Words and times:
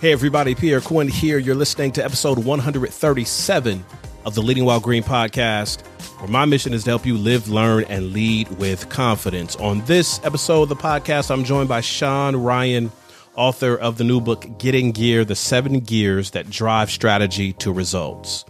Hey, 0.00 0.12
everybody, 0.12 0.54
Pierre 0.54 0.80
Quinn 0.80 1.08
here. 1.08 1.38
You're 1.38 1.56
listening 1.56 1.90
to 1.92 2.04
episode 2.04 2.38
137 2.38 3.84
of 4.24 4.34
the 4.36 4.40
Leading 4.40 4.64
While 4.64 4.78
Green 4.78 5.02
podcast, 5.02 5.84
where 6.20 6.28
my 6.28 6.44
mission 6.44 6.72
is 6.72 6.84
to 6.84 6.90
help 6.90 7.04
you 7.04 7.18
live, 7.18 7.48
learn, 7.48 7.82
and 7.88 8.12
lead 8.12 8.48
with 8.58 8.88
confidence. 8.90 9.56
On 9.56 9.84
this 9.86 10.20
episode 10.22 10.62
of 10.62 10.68
the 10.68 10.76
podcast, 10.76 11.32
I'm 11.32 11.42
joined 11.42 11.68
by 11.68 11.80
Sean 11.80 12.36
Ryan, 12.36 12.92
author 13.34 13.74
of 13.74 13.98
the 13.98 14.04
new 14.04 14.20
book, 14.20 14.46
Get 14.58 14.76
In 14.76 14.92
Gear 14.92 15.24
The 15.24 15.34
Seven 15.34 15.80
Gears 15.80 16.30
That 16.30 16.48
Drive 16.48 16.92
Strategy 16.92 17.52
to 17.54 17.72
Results. 17.72 18.44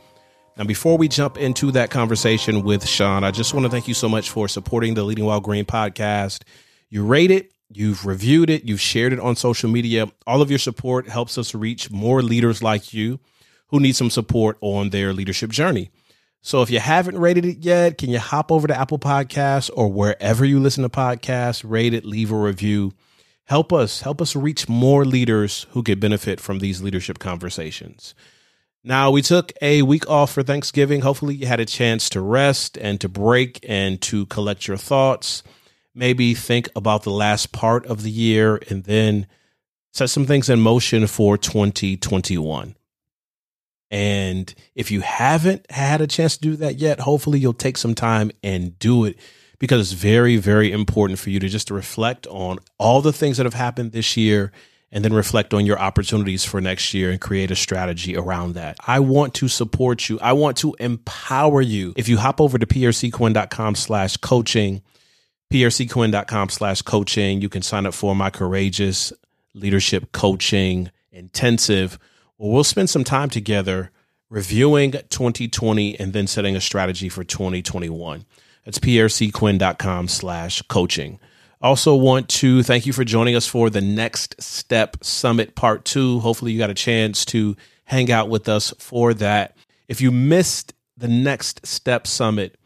Now, 0.58 0.64
before 0.64 0.98
we 0.98 1.08
jump 1.08 1.38
into 1.38 1.70
that 1.70 1.88
conversation 1.88 2.62
with 2.62 2.86
Sean, 2.86 3.24
I 3.24 3.30
just 3.30 3.54
want 3.54 3.64
to 3.64 3.70
thank 3.70 3.88
you 3.88 3.94
so 3.94 4.10
much 4.10 4.28
for 4.28 4.48
supporting 4.48 4.92
the 4.92 5.02
Leading 5.02 5.24
While 5.24 5.40
Green 5.40 5.64
podcast. 5.64 6.42
You 6.90 7.06
rate 7.06 7.30
it, 7.30 7.52
You've 7.70 8.06
reviewed 8.06 8.48
it, 8.48 8.64
you've 8.64 8.80
shared 8.80 9.12
it 9.12 9.20
on 9.20 9.36
social 9.36 9.68
media. 9.68 10.10
All 10.26 10.40
of 10.40 10.50
your 10.50 10.58
support 10.58 11.08
helps 11.08 11.36
us 11.36 11.54
reach 11.54 11.90
more 11.90 12.22
leaders 12.22 12.62
like 12.62 12.94
you 12.94 13.20
who 13.68 13.78
need 13.78 13.94
some 13.94 14.10
support 14.10 14.56
on 14.62 14.90
their 14.90 15.12
leadership 15.12 15.50
journey. 15.50 15.90
So 16.40 16.62
if 16.62 16.70
you 16.70 16.80
haven't 16.80 17.18
rated 17.18 17.44
it 17.44 17.58
yet, 17.58 17.98
can 17.98 18.08
you 18.08 18.18
hop 18.18 18.50
over 18.50 18.66
to 18.66 18.78
Apple 18.78 18.98
Podcasts 18.98 19.70
or 19.74 19.92
wherever 19.92 20.44
you 20.44 20.60
listen 20.60 20.82
to 20.82 20.88
podcasts, 20.88 21.62
rate 21.68 21.92
it, 21.92 22.06
leave 22.06 22.32
a 22.32 22.36
review. 22.36 22.92
Help 23.44 23.72
us, 23.72 24.02
help 24.02 24.22
us 24.22 24.36
reach 24.36 24.68
more 24.68 25.04
leaders 25.04 25.66
who 25.70 25.82
could 25.82 26.00
benefit 26.00 26.40
from 26.40 26.60
these 26.60 26.80
leadership 26.80 27.18
conversations. 27.18 28.14
Now, 28.84 29.10
we 29.10 29.20
took 29.20 29.52
a 29.60 29.82
week 29.82 30.08
off 30.08 30.32
for 30.32 30.42
Thanksgiving. 30.42 31.00
Hopefully, 31.00 31.34
you 31.34 31.46
had 31.46 31.60
a 31.60 31.66
chance 31.66 32.08
to 32.10 32.20
rest 32.20 32.78
and 32.78 33.00
to 33.00 33.08
break 33.08 33.58
and 33.68 34.00
to 34.02 34.24
collect 34.26 34.68
your 34.68 34.76
thoughts 34.76 35.42
maybe 35.98 36.34
think 36.34 36.68
about 36.74 37.02
the 37.02 37.10
last 37.10 37.52
part 37.52 37.84
of 37.86 38.02
the 38.02 38.10
year 38.10 38.60
and 38.70 38.84
then 38.84 39.26
set 39.92 40.08
some 40.08 40.26
things 40.26 40.48
in 40.48 40.60
motion 40.60 41.06
for 41.06 41.36
2021. 41.36 42.76
And 43.90 44.54
if 44.74 44.90
you 44.90 45.00
haven't 45.00 45.70
had 45.70 46.00
a 46.00 46.06
chance 46.06 46.36
to 46.36 46.40
do 46.40 46.56
that 46.56 46.76
yet, 46.76 47.00
hopefully 47.00 47.38
you'll 47.38 47.54
take 47.54 47.76
some 47.76 47.94
time 47.94 48.30
and 48.42 48.78
do 48.78 49.04
it 49.04 49.18
because 49.58 49.80
it's 49.80 50.00
very, 50.00 50.36
very 50.36 50.70
important 50.70 51.18
for 51.18 51.30
you 51.30 51.40
to 51.40 51.48
just 51.48 51.70
reflect 51.70 52.26
on 52.28 52.58
all 52.78 53.00
the 53.02 53.12
things 53.12 53.38
that 53.38 53.46
have 53.46 53.54
happened 53.54 53.92
this 53.92 54.16
year 54.16 54.52
and 54.90 55.04
then 55.04 55.12
reflect 55.12 55.52
on 55.52 55.66
your 55.66 55.78
opportunities 55.78 56.44
for 56.44 56.60
next 56.60 56.94
year 56.94 57.10
and 57.10 57.20
create 57.20 57.50
a 57.50 57.56
strategy 57.56 58.16
around 58.16 58.54
that. 58.54 58.76
I 58.86 59.00
want 59.00 59.34
to 59.34 59.48
support 59.48 60.08
you. 60.08 60.18
I 60.20 60.32
want 60.32 60.56
to 60.58 60.74
empower 60.78 61.60
you. 61.60 61.92
If 61.96 62.08
you 62.08 62.18
hop 62.18 62.40
over 62.40 62.58
to 62.58 62.66
prcquinn.com 62.66 63.74
slash 63.74 64.16
coaching, 64.18 64.82
prcquinn.com 65.52 66.48
slash 66.48 66.82
coaching. 66.82 67.40
You 67.40 67.48
can 67.48 67.62
sign 67.62 67.86
up 67.86 67.94
for 67.94 68.14
my 68.14 68.30
courageous 68.30 69.12
leadership 69.54 70.12
coaching 70.12 70.90
intensive 71.10 71.98
where 72.36 72.52
we'll 72.52 72.64
spend 72.64 72.88
some 72.88 73.04
time 73.04 73.28
together 73.28 73.90
reviewing 74.30 74.92
2020 74.92 75.98
and 75.98 76.12
then 76.12 76.26
setting 76.26 76.54
a 76.54 76.60
strategy 76.60 77.08
for 77.08 77.24
2021. 77.24 78.24
That's 78.64 78.78
prcquinn.com 78.78 80.08
slash 80.08 80.62
coaching. 80.62 81.18
Also 81.60 81.94
want 81.96 82.28
to 82.28 82.62
thank 82.62 82.86
you 82.86 82.92
for 82.92 83.04
joining 83.04 83.34
us 83.34 83.46
for 83.46 83.68
the 83.68 83.80
Next 83.80 84.40
Step 84.40 85.02
Summit 85.02 85.56
Part 85.56 85.84
2. 85.84 86.20
Hopefully 86.20 86.52
you 86.52 86.58
got 86.58 86.70
a 86.70 86.74
chance 86.74 87.24
to 87.26 87.56
hang 87.84 88.12
out 88.12 88.28
with 88.28 88.48
us 88.48 88.72
for 88.78 89.12
that. 89.14 89.56
If 89.88 90.00
you 90.00 90.12
missed 90.12 90.74
the 90.96 91.08
Next 91.08 91.66
Step 91.66 92.06
Summit, 92.06 92.57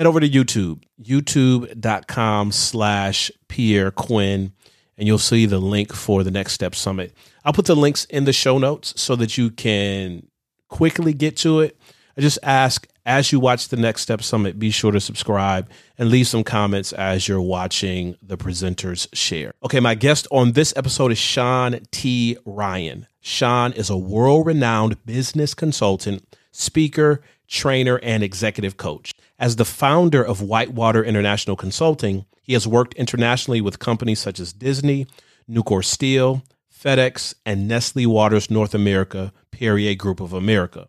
head 0.00 0.06
over 0.06 0.18
to 0.18 0.30
YouTube, 0.30 0.82
youtube.com 1.02 2.52
slash 2.52 3.30
Pierre 3.48 3.90
Quinn, 3.90 4.50
and 4.96 5.06
you'll 5.06 5.18
see 5.18 5.44
the 5.44 5.58
link 5.58 5.92
for 5.92 6.24
the 6.24 6.30
Next 6.30 6.54
Step 6.54 6.74
Summit. 6.74 7.12
I'll 7.44 7.52
put 7.52 7.66
the 7.66 7.76
links 7.76 8.06
in 8.06 8.24
the 8.24 8.32
show 8.32 8.56
notes 8.56 8.98
so 8.98 9.14
that 9.16 9.36
you 9.36 9.50
can 9.50 10.26
quickly 10.68 11.12
get 11.12 11.36
to 11.38 11.60
it. 11.60 11.78
I 12.16 12.22
just 12.22 12.38
ask 12.42 12.88
as 13.04 13.30
you 13.30 13.40
watch 13.40 13.68
the 13.68 13.76
Next 13.76 14.00
Step 14.00 14.22
Summit, 14.22 14.58
be 14.58 14.70
sure 14.70 14.90
to 14.90 15.00
subscribe 15.00 15.68
and 15.98 16.08
leave 16.08 16.28
some 16.28 16.44
comments 16.44 16.94
as 16.94 17.28
you're 17.28 17.38
watching 17.38 18.16
the 18.22 18.38
presenters 18.38 19.06
share. 19.12 19.52
Okay, 19.62 19.80
my 19.80 19.94
guest 19.94 20.26
on 20.30 20.52
this 20.52 20.72
episode 20.78 21.12
is 21.12 21.18
Sean 21.18 21.78
T. 21.90 22.38
Ryan. 22.46 23.06
Sean 23.20 23.74
is 23.74 23.90
a 23.90 23.98
world 23.98 24.46
renowned 24.46 25.04
business 25.04 25.52
consultant, 25.52 26.24
speaker, 26.52 27.20
trainer, 27.48 28.00
and 28.02 28.22
executive 28.22 28.78
coach. 28.78 29.12
As 29.40 29.56
the 29.56 29.64
founder 29.64 30.22
of 30.22 30.42
Whitewater 30.42 31.02
International 31.02 31.56
Consulting, 31.56 32.26
he 32.42 32.52
has 32.52 32.68
worked 32.68 32.92
internationally 32.92 33.62
with 33.62 33.78
companies 33.78 34.20
such 34.20 34.38
as 34.38 34.52
Disney, 34.52 35.06
Nucor 35.48 35.82
Steel, 35.82 36.42
FedEx, 36.70 37.34
and 37.46 37.66
Nestle 37.66 38.06
Waters 38.06 38.50
North 38.50 38.74
America, 38.74 39.32
Perrier 39.50 39.94
Group 39.94 40.20
of 40.20 40.34
America. 40.34 40.88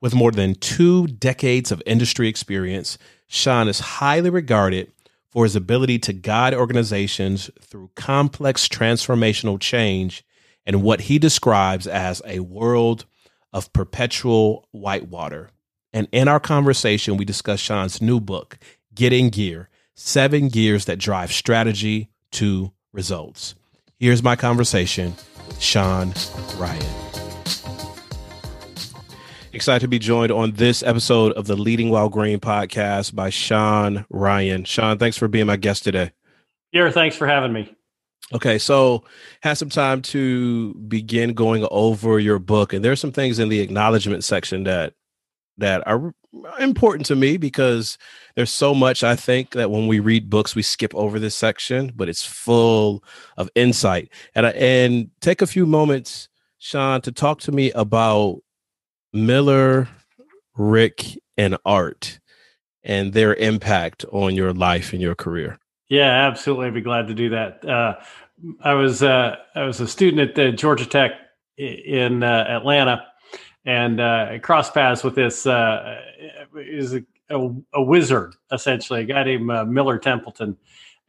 With 0.00 0.16
more 0.16 0.32
than 0.32 0.56
two 0.56 1.06
decades 1.06 1.70
of 1.70 1.80
industry 1.86 2.26
experience, 2.26 2.98
Sean 3.28 3.68
is 3.68 3.78
highly 3.78 4.30
regarded 4.30 4.90
for 5.30 5.44
his 5.44 5.54
ability 5.54 6.00
to 6.00 6.12
guide 6.12 6.54
organizations 6.54 7.52
through 7.60 7.92
complex 7.94 8.66
transformational 8.66 9.60
change 9.60 10.24
and 10.66 10.82
what 10.82 11.02
he 11.02 11.20
describes 11.20 11.86
as 11.86 12.20
a 12.26 12.40
world 12.40 13.04
of 13.52 13.72
perpetual 13.72 14.66
whitewater. 14.72 15.50
And 15.92 16.08
in 16.10 16.26
our 16.26 16.40
conversation, 16.40 17.16
we 17.16 17.24
discussed 17.24 17.62
Sean's 17.62 18.00
new 18.00 18.18
book, 18.18 18.58
Get 18.94 19.12
In 19.12 19.28
Gear 19.28 19.68
Seven 19.94 20.48
Gears 20.48 20.86
That 20.86 20.98
Drive 20.98 21.32
Strategy 21.32 22.08
to 22.32 22.72
Results. 22.92 23.54
Here's 23.98 24.22
my 24.22 24.36
conversation 24.36 25.14
with 25.46 25.60
Sean 25.60 26.14
Ryan. 26.56 26.82
Excited 29.52 29.80
to 29.80 29.88
be 29.88 29.98
joined 29.98 30.32
on 30.32 30.52
this 30.52 30.82
episode 30.82 31.32
of 31.32 31.46
the 31.46 31.56
Leading 31.56 31.90
While 31.90 32.08
Green 32.08 32.40
podcast 32.40 33.14
by 33.14 33.28
Sean 33.28 34.06
Ryan. 34.08 34.64
Sean, 34.64 34.96
thanks 34.96 35.18
for 35.18 35.28
being 35.28 35.46
my 35.46 35.56
guest 35.56 35.84
today. 35.84 36.12
Yeah, 36.72 36.90
thanks 36.90 37.16
for 37.16 37.26
having 37.26 37.52
me. 37.52 37.76
Okay, 38.32 38.56
so 38.56 39.04
had 39.42 39.54
some 39.54 39.68
time 39.68 40.00
to 40.02 40.72
begin 40.88 41.34
going 41.34 41.68
over 41.70 42.18
your 42.18 42.38
book, 42.38 42.72
and 42.72 42.82
there's 42.82 42.98
some 42.98 43.12
things 43.12 43.38
in 43.38 43.50
the 43.50 43.60
acknowledgement 43.60 44.24
section 44.24 44.64
that 44.64 44.94
that 45.62 45.86
are 45.86 46.14
important 46.58 47.06
to 47.06 47.16
me 47.16 47.36
because 47.36 47.98
there's 48.34 48.50
so 48.50 48.74
much 48.74 49.04
I 49.04 49.16
think 49.16 49.50
that 49.50 49.70
when 49.70 49.86
we 49.86 50.00
read 50.00 50.30
books 50.30 50.54
we 50.54 50.62
skip 50.62 50.94
over 50.94 51.18
this 51.18 51.34
section, 51.34 51.92
but 51.94 52.08
it's 52.08 52.24
full 52.24 53.02
of 53.36 53.48
insight. 53.54 54.10
And 54.34 54.46
and 54.46 55.10
take 55.20 55.42
a 55.42 55.46
few 55.46 55.66
moments, 55.66 56.28
Sean, 56.58 57.00
to 57.02 57.12
talk 57.12 57.40
to 57.40 57.52
me 57.52 57.70
about 57.72 58.40
Miller, 59.12 59.88
Rick, 60.56 61.18
and 61.36 61.56
Art 61.64 62.18
and 62.84 63.12
their 63.12 63.34
impact 63.34 64.04
on 64.10 64.34
your 64.34 64.52
life 64.52 64.92
and 64.92 65.00
your 65.00 65.14
career. 65.14 65.58
Yeah, 65.88 66.26
absolutely. 66.26 66.66
I'd 66.66 66.74
be 66.74 66.80
glad 66.80 67.06
to 67.08 67.14
do 67.14 67.28
that. 67.30 67.64
Uh, 67.64 67.94
I 68.62 68.74
was 68.74 69.02
uh, 69.02 69.36
I 69.54 69.64
was 69.64 69.80
a 69.80 69.86
student 69.86 70.36
at 70.38 70.58
Georgia 70.58 70.86
Tech 70.86 71.12
in 71.56 72.22
uh, 72.22 72.46
Atlanta 72.48 73.04
and 73.64 74.00
uh, 74.00 74.38
crossed 74.40 74.74
paths 74.74 75.04
with 75.04 75.14
this 75.14 75.46
uh, 75.46 76.00
is 76.56 76.94
a, 76.94 77.04
a, 77.30 77.48
a, 77.74 77.82
wizard 77.82 78.34
essentially, 78.50 79.02
a 79.02 79.04
guy 79.04 79.24
named 79.24 79.50
uh, 79.50 79.64
Miller 79.64 79.98
Templeton, 79.98 80.56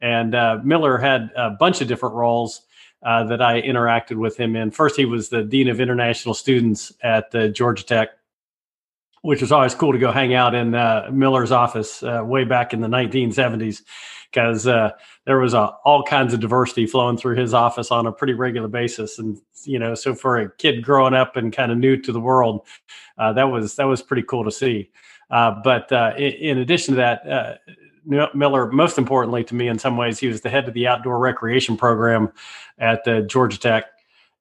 and 0.00 0.34
uh, 0.34 0.58
Miller 0.62 0.98
had 0.98 1.30
a 1.36 1.50
bunch 1.50 1.80
of 1.80 1.88
different 1.88 2.14
roles. 2.14 2.62
Uh, 3.02 3.22
that 3.22 3.42
I 3.42 3.60
interacted 3.60 4.16
with 4.16 4.38
him 4.38 4.56
in. 4.56 4.70
First, 4.70 4.96
he 4.96 5.04
was 5.04 5.28
the 5.28 5.42
dean 5.42 5.68
of 5.68 5.78
international 5.78 6.32
students 6.32 6.90
at 7.02 7.34
uh, 7.34 7.48
Georgia 7.48 7.84
Tech, 7.84 8.08
which 9.20 9.42
was 9.42 9.52
always 9.52 9.74
cool 9.74 9.92
to 9.92 9.98
go 9.98 10.10
hang 10.10 10.32
out 10.32 10.54
in 10.54 10.70
Miller's 11.14 11.52
office 11.52 12.00
way 12.00 12.44
back 12.44 12.72
in 12.72 12.80
the 12.80 12.88
1970s 12.88 13.82
because 14.34 14.66
uh, 14.66 14.90
there 15.26 15.38
was 15.38 15.54
a, 15.54 15.66
all 15.84 16.02
kinds 16.02 16.34
of 16.34 16.40
diversity 16.40 16.86
flowing 16.86 17.16
through 17.16 17.36
his 17.36 17.54
office 17.54 17.90
on 17.90 18.06
a 18.06 18.12
pretty 18.12 18.32
regular 18.32 18.68
basis. 18.68 19.18
And 19.18 19.40
you 19.62 19.78
know, 19.78 19.94
so 19.94 20.14
for 20.14 20.38
a 20.38 20.50
kid 20.56 20.82
growing 20.82 21.14
up 21.14 21.36
and 21.36 21.52
kind 21.52 21.70
of 21.70 21.78
new 21.78 21.96
to 21.98 22.12
the 22.12 22.20
world, 22.20 22.66
uh, 23.16 23.32
that 23.34 23.44
was 23.44 23.76
that 23.76 23.84
was 23.84 24.02
pretty 24.02 24.22
cool 24.24 24.44
to 24.44 24.50
see. 24.50 24.90
Uh, 25.30 25.54
but 25.62 25.90
uh, 25.92 26.12
in, 26.16 26.32
in, 26.32 26.58
addition 26.58 26.94
to 26.94 26.96
that, 26.96 27.26
uh, 27.28 27.54
Miller, 28.34 28.70
most 28.70 28.98
importantly 28.98 29.42
to 29.44 29.54
me, 29.54 29.68
in 29.68 29.78
some 29.78 29.96
ways, 29.96 30.18
he 30.18 30.26
was 30.26 30.42
the 30.42 30.50
head 30.50 30.68
of 30.68 30.74
the 30.74 30.86
outdoor 30.86 31.18
recreation 31.18 31.76
program 31.76 32.30
at 32.78 33.06
uh, 33.08 33.22
Georgia 33.22 33.58
Tech. 33.58 33.84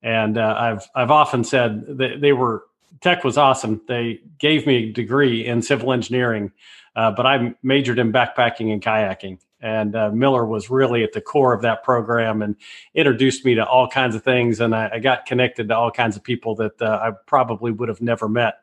And 0.01 0.37
I've 0.37 0.85
I've 0.95 1.11
often 1.11 1.43
said 1.43 1.97
that 1.97 2.19
they 2.19 2.33
were 2.33 2.65
Tech 2.99 3.23
was 3.23 3.37
awesome. 3.37 3.81
They 3.87 4.21
gave 4.39 4.65
me 4.65 4.75
a 4.75 4.91
degree 4.91 5.45
in 5.45 5.61
civil 5.61 5.93
engineering, 5.93 6.51
but 6.93 7.25
I 7.25 7.55
majored 7.63 7.99
in 7.99 8.11
backpacking 8.11 8.73
and 8.73 8.81
kayaking 8.81 9.39
and 9.63 9.95
uh, 9.95 10.11
Miller 10.11 10.45
was 10.45 10.69
really 10.69 11.03
at 11.03 11.13
the 11.13 11.21
core 11.21 11.53
of 11.53 11.61
that 11.61 11.83
program 11.83 12.41
and 12.41 12.55
introduced 12.93 13.45
me 13.45 13.55
to 13.55 13.65
all 13.65 13.87
kinds 13.87 14.13
of 14.13 14.23
things. 14.23 14.59
And 14.59 14.75
I, 14.75 14.89
I 14.93 14.99
got 14.99 15.25
connected 15.25 15.69
to 15.69 15.75
all 15.77 15.89
kinds 15.89 16.15
of 16.15 16.23
people 16.23 16.53
that 16.55 16.79
uh, 16.81 16.99
I 17.01 17.11
probably 17.25 17.71
would 17.71 17.89
have 17.89 18.01
never 18.01 18.27
met. 18.27 18.55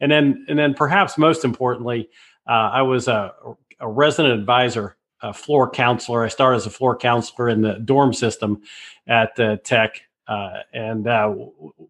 And 0.00 0.10
then, 0.10 0.46
and 0.48 0.58
then 0.58 0.72
perhaps 0.72 1.18
most 1.18 1.44
importantly, 1.44 2.08
uh, 2.48 2.70
I 2.72 2.82
was 2.82 3.08
a, 3.08 3.34
a, 3.80 3.88
resident 3.88 4.38
advisor, 4.38 4.96
a 5.20 5.32
floor 5.32 5.68
counselor. 5.68 6.24
I 6.24 6.28
started 6.28 6.58
as 6.58 6.66
a 6.66 6.70
floor 6.70 6.96
counselor 6.96 7.48
in 7.48 7.62
the 7.62 7.80
dorm 7.80 8.12
system 8.12 8.62
at 9.08 9.34
Tech 9.64 10.02
uh, 10.28 10.58
and 10.72 11.06
uh, 11.06 11.34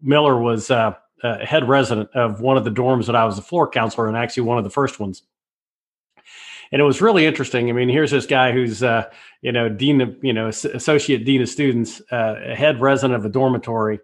Miller 0.01 0.39
was 0.39 0.69
uh, 0.69 0.93
head 1.23 1.67
resident 1.67 2.09
of 2.13 2.41
one 2.41 2.57
of 2.57 2.63
the 2.63 2.71
dorms 2.71 3.07
that 3.07 3.15
I 3.15 3.25
was 3.25 3.37
a 3.37 3.41
floor 3.41 3.69
counselor 3.69 4.07
and 4.07 4.15
actually 4.15 4.43
one 4.43 4.57
of 4.57 4.63
the 4.63 4.69
first 4.69 4.99
ones. 4.99 5.23
And 6.71 6.81
it 6.81 6.85
was 6.85 7.01
really 7.01 7.25
interesting. 7.25 7.69
I 7.69 7.73
mean, 7.73 7.89
here's 7.89 8.11
this 8.11 8.25
guy 8.25 8.51
who's, 8.51 8.83
uh, 8.83 9.09
you 9.41 9.51
know, 9.51 9.69
dean 9.69 10.01
of, 10.01 10.17
you 10.21 10.33
know, 10.33 10.47
associate 10.47 11.25
dean 11.25 11.41
of 11.41 11.49
students, 11.49 12.01
uh, 12.11 12.35
head 12.55 12.81
resident 12.81 13.17
of 13.17 13.25
a 13.25 13.29
dormitory, 13.29 13.99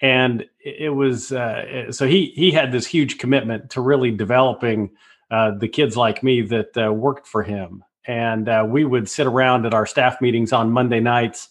and 0.00 0.44
it 0.60 0.94
was 0.94 1.32
uh, 1.32 1.90
so 1.90 2.06
he 2.06 2.26
he 2.36 2.52
had 2.52 2.70
this 2.70 2.86
huge 2.86 3.18
commitment 3.18 3.70
to 3.70 3.80
really 3.80 4.12
developing 4.12 4.90
the 5.30 5.68
kids 5.70 5.96
like 5.96 6.22
me 6.22 6.40
that 6.42 6.94
worked 6.94 7.26
for 7.26 7.42
him. 7.42 7.84
And 8.06 8.48
we 8.70 8.84
would 8.84 9.08
sit 9.08 9.26
around 9.26 9.66
at 9.66 9.74
our 9.74 9.86
staff 9.86 10.20
meetings 10.20 10.52
on 10.52 10.70
Monday 10.70 11.00
nights 11.00 11.48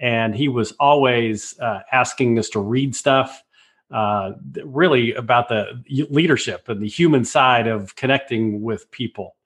and 0.00 0.34
he 0.34 0.48
was 0.48 0.72
always 0.80 1.58
uh, 1.60 1.80
asking 1.92 2.38
us 2.38 2.48
to 2.48 2.58
read 2.60 2.96
stuff 2.96 3.42
uh, 3.92 4.32
really 4.64 5.12
about 5.14 5.48
the 5.48 5.82
leadership 6.10 6.68
and 6.68 6.80
the 6.80 6.88
human 6.88 7.24
side 7.24 7.66
of 7.66 7.94
connecting 7.96 8.62
with 8.62 8.90
people 8.90 9.36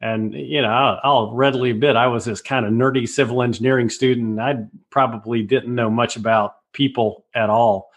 and 0.00 0.32
you 0.32 0.62
know 0.62 0.68
I'll, 0.68 1.00
I'll, 1.02 1.34
readily 1.34 1.70
admit 1.70 1.96
i 1.96 2.06
was 2.06 2.24
this 2.24 2.40
kind 2.40 2.64
of 2.64 2.72
nerdy 2.72 3.08
civil 3.08 3.42
engineering 3.42 3.90
student 3.90 4.40
i 4.40 4.56
probably 4.90 5.42
didn't 5.42 5.74
know 5.74 5.90
much 5.90 6.16
about 6.16 6.54
people 6.72 7.24
at 7.34 7.50
all. 7.50 7.90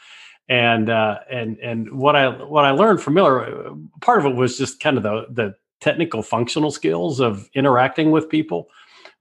And 0.50 0.90
uh, 0.90 1.20
and 1.32 1.58
and 1.60 1.92
what 1.94 2.16
i 2.18 2.28
what 2.28 2.66
i 2.66 2.72
learned 2.72 3.02
from 3.02 3.14
miller 3.14 3.74
part 4.02 4.20
of 4.20 4.26
it 4.26 4.36
was 4.36 4.58
just 4.58 4.82
kind 4.82 4.98
of 4.98 5.04
the 5.04 5.26
the 5.30 5.56
technical 5.80 6.22
functional 6.22 6.70
skills 6.70 7.20
of 7.20 7.50
interacting 7.54 8.12
with 8.12 8.30
people. 8.30 8.68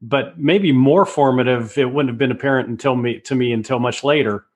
But 0.01 0.39
maybe 0.39 0.73
more 0.73 1.07
formative 1.07 1.79
it 1.79 1.93
wouldn't 1.93 2.11
have 2.11 2.19
been 2.19 2.33
apparent 2.33 2.69
until 2.69 2.97
me 2.97 3.21
to 3.21 3.37
me 3.37 3.53
until 3.53 3.79
much 3.79 4.03
later 4.03 4.47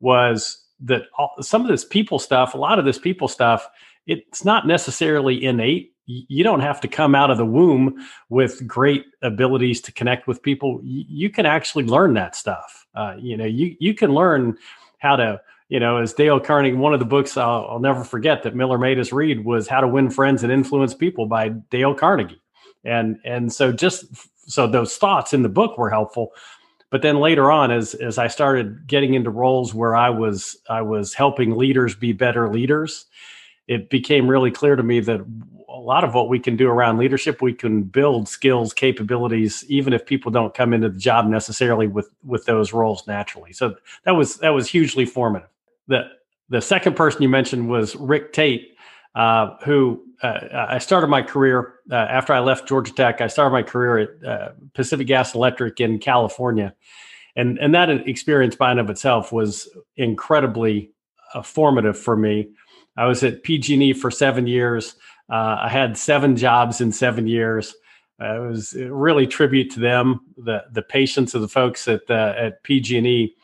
was 0.00 0.64
that 0.80 1.02
all, 1.16 1.34
some 1.40 1.62
of 1.62 1.68
this 1.68 1.84
people 1.84 2.18
stuff 2.18 2.54
a 2.54 2.58
lot 2.58 2.78
of 2.78 2.84
this 2.84 2.98
people 2.98 3.28
stuff 3.28 3.68
it's 4.06 4.44
not 4.44 4.66
necessarily 4.66 5.44
innate 5.44 5.89
you 6.28 6.44
don't 6.44 6.60
have 6.60 6.80
to 6.80 6.88
come 6.88 7.14
out 7.14 7.30
of 7.30 7.36
the 7.38 7.46
womb 7.46 8.06
with 8.28 8.66
great 8.66 9.04
abilities 9.22 9.80
to 9.82 9.92
connect 9.92 10.26
with 10.26 10.42
people. 10.42 10.80
You 10.82 11.30
can 11.30 11.46
actually 11.46 11.84
learn 11.84 12.14
that 12.14 12.34
stuff. 12.34 12.86
Uh, 12.94 13.14
you 13.18 13.36
know 13.36 13.44
you 13.44 13.76
you 13.78 13.94
can 13.94 14.12
learn 14.12 14.56
how 14.98 15.16
to 15.16 15.40
you 15.68 15.78
know 15.78 15.98
as 15.98 16.12
dale 16.12 16.40
carnegie 16.40 16.76
one 16.76 16.92
of 16.92 16.98
the 16.98 17.06
books 17.06 17.36
I'll, 17.36 17.66
I'll 17.70 17.78
never 17.78 18.02
forget 18.02 18.42
that 18.42 18.56
miller 18.56 18.78
made 18.78 18.98
us 18.98 19.12
read 19.12 19.44
was 19.44 19.68
how 19.68 19.80
to 19.80 19.86
win 19.86 20.10
friends 20.10 20.42
and 20.42 20.52
influence 20.52 20.92
people 20.92 21.26
by 21.26 21.50
dale 21.50 21.94
carnegie. 21.94 22.42
And 22.84 23.18
and 23.24 23.52
so 23.52 23.72
just 23.72 24.04
so 24.50 24.66
those 24.66 24.96
thoughts 24.96 25.32
in 25.32 25.42
the 25.42 25.48
book 25.48 25.78
were 25.78 25.90
helpful. 25.90 26.32
But 26.90 27.02
then 27.02 27.20
later 27.20 27.52
on 27.52 27.70
as 27.70 27.94
as 27.94 28.18
i 28.18 28.26
started 28.26 28.88
getting 28.88 29.14
into 29.14 29.30
roles 29.30 29.72
where 29.72 29.94
i 29.94 30.10
was 30.10 30.56
i 30.68 30.82
was 30.82 31.14
helping 31.14 31.56
leaders 31.56 31.94
be 31.94 32.12
better 32.12 32.52
leaders 32.52 33.06
it 33.70 33.88
became 33.88 34.28
really 34.28 34.50
clear 34.50 34.74
to 34.74 34.82
me 34.82 34.98
that 34.98 35.20
a 35.68 35.78
lot 35.78 36.02
of 36.02 36.12
what 36.12 36.28
we 36.28 36.40
can 36.40 36.56
do 36.56 36.68
around 36.68 36.98
leadership 36.98 37.40
we 37.40 37.54
can 37.54 37.82
build 37.82 38.28
skills 38.28 38.74
capabilities 38.74 39.64
even 39.68 39.92
if 39.92 40.04
people 40.04 40.30
don't 40.30 40.54
come 40.54 40.74
into 40.74 40.88
the 40.88 40.98
job 40.98 41.26
necessarily 41.26 41.86
with 41.86 42.10
with 42.24 42.44
those 42.44 42.72
roles 42.72 43.06
naturally 43.06 43.52
so 43.52 43.74
that 44.04 44.12
was 44.12 44.36
that 44.38 44.50
was 44.50 44.68
hugely 44.68 45.06
formative 45.06 45.48
the 45.86 46.02
the 46.48 46.60
second 46.60 46.96
person 46.96 47.22
you 47.22 47.28
mentioned 47.28 47.68
was 47.68 47.96
rick 47.96 48.32
tate 48.32 48.76
uh, 49.14 49.56
who 49.64 50.02
uh, 50.22 50.66
I 50.68 50.78
started 50.78 51.08
my 51.08 51.22
career 51.22 51.74
uh, 51.90 51.94
after 51.94 52.32
I 52.32 52.40
left 52.40 52.68
Georgia 52.68 52.92
Tech. 52.92 53.20
I 53.20 53.26
started 53.26 53.52
my 53.52 53.62
career 53.62 53.98
at 53.98 54.24
uh, 54.24 54.52
Pacific 54.74 55.06
Gas 55.06 55.34
Electric 55.34 55.80
in 55.80 55.98
California, 55.98 56.74
and 57.36 57.58
and 57.58 57.74
that 57.74 57.90
experience 57.90 58.54
by 58.54 58.70
and 58.70 58.78
of 58.80 58.90
itself 58.90 59.32
was 59.32 59.68
incredibly 59.96 60.92
uh, 61.34 61.42
formative 61.42 61.98
for 61.98 62.16
me. 62.16 62.50
I 63.00 63.06
was 63.06 63.24
at 63.24 63.42
PG&E 63.44 63.94
for 63.94 64.10
seven 64.10 64.46
years. 64.46 64.94
Uh, 65.30 65.56
I 65.62 65.68
had 65.70 65.96
seven 65.96 66.36
jobs 66.36 66.82
in 66.82 66.92
seven 66.92 67.26
years. 67.26 67.74
Uh, 68.20 68.42
it 68.42 68.46
was 68.46 68.74
really 68.74 69.26
tribute 69.26 69.70
to 69.70 69.80
them, 69.80 70.20
the 70.36 70.64
the 70.70 70.82
patience 70.82 71.34
of 71.34 71.40
the 71.40 71.48
folks 71.48 71.88
at 71.88 72.02
uh, 72.10 72.34
at 72.36 72.62
PG&E 72.62 73.34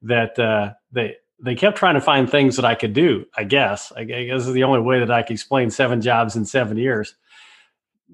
that 0.00 0.38
uh, 0.38 0.72
they 0.92 1.16
they 1.44 1.54
kept 1.54 1.76
trying 1.76 1.94
to 1.94 2.00
find 2.00 2.30
things 2.30 2.56
that 2.56 2.64
I 2.64 2.74
could 2.74 2.94
do. 2.94 3.26
I 3.36 3.44
guess. 3.44 3.92
I 3.94 4.04
guess 4.04 4.46
is 4.46 4.54
the 4.54 4.64
only 4.64 4.80
way 4.80 4.98
that 5.00 5.10
I 5.10 5.22
could 5.22 5.34
explain 5.34 5.70
seven 5.70 6.00
jobs 6.00 6.34
in 6.34 6.46
seven 6.46 6.78
years. 6.78 7.14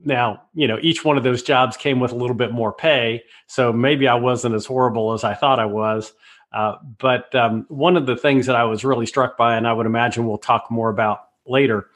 Now, 0.05 0.43
you 0.53 0.67
know, 0.67 0.79
each 0.83 1.05
one 1.05 1.17
of 1.17 1.23
those 1.23 1.45
jobs 1.45 1.77
came 1.77 2.01
with 2.01 2.11
a 2.11 2.17
little 2.17 2.37
bit 2.37 2.51
more 2.51 2.73
pay, 2.73 3.23
so 3.47 3.73
maybe 3.73 4.09
I 4.09 4.15
wasn't 4.15 4.57
as 4.57 4.67
horrible 4.67 5.13
as 5.13 5.23
I 5.23 5.35
thought 5.35 5.61
I 5.61 5.67
was. 5.67 6.13
Uh, 6.53 6.77
but 6.99 7.35
um, 7.35 7.67
one 7.69 7.97
of 7.97 8.07
the 8.07 8.17
things 8.17 8.47
that 8.47 8.57
I 8.57 8.65
was 8.65 8.85
really 8.85 9.07
struck 9.07 9.37
by, 9.37 9.57
and 9.57 9.67
I 9.67 9.73
would 9.73 9.87
imagine 9.87 10.27
we'll 10.27 10.39
talk 10.39 10.71
more 10.71 10.89
about 10.89 11.29
later, 11.47 11.89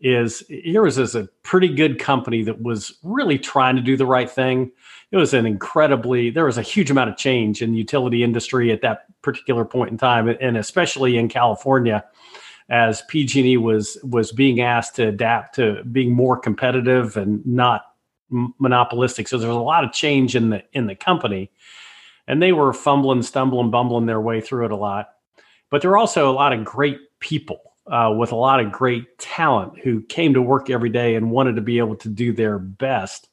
is 0.00 0.44
here 0.48 0.82
was 0.82 1.14
a 1.14 1.28
pretty 1.42 1.68
good 1.68 1.98
company 1.98 2.42
that 2.44 2.62
was 2.62 2.94
really 3.02 3.38
trying 3.38 3.76
to 3.76 3.82
do 3.82 3.96
the 3.96 4.06
right 4.06 4.30
thing. 4.30 4.70
It 5.10 5.16
was 5.16 5.34
an 5.34 5.44
incredibly 5.44 6.30
there 6.30 6.44
was 6.44 6.58
a 6.58 6.62
huge 6.62 6.90
amount 6.90 7.10
of 7.10 7.16
change 7.16 7.62
in 7.62 7.72
the 7.72 7.78
utility 7.78 8.22
industry 8.22 8.70
at 8.70 8.82
that 8.82 9.06
particular 9.22 9.64
point 9.64 9.90
in 9.90 9.98
time, 9.98 10.28
and 10.28 10.56
especially 10.56 11.16
in 11.16 11.28
California, 11.28 12.04
as 12.68 13.02
PG&E 13.08 13.56
was 13.56 13.98
was 14.04 14.30
being 14.30 14.60
asked 14.60 14.96
to 14.96 15.08
adapt 15.08 15.56
to 15.56 15.82
being 15.84 16.12
more 16.12 16.38
competitive 16.38 17.16
and 17.16 17.44
not 17.44 17.82
monopolistic. 18.30 19.26
So 19.26 19.38
there 19.38 19.48
was 19.48 19.56
a 19.56 19.60
lot 19.60 19.84
of 19.84 19.92
change 19.92 20.36
in 20.36 20.50
the 20.50 20.62
in 20.72 20.86
the 20.86 20.94
company, 20.94 21.50
and 22.28 22.42
they 22.42 22.52
were 22.52 22.72
fumbling, 22.72 23.22
stumbling, 23.22 23.70
bumbling 23.70 24.06
their 24.06 24.20
way 24.20 24.40
through 24.40 24.66
it 24.66 24.70
a 24.70 24.76
lot. 24.76 25.08
But 25.70 25.82
there 25.82 25.90
were 25.90 25.98
also 25.98 26.30
a 26.30 26.32
lot 26.32 26.52
of 26.52 26.64
great 26.64 26.98
people 27.18 27.58
uh, 27.90 28.14
with 28.16 28.30
a 28.30 28.36
lot 28.36 28.60
of 28.60 28.70
great 28.70 29.18
talent 29.18 29.80
who 29.80 30.02
came 30.02 30.34
to 30.34 30.42
work 30.42 30.70
every 30.70 30.90
day 30.90 31.14
and 31.14 31.30
wanted 31.30 31.56
to 31.56 31.62
be 31.62 31.78
able 31.78 31.96
to 31.96 32.08
do 32.08 32.32
their 32.32 32.58
best. 32.58 33.28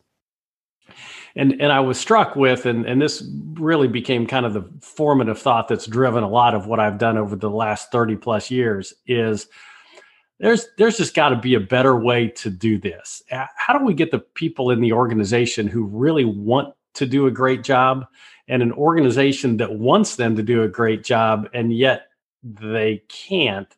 And 1.35 1.61
and 1.61 1.71
I 1.73 1.81
was 1.81 1.99
struck 1.99 2.37
with, 2.37 2.65
and 2.65 2.85
and 2.85 3.01
this 3.01 3.27
really 3.53 3.89
became 3.89 4.25
kind 4.25 4.45
of 4.45 4.53
the 4.53 4.63
formative 4.79 5.37
thought 5.37 5.67
that's 5.67 5.85
driven 5.85 6.23
a 6.23 6.29
lot 6.29 6.55
of 6.55 6.65
what 6.65 6.79
I've 6.79 6.97
done 6.97 7.17
over 7.17 7.35
the 7.35 7.49
last 7.49 7.91
30 7.91 8.15
plus 8.15 8.49
years 8.49 8.93
is 9.05 9.47
there's 10.39 10.67
there's 10.77 10.97
just 10.97 11.13
got 11.13 11.29
to 11.29 11.35
be 11.35 11.55
a 11.55 11.59
better 11.59 11.97
way 11.97 12.29
to 12.29 12.49
do 12.49 12.77
this. 12.77 13.21
How 13.29 13.77
do 13.77 13.83
we 13.83 13.93
get 13.93 14.11
the 14.11 14.19
people 14.19 14.71
in 14.71 14.79
the 14.79 14.93
organization 14.93 15.67
who 15.67 15.83
really 15.83 16.23
want 16.23 16.73
to 16.93 17.05
do 17.05 17.27
a 17.27 17.31
great 17.31 17.63
job 17.63 18.05
and 18.47 18.61
an 18.61 18.71
organization 18.73 19.57
that 19.57 19.73
wants 19.73 20.15
them 20.15 20.35
to 20.35 20.43
do 20.43 20.63
a 20.63 20.67
great 20.67 21.03
job 21.03 21.49
and 21.53 21.75
yet 21.75 22.07
they 22.43 23.01
can't? 23.07 23.75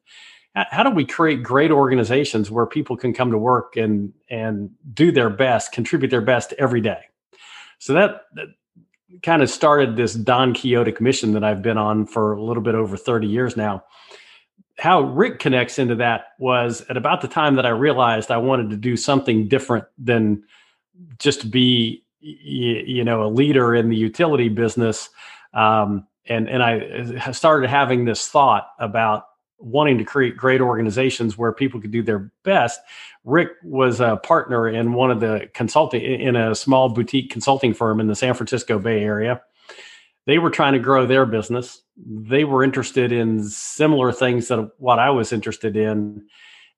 how 0.70 0.84
do 0.84 0.90
we 0.90 1.06
create 1.06 1.44
great 1.44 1.72
organizations 1.72 2.50
where 2.50 2.66
people 2.66 2.98
can 2.98 3.14
come 3.14 3.32
to 3.32 3.38
work 3.38 3.78
and 3.78 4.14
and 4.30 4.70
do 4.94 5.12
their 5.12 5.30
best 5.30 5.72
contribute 5.72 6.10
their 6.10 6.22
best 6.22 6.54
every 6.58 6.82
day 6.82 7.00
so 7.80 7.94
that, 7.94 8.22
that 8.34 8.48
kind 9.22 9.42
of 9.42 9.50
started 9.50 9.96
this 9.96 10.14
don 10.14 10.54
quixotic 10.54 11.00
mission 11.00 11.34
that 11.34 11.44
i've 11.44 11.62
been 11.62 11.78
on 11.78 12.06
for 12.06 12.34
a 12.34 12.42
little 12.42 12.64
bit 12.64 12.76
over 12.76 12.98
30 12.98 13.28
years 13.28 13.56
now 13.56 13.84
how 14.78 15.02
rick 15.02 15.40
connects 15.40 15.80
into 15.80 15.96
that 15.96 16.30
was 16.40 16.82
at 16.90 16.98
about 16.98 17.22
the 17.22 17.28
time 17.28 17.56
that 17.56 17.66
i 17.66 17.70
realized 17.70 18.32
i 18.32 18.38
wanted 18.38 18.70
to 18.70 18.78
do 18.78 18.98
something 18.98 19.48
different 19.48 19.86
than 19.98 20.44
just 21.20 21.52
be 21.52 22.04
you 22.42 23.04
know 23.04 23.24
a 23.24 23.30
leader 23.30 23.76
in 23.76 23.90
the 23.90 23.96
utility 23.96 24.50
business 24.50 25.10
um, 25.54 26.06
and 26.26 26.50
and 26.50 26.64
i 26.64 27.32
started 27.32 27.70
having 27.70 28.06
this 28.06 28.28
thought 28.28 28.70
about 28.80 29.26
wanting 29.60 29.98
to 29.98 30.04
create 30.04 30.38
great 30.38 30.62
organizations 30.62 31.38
where 31.38 31.52
people 31.52 31.82
could 31.82 31.92
do 31.92 32.04
their 32.04 32.32
best. 32.44 32.80
Rick 33.24 33.50
was 33.64 34.00
a 34.00 34.18
partner 34.18 34.68
in 34.68 34.94
one 34.94 35.12
of 35.12 35.20
the 35.20 35.50
consulting 35.54 36.02
in 36.02 36.36
a 36.36 36.54
small 36.54 36.90
boutique 36.90 37.32
consulting 37.32 37.74
firm 37.74 38.00
in 38.00 38.08
the 38.08 38.16
San 38.16 38.34
Francisco 38.34 38.80
Bay 38.80 39.04
Area. 39.04 39.42
They 40.26 40.40
were 40.40 40.50
trying 40.50 40.74
to 40.74 40.80
grow 40.80 41.06
their 41.06 41.26
business. 41.26 41.82
They 42.06 42.44
were 42.44 42.64
interested 42.64 43.12
in 43.12 43.44
similar 43.44 44.12
things 44.12 44.50
that 44.50 44.72
what 44.78 45.00
I 45.00 45.10
was 45.10 45.32
interested 45.32 45.76
in. 45.76 46.28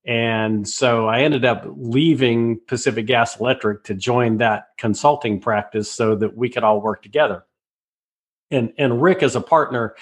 And 0.10 0.68
so 0.68 1.08
I 1.08 1.20
ended 1.20 1.46
up 1.46 1.66
leaving 1.68 2.60
Pacific 2.68 3.06
Gas 3.06 3.39
Electric 3.39 3.84
to 3.84 3.94
join 3.94 4.38
that 4.38 4.70
consulting 4.80 5.39
practice 5.39 5.92
so 5.92 6.16
that 6.16 6.36
we 6.36 6.50
could 6.50 6.63
all 6.63 6.82
work 6.82 7.04
together. 7.04 7.46
And 8.50 8.74
and 8.80 9.04
Rick 9.04 9.22
as 9.22 9.36
a 9.36 9.42
partner 9.42 9.96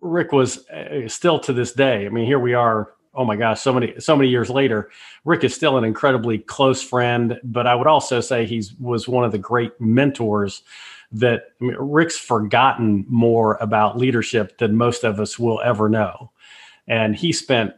Rick 0.00 0.32
was 0.32 0.68
uh, 0.68 1.08
still 1.08 1.38
to 1.40 1.52
this 1.52 1.72
day. 1.72 2.06
I 2.06 2.08
mean, 2.08 2.26
here 2.26 2.38
we 2.38 2.54
are. 2.54 2.92
Oh 3.14 3.24
my 3.24 3.34
gosh, 3.36 3.60
so 3.60 3.72
many 3.72 3.98
so 3.98 4.14
many 4.14 4.28
years 4.28 4.48
later, 4.48 4.90
Rick 5.24 5.42
is 5.42 5.54
still 5.54 5.76
an 5.76 5.84
incredibly 5.84 6.38
close 6.38 6.80
friend. 6.80 7.40
But 7.42 7.66
I 7.66 7.74
would 7.74 7.86
also 7.86 8.20
say 8.20 8.46
he's 8.46 8.74
was 8.74 9.08
one 9.08 9.24
of 9.24 9.32
the 9.32 9.38
great 9.38 9.72
mentors 9.80 10.62
that 11.10 11.46
I 11.60 11.64
mean, 11.64 11.76
Rick's 11.78 12.18
forgotten 12.18 13.06
more 13.08 13.56
about 13.60 13.98
leadership 13.98 14.58
than 14.58 14.76
most 14.76 15.04
of 15.04 15.18
us 15.18 15.36
will 15.38 15.60
ever 15.62 15.88
know, 15.88 16.30
and 16.86 17.16
he 17.16 17.32
spent 17.32 17.72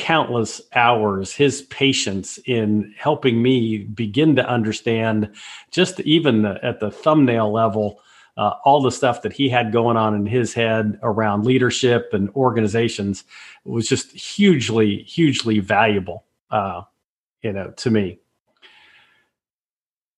countless 0.00 0.62
hours 0.74 1.30
his 1.30 1.62
patience 1.62 2.38
in 2.46 2.94
helping 2.96 3.42
me 3.42 3.78
begin 3.78 4.34
to 4.34 4.48
understand 4.48 5.30
just 5.70 6.00
even 6.00 6.40
the, 6.40 6.58
at 6.64 6.80
the 6.80 6.90
thumbnail 6.90 7.52
level 7.52 8.00
uh, 8.38 8.54
all 8.64 8.80
the 8.80 8.90
stuff 8.90 9.20
that 9.20 9.34
he 9.34 9.50
had 9.50 9.70
going 9.72 9.98
on 9.98 10.14
in 10.14 10.24
his 10.24 10.54
head 10.54 10.98
around 11.02 11.44
leadership 11.44 12.08
and 12.14 12.30
organizations 12.30 13.24
was 13.64 13.86
just 13.86 14.12
hugely, 14.12 15.02
hugely 15.02 15.58
valuable, 15.58 16.24
uh, 16.50 16.80
you 17.42 17.52
know, 17.52 17.70
to 17.72 17.90
me. 17.90 18.18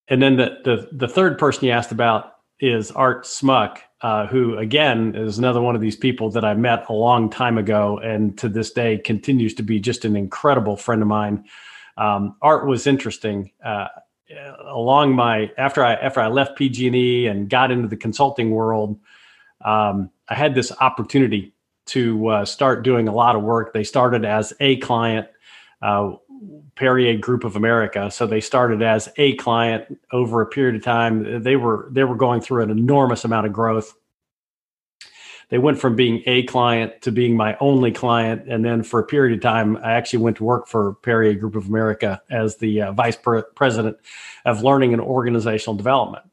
And 0.06 0.22
then 0.22 0.36
the, 0.36 0.58
the 0.62 0.88
the 0.92 1.08
third 1.08 1.36
person 1.36 1.64
you 1.64 1.72
asked 1.72 1.90
about 1.90 2.34
is 2.60 2.92
Art 2.92 3.26
Smuck, 3.26 3.80
uh, 4.02 4.26
who 4.26 4.58
again 4.58 5.14
is 5.14 5.38
another 5.38 5.60
one 5.60 5.74
of 5.74 5.80
these 5.80 5.96
people 5.96 6.30
that 6.30 6.44
I 6.44 6.54
met 6.54 6.88
a 6.88 6.92
long 6.92 7.30
time 7.30 7.56
ago, 7.56 7.98
and 7.98 8.36
to 8.38 8.48
this 8.48 8.72
day 8.72 8.98
continues 8.98 9.54
to 9.54 9.62
be 9.62 9.78
just 9.78 10.04
an 10.04 10.16
incredible 10.16 10.76
friend 10.76 11.02
of 11.02 11.08
mine. 11.08 11.44
Um, 11.96 12.36
Art 12.42 12.66
was 12.66 12.86
interesting. 12.86 13.52
Uh, 13.64 13.88
along 14.66 15.14
my 15.14 15.50
after 15.56 15.84
I 15.84 15.94
after 15.94 16.20
I 16.20 16.28
left 16.28 16.56
PG&E 16.56 17.26
and 17.26 17.48
got 17.48 17.70
into 17.70 17.88
the 17.88 17.96
consulting 17.96 18.50
world, 18.50 18.98
um, 19.64 20.10
I 20.28 20.34
had 20.34 20.54
this 20.54 20.72
opportunity 20.80 21.54
to 21.86 22.28
uh, 22.28 22.44
start 22.44 22.82
doing 22.82 23.08
a 23.08 23.14
lot 23.14 23.36
of 23.36 23.42
work. 23.42 23.72
They 23.72 23.84
started 23.84 24.24
as 24.24 24.52
a 24.60 24.76
client, 24.78 25.28
uh, 25.80 26.12
Perrier 26.74 27.16
Group 27.18 27.44
of 27.44 27.56
America. 27.56 28.10
So 28.10 28.26
they 28.26 28.40
started 28.40 28.82
as 28.82 29.08
a 29.16 29.34
client 29.36 29.98
over 30.12 30.40
a 30.40 30.46
period 30.46 30.76
of 30.76 30.82
time. 30.82 31.42
They 31.42 31.56
were 31.56 31.88
they 31.90 32.04
were 32.04 32.16
going 32.16 32.40
through 32.40 32.62
an 32.62 32.70
enormous 32.70 33.24
amount 33.24 33.46
of 33.46 33.52
growth 33.52 33.94
they 35.52 35.58
went 35.58 35.78
from 35.78 35.96
being 35.96 36.22
a 36.24 36.44
client 36.44 37.02
to 37.02 37.12
being 37.12 37.36
my 37.36 37.58
only 37.60 37.92
client. 37.92 38.48
And 38.48 38.64
then 38.64 38.82
for 38.82 39.00
a 39.00 39.04
period 39.04 39.36
of 39.36 39.42
time, 39.42 39.76
I 39.84 39.92
actually 39.92 40.20
went 40.20 40.38
to 40.38 40.44
work 40.44 40.66
for 40.66 40.94
Perrier 41.02 41.34
Group 41.34 41.56
of 41.56 41.66
America 41.66 42.22
as 42.30 42.56
the 42.56 42.80
uh, 42.80 42.92
vice 42.92 43.16
pre- 43.16 43.42
president 43.54 43.98
of 44.46 44.62
learning 44.62 44.94
and 44.94 45.02
organizational 45.02 45.76
development. 45.76 46.24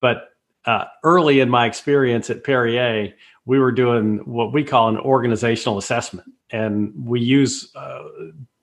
But 0.00 0.28
uh, 0.66 0.84
early 1.02 1.40
in 1.40 1.48
my 1.48 1.66
experience 1.66 2.30
at 2.30 2.44
Perrier, 2.44 3.12
we 3.44 3.58
were 3.58 3.72
doing 3.72 4.18
what 4.18 4.52
we 4.52 4.62
call 4.62 4.88
an 4.88 4.98
organizational 4.98 5.76
assessment. 5.76 6.30
And 6.48 6.92
we 6.96 7.20
use 7.20 7.74
uh, 7.74 8.04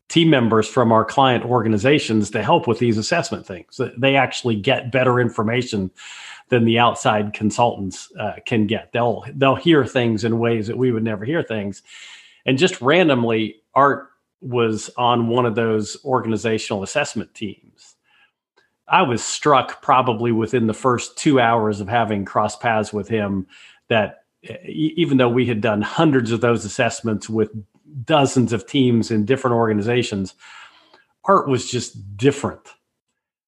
team 0.07 0.29
members 0.29 0.67
from 0.67 0.91
our 0.91 1.03
client 1.03 1.45
organizations 1.45 2.29
to 2.31 2.43
help 2.43 2.67
with 2.67 2.79
these 2.79 2.97
assessment 2.97 3.45
things. 3.45 3.79
They 3.97 4.15
actually 4.15 4.55
get 4.55 4.91
better 4.91 5.19
information 5.19 5.91
than 6.49 6.65
the 6.65 6.77
outside 6.77 7.33
consultants 7.33 8.11
uh, 8.19 8.33
can 8.45 8.67
get. 8.67 8.91
They'll 8.91 9.25
they'll 9.33 9.55
hear 9.55 9.85
things 9.85 10.23
in 10.23 10.39
ways 10.39 10.67
that 10.67 10.77
we 10.77 10.91
would 10.91 11.03
never 11.03 11.25
hear 11.25 11.41
things, 11.41 11.81
and 12.45 12.57
just 12.57 12.81
randomly, 12.81 13.63
Art 13.73 14.09
was 14.41 14.91
on 14.97 15.27
one 15.27 15.45
of 15.45 15.55
those 15.55 15.97
organizational 16.05 16.83
assessment 16.83 17.33
teams. 17.33 17.95
I 18.87 19.01
was 19.01 19.23
struck 19.23 19.81
probably 19.81 20.31
within 20.31 20.67
the 20.67 20.73
first 20.73 21.17
two 21.17 21.39
hours 21.39 21.81
of 21.81 21.87
having 21.87 22.25
crossed 22.25 22.61
paths 22.61 22.93
with 22.93 23.07
him 23.07 23.47
that 23.87 24.25
even 24.63 25.17
though 25.17 25.29
we 25.29 25.47
had 25.47 25.61
done 25.61 25.81
hundreds 25.81 26.31
of 26.31 26.41
those 26.41 26.65
assessments 26.65 27.27
with 27.27 27.49
dozens 28.03 28.51
of 28.53 28.67
teams 28.67 29.11
in 29.11 29.25
different 29.25 29.55
organizations, 29.55 30.33
Art 31.23 31.47
was 31.47 31.69
just 31.69 32.17
different. 32.17 32.73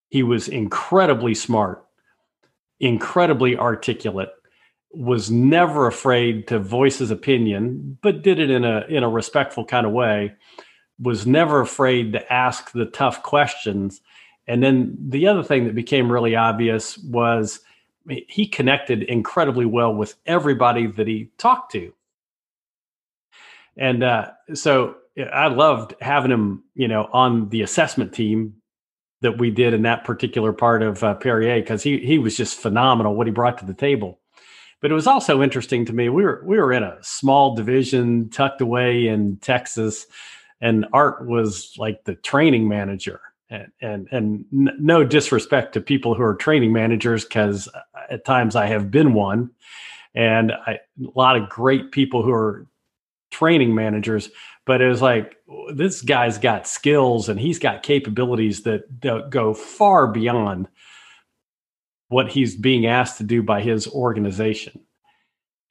He 0.10 0.24
was 0.24 0.48
incredibly 0.48 1.36
smart 1.36 1.84
incredibly 2.80 3.58
articulate, 3.58 4.30
was 4.92 5.30
never 5.30 5.88
afraid 5.88 6.48
to 6.48 6.60
voice 6.60 7.00
his 7.00 7.12
opinion, 7.12 7.98
but 8.02 8.22
did 8.22 8.40
it 8.40 8.50
in 8.50 8.64
a 8.64 8.86
in 8.88 9.04
a 9.04 9.10
respectful 9.10 9.66
kind 9.66 9.86
of 9.86 9.92
way. 9.92 10.34
Was 11.00 11.28
never 11.28 11.62
afraid 11.62 12.14
to 12.14 12.34
ask 12.34 12.72
the 12.72 12.86
tough 12.86 13.22
questions. 13.22 14.02
And 14.48 14.64
then 14.64 14.98
the 15.00 15.28
other 15.28 15.44
thing 15.44 15.66
that 15.66 15.76
became 15.76 16.12
really 16.12 16.36
obvious 16.36 16.98
was 16.98 17.60
he 18.08 18.48
connected 18.48 19.04
incredibly 19.04 19.66
well 19.66 19.94
with 19.94 20.16
everybody 20.26 20.88
that 20.88 21.08
he 21.08 21.30
talked 21.38 21.74
to. 21.74 21.94
And 23.78 24.04
uh, 24.04 24.32
so 24.54 24.96
I 25.34 25.48
loved 25.48 25.96
having 26.02 26.32
him, 26.32 26.64
you 26.76 26.88
know, 26.88 27.08
on 27.14 27.50
the 27.50 27.62
assessment 27.62 28.14
team 28.14 28.56
that 29.22 29.38
we 29.38 29.50
did 29.50 29.74
in 29.74 29.82
that 29.84 30.04
particular 30.04 30.54
part 30.54 30.84
of 30.84 31.04
uh, 31.04 31.16
Perrier 31.16 31.60
because 31.60 31.84
he 31.84 32.00
he 32.00 32.20
was 32.20 32.38
just 32.38 32.60
phenomenal 32.60 33.16
what 33.16 33.28
he 33.28 33.34
brought 33.34 33.58
to 33.60 33.66
the 33.66 33.74
table. 33.74 34.20
But 34.80 34.92
it 34.92 34.94
was 34.94 35.08
also 35.08 35.42
interesting 35.42 35.86
to 35.86 35.94
me. 35.94 36.10
We 36.10 36.24
were 36.24 36.44
we 36.46 36.58
were 36.58 36.72
in 36.72 36.84
a 36.84 36.98
small 37.02 37.56
division 37.56 38.30
tucked 38.30 38.62
away 38.62 39.08
in 39.08 39.38
Texas, 39.38 40.06
and 40.62 40.86
Art 40.94 41.28
was 41.28 41.74
like 41.78 42.04
the 42.04 42.16
training 42.16 42.68
manager. 42.68 43.22
And 43.50 43.72
and 43.82 44.08
and 44.12 44.46
no 44.52 45.06
disrespect 45.06 45.74
to 45.74 45.82
people 45.82 46.14
who 46.14 46.24
are 46.24 46.36
training 46.36 46.74
managers, 46.74 47.24
because 47.24 47.70
uh, 47.70 47.80
at 48.10 48.26
times 48.26 48.58
I 48.58 48.66
have 48.66 48.92
been 48.92 49.14
one, 49.14 49.52
and 50.14 50.52
I, 50.52 50.74
a 50.74 51.10
lot 51.16 51.38
of 51.38 51.48
great 51.48 51.92
people 51.92 52.24
who 52.24 52.34
are 52.34 52.68
training 53.32 53.76
managers 53.76 54.30
but 54.68 54.82
it 54.82 54.90
was 54.90 55.02
like 55.02 55.38
this 55.74 56.02
guy's 56.02 56.38
got 56.38 56.68
skills 56.68 57.30
and 57.30 57.40
he's 57.40 57.58
got 57.58 57.84
capabilities 57.84 58.64
that, 58.64 58.84
that 59.02 59.30
go 59.30 59.54
far 59.54 60.08
beyond 60.08 60.68
what 62.10 62.30
he's 62.30 62.56
being 62.56 62.86
asked 62.86 63.18
to 63.18 63.24
do 63.24 63.42
by 63.42 63.62
his 63.62 63.88
organization. 63.88 64.82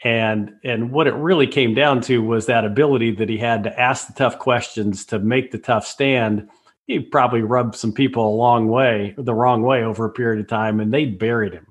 And 0.02 0.52
and 0.64 0.92
what 0.92 1.06
it 1.06 1.14
really 1.14 1.46
came 1.46 1.74
down 1.74 2.00
to 2.02 2.22
was 2.22 2.46
that 2.46 2.64
ability 2.64 3.12
that 3.12 3.28
he 3.28 3.38
had 3.38 3.64
to 3.64 3.80
ask 3.80 4.06
the 4.06 4.12
tough 4.14 4.38
questions 4.38 5.04
to 5.06 5.18
make 5.18 5.52
the 5.52 5.58
tough 5.58 5.86
stand. 5.86 6.48
He 6.86 7.00
probably 7.00 7.42
rubbed 7.42 7.74
some 7.74 7.92
people 7.92 8.26
a 8.26 8.36
long 8.36 8.68
way 8.68 9.14
the 9.18 9.34
wrong 9.34 9.62
way 9.62 9.82
over 9.82 10.06
a 10.06 10.12
period 10.12 10.40
of 10.40 10.48
time 10.48 10.80
and 10.80 10.92
they 10.92 11.04
buried 11.04 11.52
him. 11.52 11.66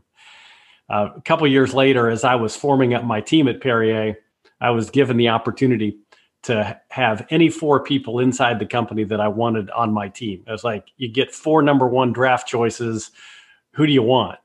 Uh, 0.89 1.09
a 1.15 1.21
couple 1.21 1.47
years 1.47 1.73
later 1.73 2.11
as 2.11 2.23
i 2.23 2.35
was 2.35 2.55
forming 2.55 2.93
up 2.93 3.03
my 3.03 3.19
team 3.19 3.47
at 3.47 3.59
perrier 3.59 4.15
i 4.61 4.69
was 4.69 4.89
given 4.89 5.17
the 5.17 5.29
opportunity 5.29 5.97
to 6.45 6.79
have 6.89 7.25
any 7.31 7.49
four 7.49 7.83
people 7.83 8.19
inside 8.19 8.59
the 8.59 8.67
company 8.67 9.03
that 9.03 9.19
I 9.19 9.27
wanted 9.27 9.71
on 9.71 9.91
my 9.91 10.09
team. 10.09 10.43
It 10.45 10.51
was 10.51 10.63
like, 10.63 10.91
you 10.97 11.07
get 11.07 11.33
four 11.33 11.63
number 11.63 11.87
one 11.87 12.13
draft 12.13 12.47
choices. 12.47 13.09
Who 13.71 13.87
do 13.87 13.91
you 13.91 14.03
want? 14.03 14.37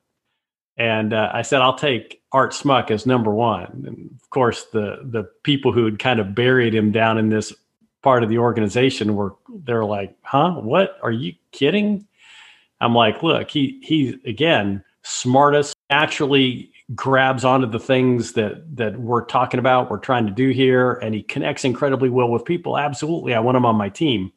And 0.79 1.13
uh, 1.13 1.31
I 1.35 1.43
said, 1.43 1.61
I'll 1.61 1.77
take 1.77 2.23
Art 2.33 2.55
Smuck 2.55 2.91
as 2.91 3.05
number 3.05 3.35
one. 3.35 3.85
And 3.87 4.11
of 4.15 4.31
course, 4.31 4.65
the 4.73 5.01
the 5.05 5.25
people 5.43 5.73
who 5.73 5.85
had 5.85 5.99
kind 5.99 6.21
of 6.21 6.35
buried 6.35 6.75
him 6.75 6.91
down 6.91 7.19
in 7.19 7.29
this 7.29 7.53
part 8.03 8.23
of 8.23 8.31
the 8.31 8.39
organization 8.39 9.15
were 9.15 9.35
they're 9.65 9.85
like, 9.85 10.17
huh? 10.23 10.53
What? 10.53 10.97
Are 11.03 11.13
you 11.13 11.35
kidding? 11.53 12.07
I'm 12.81 12.95
like, 12.95 13.23
look, 13.23 13.51
he 13.51 13.79
he's 13.83 14.15
again 14.25 14.83
smartest, 15.03 15.75
naturally 15.91 16.73
grabs 16.95 17.45
onto 17.45 17.67
the 17.67 17.79
things 17.79 18.33
that 18.33 18.77
that 18.77 18.99
we're 18.99 19.25
talking 19.25 19.61
about, 19.61 19.91
we're 19.91 19.99
trying 19.99 20.27
to 20.27 20.33
do 20.33 20.51
here, 20.51 20.93
and 20.95 21.15
he 21.15 21.23
connects 21.23 21.65
incredibly 21.65 22.09
well 22.09 22.29
with 22.29 22.45
people. 22.45 22.79
Absolutely, 22.79 23.35
I 23.35 23.41
want 23.41 23.57
him 23.57 23.67
on 23.67 23.77
my 23.77 23.89
team. 23.89 24.33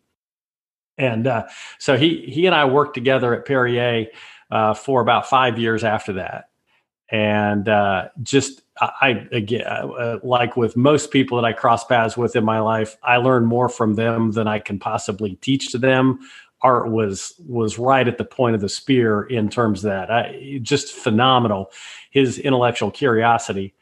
And 0.97 1.25
uh, 1.25 1.45
so 1.79 1.97
he 1.97 2.21
he 2.27 2.45
and 2.45 2.53
I 2.53 2.65
worked 2.65 2.93
together 2.93 3.33
at 3.33 3.45
Perrier 3.45 4.07
uh, 4.51 4.73
for 4.73 5.01
about 5.01 5.27
five 5.27 5.57
years 5.57 5.83
after 5.83 6.13
that, 6.13 6.49
and 7.09 7.67
uh, 7.67 8.09
just 8.21 8.61
I 8.79 9.27
again 9.31 9.65
uh, 9.65 10.19
like 10.23 10.55
with 10.55 10.77
most 10.77 11.09
people 11.11 11.41
that 11.41 11.47
I 11.47 11.53
cross 11.53 11.83
paths 11.83 12.15
with 12.15 12.35
in 12.35 12.45
my 12.45 12.59
life, 12.59 12.97
I 13.01 13.17
learn 13.17 13.45
more 13.45 13.69
from 13.69 13.95
them 13.95 14.33
than 14.33 14.47
I 14.47 14.59
can 14.59 14.77
possibly 14.77 15.35
teach 15.37 15.71
to 15.71 15.79
them 15.79 16.19
art 16.63 16.89
was 16.89 17.33
was 17.45 17.77
right 17.77 18.07
at 18.07 18.17
the 18.17 18.25
point 18.25 18.55
of 18.55 18.61
the 18.61 18.69
spear 18.69 19.23
in 19.23 19.49
terms 19.49 19.83
of 19.83 19.91
that. 19.91 20.09
I, 20.09 20.59
just 20.61 20.93
phenomenal. 20.93 21.71
His 22.09 22.39
intellectual 22.39 22.89
curiosity. 22.89 23.73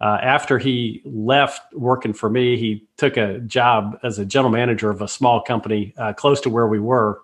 Uh, 0.00 0.18
after 0.22 0.58
he 0.58 1.02
left 1.04 1.60
working 1.74 2.14
for 2.14 2.30
me, 2.30 2.56
he 2.56 2.86
took 2.96 3.18
a 3.18 3.38
job 3.40 3.98
as 4.02 4.18
a 4.18 4.24
general 4.24 4.50
manager 4.50 4.88
of 4.88 5.02
a 5.02 5.08
small 5.08 5.42
company 5.42 5.92
uh, 5.98 6.14
close 6.14 6.40
to 6.40 6.48
where 6.48 6.66
we 6.66 6.80
were. 6.80 7.20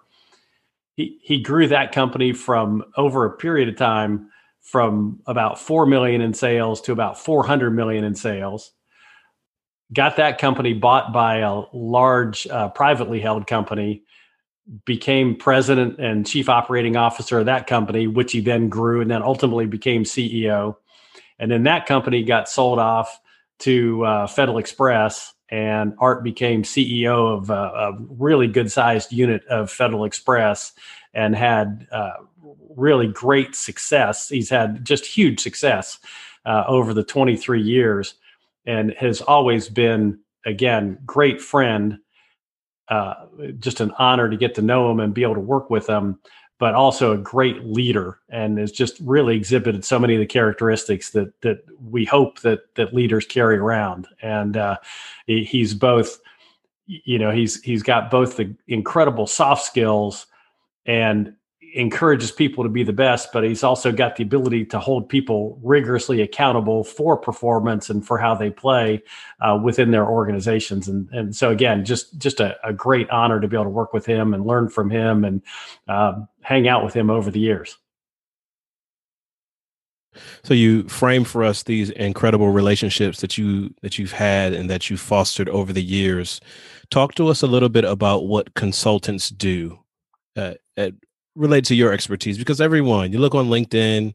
He 0.95 1.19
he 1.23 1.41
grew 1.41 1.67
that 1.69 1.93
company 1.93 2.33
from 2.33 2.85
over 2.97 3.25
a 3.25 3.37
period 3.37 3.69
of 3.69 3.77
time 3.77 4.29
from 4.61 5.21
about 5.27 5.59
four 5.59 5.87
million 5.87 6.21
in 6.21 6.35
sales 6.35 6.81
to 6.83 6.93
about 6.93 7.19
four 7.19 7.47
hundred 7.47 7.71
million 7.71 8.05
in 8.05 8.15
sales. 8.15 8.73
Got 9.93 10.17
that 10.17 10.39
company 10.39 10.75
bought 10.75 11.13
by 11.13 11.39
a 11.39 11.63
large 11.73 12.47
uh, 12.49 12.69
privately 12.71 13.21
held 13.21 13.47
company 13.47 14.03
became 14.85 15.37
president 15.37 15.99
and 15.99 16.27
chief 16.27 16.49
operating 16.49 16.97
officer 16.97 17.39
of 17.39 17.47
that 17.47 17.67
company, 17.67 18.07
which 18.07 18.33
he 18.33 18.41
then 18.41 18.69
grew 18.69 19.01
and 19.01 19.11
then 19.11 19.23
ultimately 19.23 19.67
became 19.67 20.05
CEO. 20.05 20.77
And 21.39 21.51
then 21.51 21.65
that 21.65 21.87
company 21.87 22.25
got 22.25 22.49
sold 22.49 22.79
off 22.79 23.21
to 23.61 24.05
uh, 24.05 24.27
Federal 24.27 24.59
Express, 24.59 25.33
and 25.49 25.95
Art 25.99 26.25
became 26.25 26.63
CEO 26.63 27.39
of 27.39 27.51
uh, 27.51 27.73
a 27.75 27.93
really 28.19 28.49
good 28.49 28.71
sized 28.71 29.13
unit 29.13 29.45
of 29.47 29.71
Federal 29.71 30.05
Express 30.05 30.73
and 31.15 31.37
had 31.37 31.87
uh, 31.93 32.15
really 32.77 33.07
great 33.07 33.55
success. 33.55 34.29
He's 34.29 34.51
had 34.51 34.85
just 34.85 35.07
huge 35.07 35.41
success 35.41 35.99
uh, 36.45 36.65
over 36.67 36.93
the 36.93 37.05
23 37.05 37.63
years 37.63 38.15
and 38.67 38.93
has 38.99 39.21
always 39.21 39.69
been, 39.69 40.19
again, 40.45 40.99
great 41.07 41.41
friend 41.41 41.99
uh, 42.89 43.15
just 43.59 43.81
an 43.81 43.93
honor 43.99 44.29
to 44.31 44.37
get 44.37 44.55
to 44.55 44.63
know 44.63 44.91
him 44.91 45.01
and 45.01 45.15
be 45.15 45.23
able 45.23 45.35
to 45.35 45.41
work 45.41 45.71
with 45.71 45.89
him. 45.89 46.19
but 46.59 46.75
also 46.75 47.13
a 47.13 47.19
great 47.19 47.65
leader 47.65 48.19
and 48.31 48.59
has 48.59 48.73
just 48.73 48.99
really 49.01 49.37
exhibited 49.37 49.85
so 49.85 49.99
many 49.99 50.15
of 50.15 50.21
the 50.21 50.27
characteristics 50.27 51.11
that 51.11 51.39
that 51.43 51.59
we 51.91 52.05
hope 52.05 52.41
that 52.41 52.75
that 52.77 52.95
leaders 52.95 53.27
carry 53.27 53.59
around. 53.59 54.09
And 54.23 54.57
uh, 54.57 54.77
he's 55.27 55.75
both, 55.75 56.19
you 56.87 57.19
know, 57.19 57.31
he's 57.31 57.63
he's 57.63 57.83
got 57.83 58.11
both 58.11 58.37
the 58.37 58.55
incredible 58.69 59.27
soft 59.27 59.65
skills 59.65 60.27
and 60.87 61.35
encourages 61.77 62.33
people 62.33 62.65
to 62.65 62.71
be 62.71 62.83
the 62.83 62.93
best, 62.93 63.33
but 63.33 63.45
he's 63.45 63.63
also 63.63 63.93
got 63.93 64.17
the 64.17 64.23
ability 64.23 64.65
to 64.65 64.79
hold 64.79 65.09
people 65.09 65.59
rigorously 65.63 66.23
accountable 66.23 66.83
for 66.83 67.17
performance 67.17 67.91
and 67.91 68.07
for 68.07 68.19
how 68.19 68.35
they 68.35 68.51
play 68.51 69.03
uh, 69.41 69.59
within 69.63 69.91
their 69.91 70.07
organizations. 70.07 70.89
And 70.89 71.09
and 71.11 71.37
so 71.37 71.51
again, 71.51 71.85
just 71.85 72.19
just 72.19 72.41
a, 72.41 72.57
a, 72.67 72.73
great 72.73 73.09
honor 73.11 73.41
to 73.41 73.49
be 73.49 73.57
able 73.57 73.65
to 73.65 73.71
work 73.71 73.93
with 73.93 74.07
him 74.07 74.33
and 74.33 74.47
learn 74.47 74.69
from 74.69 74.91
him 74.91 75.25
and 75.25 75.43
uh, 75.89 76.21
hang 76.41 76.67
out 76.67 76.85
with 76.85 76.95
him 76.95 77.11
over 77.11 77.31
the 77.31 77.41
years. 77.41 77.77
So 80.43 80.55
you 80.55 80.89
frame 80.89 81.25
for 81.25 81.45
us 81.45 81.63
these 81.63 81.91
incredible 81.91 82.51
relationships 82.51 83.21
that 83.21 83.37
you 83.37 83.75
that 83.83 83.99
you've 83.99 84.13
had 84.13 84.53
and 84.53 84.71
that 84.71 84.89
you've 84.89 85.01
fostered 85.01 85.49
over 85.49 85.73
the 85.73 85.83
years. 85.83 86.41
Talk 86.91 87.15
to 87.17 87.29
us 87.29 87.43
a 87.43 87.47
little 87.47 87.69
bit 87.69 87.85
about 87.85 88.27
what 88.27 88.55
consultants 88.55 89.29
do. 89.29 89.81
Uh, 90.37 90.55
at 90.77 90.93
relate 91.37 91.65
to 91.67 91.75
your 91.75 91.93
expertise 91.93 92.39
because 92.39 92.61
everyone 92.61 93.13
you 93.13 93.19
look 93.19 93.35
on 93.35 93.47
linkedin 93.47 94.15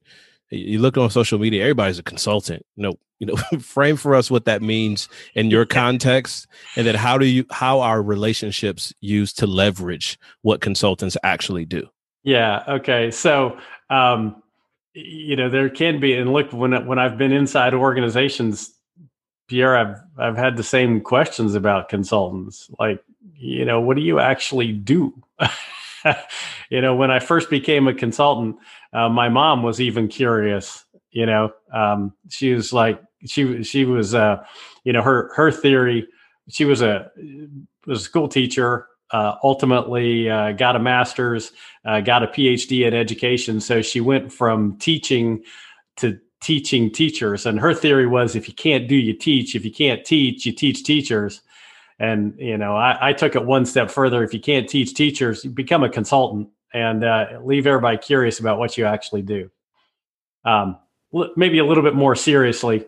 you 0.52 0.80
look 0.80 0.98
on 0.98 1.10
social 1.10 1.40
media 1.40 1.64
everybody's 1.64 2.00
a 2.00 2.04
consultant. 2.04 2.66
You 2.76 2.84
know 2.84 2.94
you 3.20 3.28
know 3.28 3.36
frame 3.60 3.96
for 3.96 4.16
us 4.16 4.30
what 4.30 4.46
that 4.46 4.62
means 4.62 5.08
in 5.34 5.50
your 5.50 5.66
context. 5.66 6.48
And 6.76 6.86
then 6.86 6.96
how 6.96 7.18
do 7.18 7.26
you 7.26 7.46
how 7.52 7.80
are 7.82 8.02
relationships 8.02 8.94
used 9.02 9.40
to 9.40 9.48
leverage 9.48 10.20
what 10.42 10.62
consultants 10.62 11.18
actually 11.24 11.66
do? 11.66 11.88
Yeah 12.24 12.64
okay. 12.68 13.12
So 13.12 13.58
um 13.90 14.42
you 14.94 15.36
know 15.36 15.50
there 15.50 15.70
can 15.70 16.00
be 16.00 16.14
and 16.14 16.34
look 16.34 16.52
when 16.52 16.86
when 16.86 17.00
i've 17.00 17.18
been 17.18 17.32
inside 17.32 17.74
organizations 17.74 18.74
pierre 19.48 19.78
i've 19.78 19.96
i've 20.18 20.36
had 20.36 20.58
the 20.58 20.64
same 20.64 21.00
questions 21.00 21.56
about 21.56 21.88
consultants. 21.88 22.70
Like 22.78 23.02
you 23.36 23.64
know 23.64 23.80
what 23.80 23.96
do 23.96 24.04
you 24.04 24.20
actually 24.20 24.74
do 24.74 25.14
you 26.70 26.82
know, 26.82 26.96
when 26.96 27.12
I 27.12 27.20
first 27.20 27.50
became 27.50 27.88
a 27.88 27.94
consultant, 27.94 28.58
uh, 28.94 29.10
my 29.10 29.30
mom 29.30 29.64
was 29.64 29.82
even 29.82 30.08
curious. 30.08 30.86
You 31.12 31.26
know, 31.26 31.52
um, 31.74 32.14
she 32.30 32.54
was 32.54 32.74
like, 32.74 33.02
she 33.26 33.64
she 33.64 33.86
was, 33.86 34.16
uh, 34.16 34.44
you 34.84 34.94
know, 34.94 35.02
her 35.02 35.32
her 35.36 35.52
theory. 35.52 36.08
She 36.50 36.66
was 36.66 36.82
a 36.82 37.12
was 37.86 38.02
a 38.02 38.04
school 38.04 38.28
teacher. 38.28 38.88
Uh, 39.12 39.36
ultimately, 39.44 40.30
uh, 40.30 40.54
got 40.54 40.78
a 40.78 40.80
master's, 40.80 41.52
uh, 41.84 42.00
got 42.00 42.24
a 42.24 42.28
PhD 42.28 42.88
in 42.88 42.94
education. 42.94 43.60
So 43.60 43.82
she 43.82 44.00
went 44.00 44.32
from 44.32 44.78
teaching 44.78 45.44
to 45.98 46.18
teaching 46.42 46.90
teachers. 46.92 47.46
And 47.46 47.60
her 47.60 47.74
theory 47.74 48.08
was, 48.08 48.38
if 48.38 48.48
you 48.48 48.54
can't 48.54 48.88
do, 48.88 48.96
you 48.96 49.14
teach. 49.14 49.54
If 49.54 49.66
you 49.66 49.72
can't 49.72 50.06
teach, 50.06 50.46
you 50.46 50.54
teach 50.54 50.86
teachers. 50.86 51.42
And 52.02 52.34
you 52.40 52.58
know, 52.58 52.76
I, 52.76 53.10
I, 53.10 53.14
took 53.14 53.36
it 53.36 53.46
one 53.46 53.64
step 53.64 53.92
further. 53.92 54.24
If 54.24 54.34
you 54.34 54.40
can't 54.40 54.68
teach 54.68 54.96
teachers, 54.96 55.46
become 55.46 55.84
a 55.84 55.90
consultant 55.90 56.50
and 56.74 57.04
uh, 57.04 57.40
leave 57.44 57.68
everybody 57.68 58.00
curious 58.00 58.40
about 58.40 58.58
what 58.58 58.76
you 58.76 58.86
actually 58.86 59.22
do. 59.22 59.52
Um, 60.44 60.80
maybe 61.36 61.60
a 61.60 61.64
little 61.64 61.84
bit 61.84 61.94
more 61.94 62.16
seriously. 62.16 62.88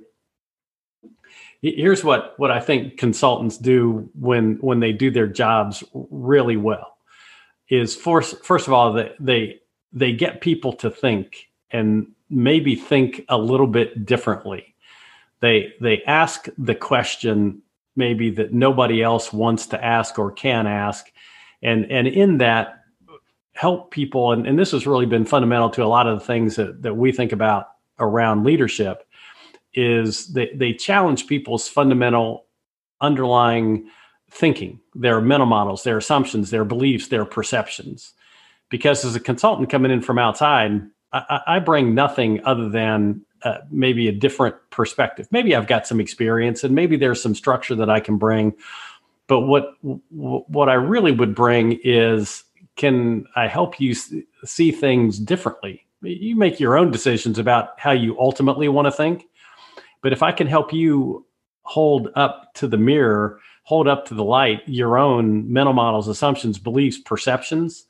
Here's 1.61 2.03
what 2.03 2.33
what 2.37 2.49
I 2.49 2.59
think 2.59 2.97
consultants 2.97 3.59
do 3.59 4.09
when 4.19 4.55
when 4.61 4.79
they 4.79 4.91
do 4.91 5.11
their 5.11 5.27
jobs 5.27 5.83
really 5.93 6.57
well 6.57 6.97
is 7.69 7.95
first 7.95 8.43
first 8.43 8.65
of 8.65 8.73
all 8.73 8.93
they 8.93 9.11
they 9.19 9.59
they 9.91 10.11
get 10.11 10.41
people 10.41 10.73
to 10.73 10.89
think 10.89 11.51
and 11.69 12.07
maybe 12.31 12.73
think 12.73 13.25
a 13.29 13.37
little 13.37 13.67
bit 13.67 14.07
differently. 14.07 14.75
They 15.39 15.73
they 15.79 16.01
ask 16.07 16.47
the 16.57 16.73
question 16.73 17.61
maybe 17.95 18.29
that 18.31 18.53
nobody 18.53 19.01
else 19.01 19.31
wants 19.31 19.67
to 19.67 19.83
ask 19.83 20.17
or 20.17 20.31
can 20.31 20.67
ask. 20.67 21.11
And 21.61 21.89
and 21.91 22.07
in 22.07 22.37
that 22.39 22.79
help 23.53 23.91
people 23.91 24.31
and, 24.31 24.47
and 24.47 24.57
this 24.57 24.71
has 24.71 24.87
really 24.87 25.05
been 25.05 25.25
fundamental 25.25 25.69
to 25.69 25.83
a 25.83 25.85
lot 25.85 26.07
of 26.07 26.19
the 26.19 26.25
things 26.25 26.55
that, 26.55 26.81
that 26.81 26.95
we 26.95 27.11
think 27.11 27.31
about 27.31 27.67
around 27.99 28.43
leadership 28.43 29.07
is 29.75 30.33
they, 30.33 30.49
they 30.55 30.73
challenge 30.73 31.27
people's 31.27 31.67
fundamental 31.67 32.45
underlying 32.99 33.87
thinking 34.31 34.79
their 34.95 35.21
mental 35.21 35.45
models 35.45 35.83
their 35.83 35.97
assumptions 35.97 36.49
their 36.49 36.65
beliefs 36.65 37.07
their 37.07 37.25
perceptions. 37.25 38.13
Because 38.69 39.05
as 39.05 39.15
a 39.15 39.19
consultant 39.19 39.69
coming 39.69 39.91
in 39.91 40.01
from 40.01 40.17
outside 40.17 40.81
I, 41.13 41.41
I 41.45 41.59
bring 41.59 41.93
nothing 41.93 42.43
other 42.43 42.69
than 42.69 43.21
uh, 43.43 43.57
maybe 43.69 44.07
a 44.07 44.11
different 44.11 44.55
perspective. 44.69 45.27
Maybe 45.31 45.55
I've 45.55 45.67
got 45.67 45.87
some 45.87 45.99
experience, 45.99 46.63
and 46.63 46.73
maybe 46.73 46.97
there's 46.97 47.21
some 47.21 47.35
structure 47.35 47.75
that 47.75 47.89
I 47.89 47.99
can 47.99 48.17
bring. 48.17 48.53
But 49.27 49.41
what 49.41 49.75
what 49.81 50.69
I 50.69 50.73
really 50.73 51.11
would 51.11 51.33
bring 51.35 51.79
is, 51.83 52.43
can 52.75 53.25
I 53.35 53.47
help 53.47 53.79
you 53.79 53.95
see 53.95 54.71
things 54.71 55.19
differently? 55.19 55.85
You 56.01 56.35
make 56.35 56.59
your 56.59 56.77
own 56.77 56.91
decisions 56.91 57.39
about 57.39 57.79
how 57.79 57.91
you 57.91 58.19
ultimately 58.19 58.67
want 58.67 58.87
to 58.87 58.91
think. 58.91 59.25
But 60.01 60.11
if 60.11 60.21
I 60.21 60.33
can 60.33 60.47
help 60.47 60.73
you 60.73 61.25
hold 61.61 62.09
up 62.15 62.53
to 62.55 62.67
the 62.67 62.77
mirror, 62.77 63.39
hold 63.63 63.87
up 63.87 64.05
to 64.07 64.13
the 64.13 64.23
light 64.23 64.61
your 64.67 64.97
own 64.97 65.51
mental 65.51 65.73
models, 65.73 66.09
assumptions, 66.09 66.59
beliefs, 66.59 66.97
perceptions, 66.97 67.85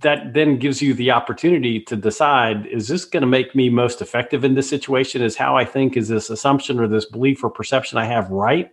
that 0.00 0.34
then 0.34 0.58
gives 0.58 0.82
you 0.82 0.94
the 0.94 1.10
opportunity 1.10 1.80
to 1.80 1.96
decide 1.96 2.66
is 2.66 2.88
this 2.88 3.04
going 3.04 3.20
to 3.20 3.26
make 3.26 3.54
me 3.54 3.68
most 3.68 4.00
effective 4.00 4.44
in 4.44 4.54
this 4.54 4.68
situation 4.68 5.22
is 5.22 5.36
how 5.36 5.56
i 5.56 5.64
think 5.64 5.96
is 5.96 6.08
this 6.08 6.30
assumption 6.30 6.80
or 6.80 6.88
this 6.88 7.04
belief 7.04 7.42
or 7.44 7.50
perception 7.50 7.98
i 7.98 8.04
have 8.04 8.30
right? 8.30 8.72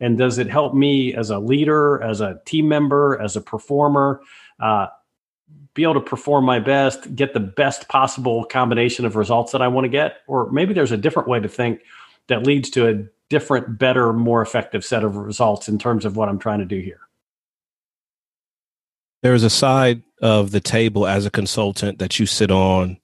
And 0.00 0.16
does 0.16 0.38
it 0.38 0.48
help 0.48 0.74
me 0.74 1.12
as 1.14 1.30
a 1.30 1.38
leader 1.38 2.02
as 2.02 2.20
a 2.20 2.40
team 2.44 2.68
member 2.68 3.20
as 3.20 3.36
a 3.36 3.40
performer 3.40 4.20
uh, 4.60 4.86
be 5.74 5.82
able 5.82 5.94
to 5.94 6.00
perform 6.00 6.44
my 6.44 6.60
best 6.60 7.14
get 7.14 7.34
the 7.34 7.40
best 7.40 7.88
possible 7.88 8.44
combination 8.44 9.04
of 9.04 9.16
results 9.16 9.52
that 9.52 9.60
i 9.60 9.68
want 9.68 9.84
to 9.84 9.88
get? 9.88 10.18
Or 10.26 10.50
maybe 10.50 10.72
there's 10.72 10.92
a 10.92 10.96
different 10.96 11.28
way 11.28 11.40
to 11.40 11.48
think 11.48 11.80
that 12.28 12.46
leads 12.46 12.70
to 12.70 12.88
a 12.88 13.04
different 13.28 13.78
better 13.78 14.12
more 14.12 14.40
effective 14.40 14.84
set 14.84 15.04
of 15.04 15.16
results 15.16 15.68
in 15.68 15.78
terms 15.78 16.04
of 16.04 16.16
what 16.16 16.28
i'm 16.28 16.38
trying 16.38 16.60
to 16.60 16.64
do 16.64 16.80
here. 16.80 17.00
There 19.22 19.34
is 19.34 19.42
a 19.42 19.50
side 19.50 20.02
of 20.20 20.50
the 20.50 20.60
table 20.60 21.06
as 21.06 21.26
a 21.26 21.30
consultant 21.30 21.98
that 21.98 22.18
you 22.18 22.26
sit 22.26 22.50
on 22.50 22.98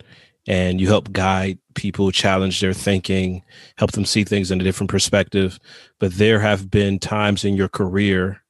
and 0.46 0.80
you 0.80 0.88
help 0.88 1.12
guide 1.12 1.58
people 1.74 2.10
challenge 2.10 2.60
their 2.60 2.74
thinking 2.74 3.42
help 3.76 3.92
them 3.92 4.04
see 4.04 4.24
things 4.24 4.50
in 4.50 4.60
a 4.60 4.64
different 4.64 4.90
perspective. 4.90 5.58
But 5.98 6.14
there 6.14 6.40
have 6.40 6.70
been 6.70 6.98
times 6.98 7.44
in 7.44 7.54
your 7.54 7.68
career 7.68 8.42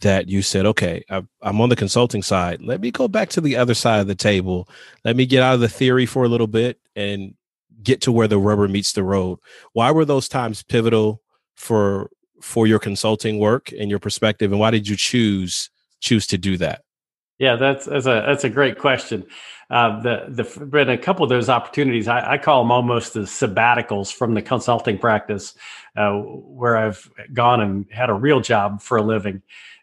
that 0.00 0.28
you 0.28 0.40
said 0.40 0.64
okay 0.64 1.04
i'm 1.10 1.60
on 1.60 1.68
the 1.68 1.76
consulting 1.76 2.22
side. 2.22 2.62
Let 2.62 2.80
me 2.80 2.90
go 2.90 3.06
back 3.08 3.28
to 3.30 3.40
the 3.40 3.56
other 3.56 3.74
side 3.74 4.00
of 4.00 4.06
the 4.06 4.14
table. 4.14 4.68
Let 5.04 5.16
me 5.16 5.26
get 5.26 5.42
out 5.42 5.54
of 5.54 5.60
the 5.60 5.68
theory 5.68 6.06
for 6.06 6.24
a 6.24 6.28
little 6.28 6.46
bit 6.46 6.78
and 6.96 7.34
get 7.82 8.00
to 8.02 8.12
where 8.12 8.28
the 8.28 8.38
rubber 8.38 8.68
meets 8.68 8.92
the 8.92 9.04
road. 9.04 9.38
Why 9.72 9.90
were 9.90 10.04
those 10.04 10.28
times 10.28 10.62
pivotal 10.62 11.22
for 11.54 12.10
for 12.40 12.66
your 12.66 12.78
consulting 12.78 13.38
work 13.38 13.70
and 13.72 13.90
your 13.90 13.98
perspective 13.98 14.50
and 14.50 14.60
why 14.60 14.70
did 14.70 14.88
you 14.88 14.96
choose 14.96 15.70
choose 16.00 16.26
to 16.26 16.38
do 16.38 16.56
that 16.56 16.82
yeah, 17.40 17.56
that's 17.56 17.86
that's 17.86 18.04
a 18.04 18.22
that's 18.26 18.44
a 18.44 18.50
great 18.50 18.78
question. 18.78 19.26
Uh, 19.70 19.98
the 20.02 20.26
the 20.28 20.66
been 20.66 20.90
a 20.90 20.98
couple 20.98 21.24
of 21.24 21.30
those 21.30 21.48
opportunities. 21.48 22.06
I, 22.06 22.32
I, 22.32 22.38
call 22.38 22.62
them 22.62 22.70
almost 22.70 23.14
the 23.14 23.20
sabbaticals 23.20 24.12
from 24.12 24.34
the 24.34 24.42
consulting 24.42 24.98
practice, 24.98 25.54
uh, 25.96 26.12
where 26.18 26.76
I've 26.76 27.10
gone 27.32 27.62
and 27.62 27.86
had 27.90 28.10
a 28.10 28.14
real 28.14 28.40
job 28.40 28.82
for 28.82 28.98
a 28.98 29.02
living. 29.02 29.40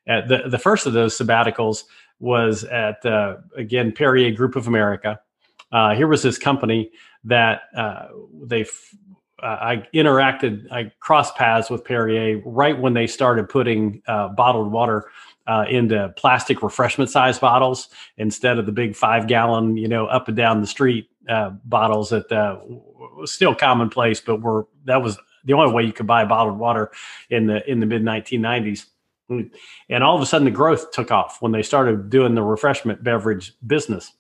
Uh, 0.08 0.22
the 0.28 0.44
the 0.50 0.60
first 0.60 0.86
of 0.86 0.94
those 0.94 1.18
sabbaticals 1.18 1.86
was 2.20 2.64
at 2.66 3.04
uh, 3.08 3.38
again 3.58 3.92
Perrier 3.92 4.32
Group 4.32 4.56
of 4.56 4.68
America. 4.68 5.20
Uh, 5.72 5.96
here 5.96 6.08
was 6.08 6.22
this 6.22 6.38
company 6.38 6.92
that 7.24 7.62
uh, 7.76 8.06
they 8.44 8.66
I 9.42 9.84
interacted, 9.94 10.72
I 10.72 10.92
crossed 11.00 11.36
paths 11.36 11.70
with 11.70 11.84
Perrier 11.84 12.42
right 12.46 12.80
when 12.80 12.94
they 12.94 13.08
started 13.08 13.50
putting 13.50 14.02
bottled 14.06 14.72
water 14.72 15.10
uh, 15.48 15.66
into 15.70 16.14
plastic 16.18 16.62
refreshment 16.62 17.10
size 17.10 17.40
bottles 17.40 17.88
instead 18.18 18.60
of 18.60 18.66
the 18.66 18.72
big 18.72 18.96
five 18.96 19.28
gallon, 19.28 19.78
you 19.78 19.88
know, 19.88 20.06
up 20.08 20.28
and 20.28 20.36
down 20.36 20.62
the 20.62 20.68
street 20.68 21.10
uh, 21.30 21.52
bottles 21.66 22.10
that 22.10 22.32
uh, 22.32 22.60
was 23.18 23.32
still 23.32 23.56
commonplace, 23.56 24.20
but 24.20 24.42
were 24.42 24.68
that 24.86 25.02
was 25.02 25.18
the 25.46 25.54
only 25.54 25.74
way 25.74 25.84
you 25.84 25.94
could 25.94 26.08
buy 26.08 26.26
bottled 26.26 26.60
water 26.60 26.92
in 27.30 27.48
the 27.48 27.70
in 27.70 27.80
the 27.80 27.86
mid 27.86 28.04
1990s. 28.04 28.86
And 29.30 30.04
all 30.04 30.16
of 30.16 30.22
a 30.22 30.26
sudden, 30.26 30.46
the 30.46 30.52
growth 30.52 30.92
took 30.92 31.12
off 31.12 31.42
when 31.42 31.52
they 31.52 31.62
started 31.62 32.10
doing 32.10 32.34
the 32.34 32.44
refreshment 32.44 33.04
beverage 33.04 33.54
business. 33.66 34.14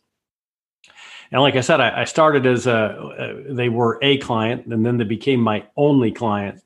And 1.31 1.41
like 1.41 1.55
I 1.55 1.61
said, 1.61 1.79
I, 1.79 2.01
I 2.01 2.03
started 2.03 2.45
as 2.45 2.67
a, 2.67 3.43
they 3.49 3.69
were 3.69 3.99
a 4.01 4.17
client, 4.17 4.65
and 4.65 4.85
then 4.85 4.97
they 4.97 5.05
became 5.05 5.39
my 5.39 5.65
only 5.77 6.11
client. 6.11 6.61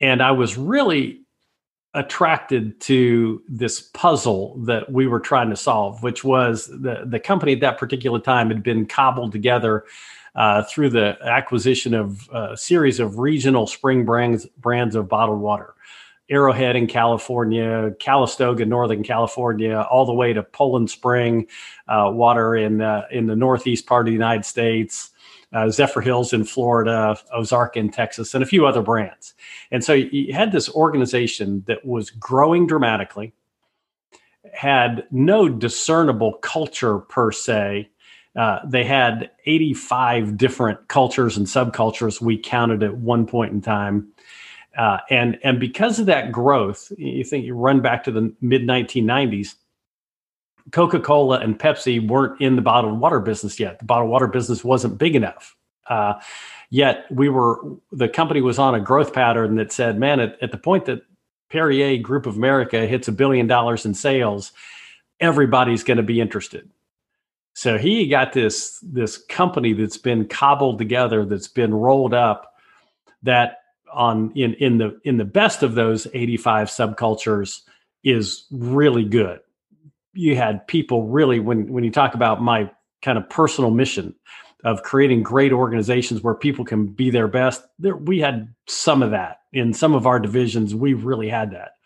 And 0.00 0.22
I 0.22 0.32
was 0.32 0.58
really 0.58 1.22
attracted 1.98 2.80
to 2.80 3.42
this 3.48 3.80
puzzle 3.80 4.56
that 4.58 4.92
we 4.92 5.08
were 5.08 5.18
trying 5.18 5.50
to 5.50 5.56
solve, 5.56 6.00
which 6.02 6.22
was 6.22 6.66
the 6.68 7.02
the 7.04 7.18
company 7.18 7.52
at 7.54 7.60
that 7.60 7.76
particular 7.76 8.20
time 8.20 8.48
had 8.48 8.62
been 8.62 8.86
cobbled 8.86 9.32
together 9.32 9.84
uh, 10.36 10.62
through 10.62 10.90
the 10.90 11.18
acquisition 11.24 11.94
of 11.94 12.28
a 12.32 12.56
series 12.56 13.00
of 13.00 13.18
regional 13.18 13.66
spring 13.66 14.04
brands 14.04 14.46
brands 14.58 14.94
of 14.94 15.08
bottled 15.08 15.40
water. 15.40 15.74
Arrowhead 16.30 16.76
in 16.76 16.86
California, 16.86 17.90
Calistoga, 17.98 18.64
Northern 18.64 19.02
California, 19.02 19.80
all 19.90 20.04
the 20.04 20.12
way 20.12 20.32
to 20.34 20.42
Poland 20.42 20.90
Spring 20.90 21.48
uh, 21.88 22.10
water 22.12 22.54
in 22.54 22.80
uh, 22.80 23.06
in 23.10 23.26
the 23.26 23.34
northeast 23.34 23.86
part 23.86 24.02
of 24.02 24.06
the 24.06 24.12
United 24.12 24.44
States, 24.44 25.10
uh, 25.52 25.64
Zephyrhills 25.64 26.32
in 26.32 26.44
Florida, 26.44 27.18
Ozark 27.32 27.76
in 27.76 27.90
Texas, 27.90 28.34
and 28.34 28.42
a 28.42 28.46
few 28.46 28.66
other 28.66 28.82
brands. 28.82 29.34
And 29.70 29.82
so 29.82 29.92
you 29.92 30.32
had 30.32 30.52
this 30.52 30.68
organization 30.70 31.64
that 31.66 31.84
was 31.84 32.10
growing 32.10 32.66
dramatically, 32.66 33.32
had 34.52 35.06
no 35.10 35.48
discernible 35.48 36.34
culture 36.34 36.98
per 36.98 37.32
se. 37.32 37.88
Uh, 38.36 38.60
they 38.64 38.84
had 38.84 39.30
85 39.46 40.36
different 40.36 40.88
cultures 40.88 41.36
and 41.36 41.46
subcultures 41.46 42.20
we 42.20 42.38
counted 42.38 42.82
at 42.82 42.96
one 42.96 43.26
point 43.26 43.52
in 43.52 43.60
time 43.60 44.12
uh, 44.78 44.98
and 45.10 45.38
and 45.42 45.58
because 45.58 45.98
of 45.98 46.06
that 46.06 46.30
growth, 46.30 46.92
you 46.96 47.24
think 47.24 47.44
you 47.44 47.54
run 47.54 47.80
back 47.80 48.04
to 48.04 48.12
the 48.12 48.32
mid 48.40 48.62
1990s. 48.62 49.56
Coca 50.72 51.00
Cola 51.00 51.38
and 51.38 51.58
Pepsi 51.58 52.06
weren't 52.06 52.40
in 52.40 52.56
the 52.56 52.62
bottled 52.62 53.00
water 53.00 53.20
business 53.20 53.58
yet. 53.58 53.78
The 53.78 53.84
bottled 53.84 54.10
water 54.10 54.26
business 54.26 54.64
wasn't 54.64 54.98
big 54.98 55.16
enough. 55.16 55.56
Uh, 55.86 56.14
yet 56.70 57.06
we 57.10 57.28
were 57.28 57.60
the 57.92 58.08
company 58.08 58.40
was 58.40 58.58
on 58.58 58.74
a 58.74 58.80
growth 58.80 59.12
pattern 59.12 59.56
that 59.56 59.72
said, 59.72 59.98
man, 59.98 60.20
at, 60.20 60.42
at 60.42 60.52
the 60.52 60.58
point 60.58 60.84
that 60.86 61.02
Perrier 61.50 61.98
Group 61.98 62.26
of 62.26 62.36
America 62.36 62.86
hits 62.86 63.08
a 63.08 63.12
billion 63.12 63.46
dollars 63.46 63.86
in 63.86 63.94
sales, 63.94 64.52
everybody's 65.18 65.82
going 65.82 65.96
to 65.96 66.02
be 66.02 66.20
interested. 66.20 66.68
So 67.54 67.78
he 67.78 68.06
got 68.06 68.32
this 68.32 68.78
this 68.82 69.16
company 69.16 69.72
that's 69.72 69.96
been 69.96 70.28
cobbled 70.28 70.78
together, 70.78 71.24
that's 71.24 71.48
been 71.48 71.74
rolled 71.74 72.14
up, 72.14 72.54
that 73.22 73.58
on 73.92 74.32
in 74.36 74.54
in 74.54 74.78
the 74.78 75.00
in 75.04 75.16
the 75.16 75.24
best 75.24 75.62
of 75.62 75.74
those 75.74 76.06
85 76.12 76.68
subcultures 76.68 77.62
is 78.04 78.46
really 78.50 79.04
good 79.04 79.40
you 80.18 80.34
had 80.34 80.66
people 80.66 81.06
really 81.06 81.38
when 81.38 81.72
when 81.72 81.84
you 81.84 81.92
talk 81.92 82.14
about 82.14 82.42
my 82.42 82.68
kind 83.02 83.16
of 83.16 83.30
personal 83.30 83.70
mission 83.70 84.14
of 84.64 84.82
creating 84.82 85.22
great 85.22 85.52
organizations 85.52 86.22
where 86.22 86.34
people 86.34 86.64
can 86.64 86.86
be 86.86 87.10
their 87.10 87.28
best 87.28 87.62
there 87.78 87.96
we 87.96 88.18
had 88.18 88.52
some 88.66 89.02
of 89.02 89.12
that 89.12 89.42
in 89.52 89.72
some 89.72 89.94
of 89.94 90.06
our 90.06 90.18
divisions. 90.18 90.74
We 90.74 90.92
really 90.92 91.28
had 91.28 91.52
that. 91.52 91.76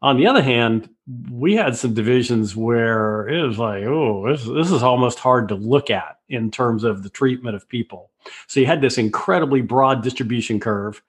On 0.00 0.16
the 0.16 0.26
other 0.26 0.42
hand 0.42 0.88
we 1.30 1.54
had 1.54 1.76
some 1.76 1.94
divisions 1.94 2.56
where 2.56 3.28
it 3.28 3.46
was 3.46 3.58
like 3.58 3.84
oh 3.84 4.26
this, 4.30 4.44
this 4.44 4.70
is 4.70 4.82
almost 4.82 5.18
hard 5.18 5.48
to 5.48 5.54
look 5.54 5.90
at 5.90 6.18
in 6.30 6.50
terms 6.50 6.84
of 6.84 7.02
the 7.02 7.10
treatment 7.10 7.54
of 7.54 7.68
people. 7.68 8.10
So 8.46 8.60
you 8.60 8.66
had 8.66 8.80
this 8.80 8.96
incredibly 8.96 9.60
broad 9.60 10.02
distribution 10.02 10.58
curve 10.58 11.02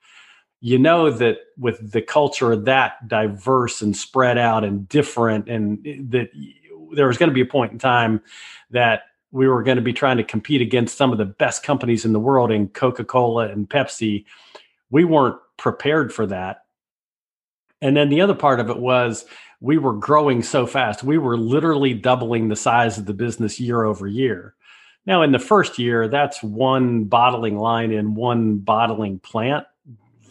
you 0.64 0.78
know 0.78 1.10
that 1.10 1.40
with 1.58 1.92
the 1.92 2.00
culture 2.00 2.56
that 2.56 3.06
diverse 3.06 3.82
and 3.82 3.94
spread 3.94 4.38
out 4.38 4.64
and 4.64 4.88
different 4.88 5.46
and 5.46 5.84
that 6.10 6.30
there 6.94 7.06
was 7.06 7.18
going 7.18 7.28
to 7.28 7.34
be 7.34 7.42
a 7.42 7.46
point 7.46 7.70
in 7.70 7.78
time 7.78 8.22
that 8.70 9.02
we 9.30 9.46
were 9.46 9.62
going 9.62 9.76
to 9.76 9.82
be 9.82 9.92
trying 9.92 10.16
to 10.16 10.24
compete 10.24 10.62
against 10.62 10.96
some 10.96 11.12
of 11.12 11.18
the 11.18 11.26
best 11.26 11.62
companies 11.64 12.06
in 12.06 12.14
the 12.14 12.18
world 12.18 12.50
in 12.50 12.68
coca-cola 12.68 13.46
and 13.48 13.68
pepsi 13.68 14.24
we 14.88 15.04
weren't 15.04 15.36
prepared 15.58 16.14
for 16.14 16.24
that. 16.24 16.62
And 17.82 17.94
then 17.94 18.08
the 18.08 18.22
other 18.22 18.34
part 18.34 18.58
of 18.58 18.70
it 18.70 18.78
was 18.78 19.26
we 19.60 19.76
were 19.76 19.92
growing 19.92 20.42
so 20.42 20.66
fast. 20.66 21.04
We 21.04 21.18
were 21.18 21.36
literally 21.36 21.92
doubling 21.92 22.48
the 22.48 22.56
size 22.56 22.96
of 22.96 23.04
the 23.04 23.12
business 23.12 23.60
year 23.60 23.84
over 23.84 24.06
year. 24.06 24.54
Now 25.04 25.20
in 25.20 25.32
the 25.32 25.38
first 25.38 25.78
year 25.78 26.08
that's 26.08 26.42
one 26.42 27.04
bottling 27.04 27.58
line 27.58 27.92
in 27.92 28.14
one 28.14 28.56
bottling 28.56 29.18
plant 29.18 29.66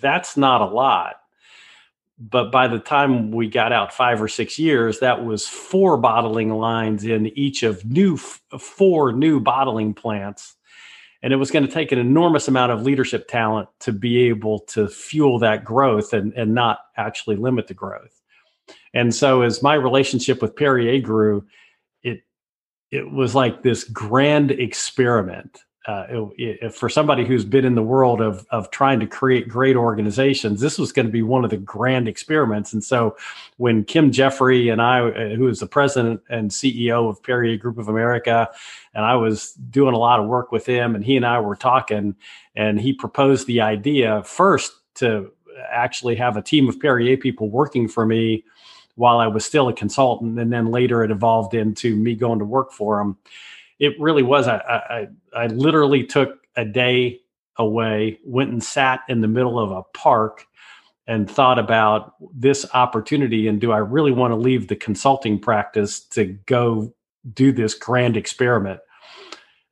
that's 0.03 0.37
not 0.37 0.61
a 0.61 0.65
lot. 0.65 1.15
But 2.19 2.51
by 2.51 2.67
the 2.67 2.79
time 2.79 3.31
we 3.31 3.49
got 3.49 3.71
out 3.71 3.91
five 3.91 4.21
or 4.21 4.27
six 4.27 4.59
years, 4.59 4.99
that 4.99 5.25
was 5.25 5.47
four 5.47 5.97
bottling 5.97 6.51
lines 6.51 7.03
in 7.03 7.27
each 7.37 7.63
of 7.63 7.83
new 7.85 8.17
four 8.17 9.11
new 9.11 9.39
bottling 9.39 9.93
plants. 9.93 10.55
And 11.23 11.33
it 11.33 11.37
was 11.37 11.51
going 11.51 11.65
to 11.65 11.71
take 11.71 11.91
an 11.91 11.99
enormous 11.99 12.47
amount 12.47 12.71
of 12.71 12.83
leadership 12.83 13.27
talent 13.27 13.69
to 13.79 13.93
be 13.93 14.27
able 14.27 14.59
to 14.59 14.89
fuel 14.89 15.39
that 15.39 15.63
growth 15.63 16.13
and, 16.13 16.33
and 16.33 16.53
not 16.53 16.79
actually 16.97 17.37
limit 17.37 17.67
the 17.67 17.73
growth. 17.73 18.21
And 18.93 19.15
so 19.15 19.41
as 19.41 19.63
my 19.63 19.73
relationship 19.73 20.41
with 20.41 20.55
Perrier 20.55 21.01
grew, 21.01 21.45
it 22.03 22.21
it 22.91 23.09
was 23.11 23.33
like 23.33 23.63
this 23.63 23.85
grand 23.85 24.51
experiment 24.51 25.59
uh, 25.85 26.05
for 26.71 26.87
somebody 26.87 27.25
who's 27.25 27.43
been 27.43 27.65
in 27.65 27.75
the 27.75 27.83
world 27.83 28.21
of 28.21 28.45
of 28.51 28.71
trying 28.71 28.99
to 29.01 29.07
create 29.07 29.49
great 29.49 29.75
organizations, 29.75 30.61
this 30.61 30.79
was 30.79 30.93
going 30.93 31.05
to 31.05 31.11
be 31.11 31.21
one 31.21 31.43
of 31.43 31.49
the 31.49 31.57
grand 31.57 32.07
experiments. 32.07 32.71
And 32.71 32.81
so, 32.81 33.17
when 33.57 33.83
Kim 33.83 34.11
Jeffrey 34.11 34.69
and 34.69 34.81
I, 34.81 35.01
uh, 35.01 35.35
who 35.35 35.47
is 35.49 35.59
the 35.59 35.67
president 35.67 36.21
and 36.29 36.51
CEO 36.51 37.09
of 37.09 37.21
Perrier 37.21 37.57
Group 37.57 37.77
of 37.77 37.89
America, 37.89 38.49
and 38.93 39.03
I 39.03 39.15
was 39.15 39.53
doing 39.53 39.93
a 39.93 39.97
lot 39.97 40.21
of 40.21 40.27
work 40.27 40.53
with 40.53 40.65
him, 40.65 40.95
and 40.95 41.03
he 41.03 41.17
and 41.17 41.25
I 41.25 41.39
were 41.41 41.55
talking, 41.55 42.15
and 42.55 42.79
he 42.79 42.93
proposed 42.93 43.47
the 43.47 43.59
idea 43.59 44.23
first 44.23 44.71
to 44.95 45.31
actually 45.69 46.15
have 46.15 46.37
a 46.37 46.41
team 46.41 46.69
of 46.69 46.79
Perrier 46.79 47.17
people 47.17 47.49
working 47.49 47.89
for 47.89 48.05
me 48.05 48.45
while 48.95 49.17
I 49.17 49.27
was 49.27 49.43
still 49.43 49.67
a 49.67 49.73
consultant, 49.73 50.39
and 50.39 50.53
then 50.53 50.67
later 50.67 51.03
it 51.03 51.11
evolved 51.11 51.55
into 51.55 51.95
me 51.95 52.15
going 52.15 52.39
to 52.39 52.45
work 52.45 52.71
for 52.71 53.01
him 53.01 53.17
it 53.83 53.99
really 53.99 54.23
was. 54.23 54.47
I, 54.47 54.57
I, 54.57 55.07
I 55.35 55.47
literally 55.47 56.05
took 56.05 56.39
a 56.55 56.63
day 56.63 57.19
away, 57.57 58.19
went 58.23 58.51
and 58.51 58.63
sat 58.63 59.01
in 59.09 59.21
the 59.21 59.27
middle 59.27 59.59
of 59.59 59.71
a 59.71 59.83
park 59.97 60.47
and 61.05 61.29
thought 61.29 61.59
about 61.59 62.15
this 62.33 62.65
opportunity 62.73 63.47
and 63.49 63.59
do 63.59 63.73
I 63.73 63.79
really 63.79 64.13
want 64.13 64.31
to 64.31 64.37
leave 64.37 64.69
the 64.69 64.75
consulting 64.77 65.37
practice 65.37 65.99
to 66.11 66.25
go 66.45 66.93
do 67.33 67.51
this 67.51 67.73
grand 67.73 68.15
experiment? 68.15 68.79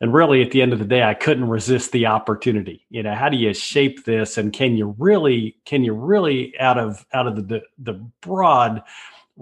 And 0.01 0.13
really 0.13 0.41
at 0.41 0.51
the 0.51 0.61
end 0.61 0.73
of 0.73 0.79
the 0.79 0.85
day 0.85 1.03
I 1.03 1.13
couldn't 1.13 1.47
resist 1.47 1.93
the 1.93 2.07
opportunity. 2.07 2.85
You 2.89 3.01
know, 3.03 3.15
how 3.15 3.29
do 3.29 3.37
you 3.37 3.53
shape 3.53 4.03
this 4.03 4.37
and 4.37 4.51
can 4.51 4.75
you 4.75 4.93
really 4.99 5.55
can 5.65 5.85
you 5.85 5.93
really 5.93 6.53
out 6.59 6.77
of 6.77 7.05
out 7.13 7.27
of 7.27 7.47
the 7.47 7.61
the, 7.77 7.93
broad 8.19 8.83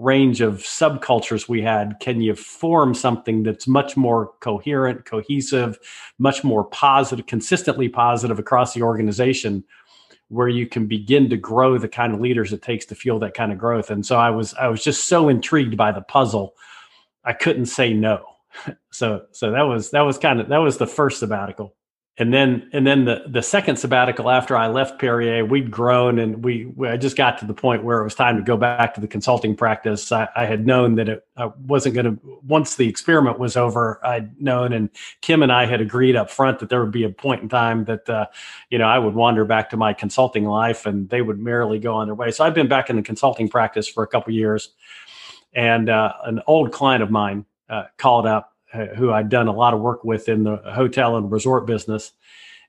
range 0.00 0.40
of 0.40 0.60
subcultures 0.60 1.46
we 1.46 1.60
had 1.60 1.94
can 2.00 2.22
you 2.22 2.34
form 2.34 2.94
something 2.94 3.42
that's 3.42 3.68
much 3.68 3.98
more 3.98 4.32
coherent 4.40 5.04
cohesive 5.04 5.78
much 6.18 6.42
more 6.42 6.64
positive 6.64 7.26
consistently 7.26 7.86
positive 7.86 8.38
across 8.38 8.72
the 8.72 8.80
organization 8.80 9.62
where 10.28 10.48
you 10.48 10.66
can 10.66 10.86
begin 10.86 11.28
to 11.28 11.36
grow 11.36 11.76
the 11.76 11.88
kind 11.88 12.14
of 12.14 12.20
leaders 12.20 12.50
it 12.50 12.62
takes 12.62 12.86
to 12.86 12.94
fuel 12.94 13.18
that 13.18 13.34
kind 13.34 13.52
of 13.52 13.58
growth? 13.58 13.90
And 13.90 14.06
so 14.06 14.16
i 14.16 14.30
was 14.30 14.54
i 14.54 14.68
was 14.68 14.82
just 14.82 15.06
so 15.06 15.28
intrigued 15.28 15.76
by 15.76 15.92
the 15.92 16.00
puzzle 16.00 16.54
i 17.24 17.34
couldn't 17.34 17.66
say 17.66 17.92
no. 17.92 18.24
So 18.92 19.26
so 19.30 19.52
that 19.52 19.62
was 19.62 19.90
that 19.90 20.00
was 20.00 20.18
kind 20.18 20.40
of 20.40 20.48
that 20.48 20.58
was 20.58 20.78
the 20.78 20.86
first 20.86 21.20
sabbatical 21.20 21.76
and 22.18 22.34
then 22.34 22.68
and 22.72 22.86
then 22.86 23.06
the 23.06 23.24
the 23.26 23.40
second 23.40 23.76
sabbatical 23.76 24.28
after 24.28 24.56
I 24.56 24.66
left 24.66 25.00
Perrier, 25.00 25.44
we'd 25.44 25.70
grown 25.70 26.18
and 26.18 26.44
we, 26.44 26.66
we, 26.66 26.88
I 26.88 26.96
just 26.96 27.16
got 27.16 27.38
to 27.38 27.46
the 27.46 27.54
point 27.54 27.82
where 27.82 28.00
it 28.00 28.04
was 28.04 28.14
time 28.14 28.36
to 28.36 28.42
go 28.42 28.56
back 28.56 28.92
to 28.94 29.00
the 29.00 29.08
consulting 29.08 29.56
practice. 29.56 30.12
I, 30.12 30.28
I 30.36 30.44
had 30.44 30.66
known 30.66 30.96
that 30.96 31.08
it 31.08 31.26
I 31.36 31.46
wasn't 31.66 31.94
going 31.94 32.06
to 32.06 32.40
once 32.46 32.76
the 32.76 32.88
experiment 32.88 33.38
was 33.38 33.56
over. 33.56 34.04
I'd 34.04 34.38
known, 34.40 34.72
and 34.72 34.90
Kim 35.22 35.42
and 35.42 35.50
I 35.50 35.64
had 35.64 35.80
agreed 35.80 36.14
up 36.14 36.30
front 36.30 36.58
that 36.58 36.68
there 36.68 36.80
would 36.80 36.92
be 36.92 37.04
a 37.04 37.10
point 37.10 37.42
in 37.42 37.48
time 37.48 37.84
that 37.84 38.08
uh, 38.10 38.26
you 38.68 38.76
know 38.76 38.86
I 38.86 38.98
would 38.98 39.14
wander 39.14 39.44
back 39.44 39.70
to 39.70 39.78
my 39.78 39.94
consulting 39.94 40.44
life, 40.44 40.84
and 40.84 41.08
they 41.08 41.22
would 41.22 41.38
merrily 41.38 41.78
go 41.78 41.94
on 41.94 42.06
their 42.06 42.14
way. 42.14 42.32
So 42.32 42.44
I've 42.44 42.54
been 42.54 42.68
back 42.68 42.90
in 42.90 42.96
the 42.96 43.02
consulting 43.02 43.48
practice 43.48 43.88
for 43.88 44.02
a 44.02 44.06
couple 44.06 44.34
years, 44.34 44.74
and 45.54 45.88
uh, 45.88 46.12
an 46.24 46.42
old 46.46 46.72
client 46.72 47.02
of 47.02 47.10
mine 47.10 47.46
uh, 47.70 47.84
called 47.96 48.26
up 48.26 48.56
who 48.96 49.12
I'd 49.12 49.28
done 49.28 49.48
a 49.48 49.52
lot 49.52 49.74
of 49.74 49.80
work 49.80 50.04
with 50.04 50.28
in 50.28 50.44
the 50.44 50.56
hotel 50.56 51.16
and 51.16 51.30
resort 51.30 51.66
business. 51.66 52.12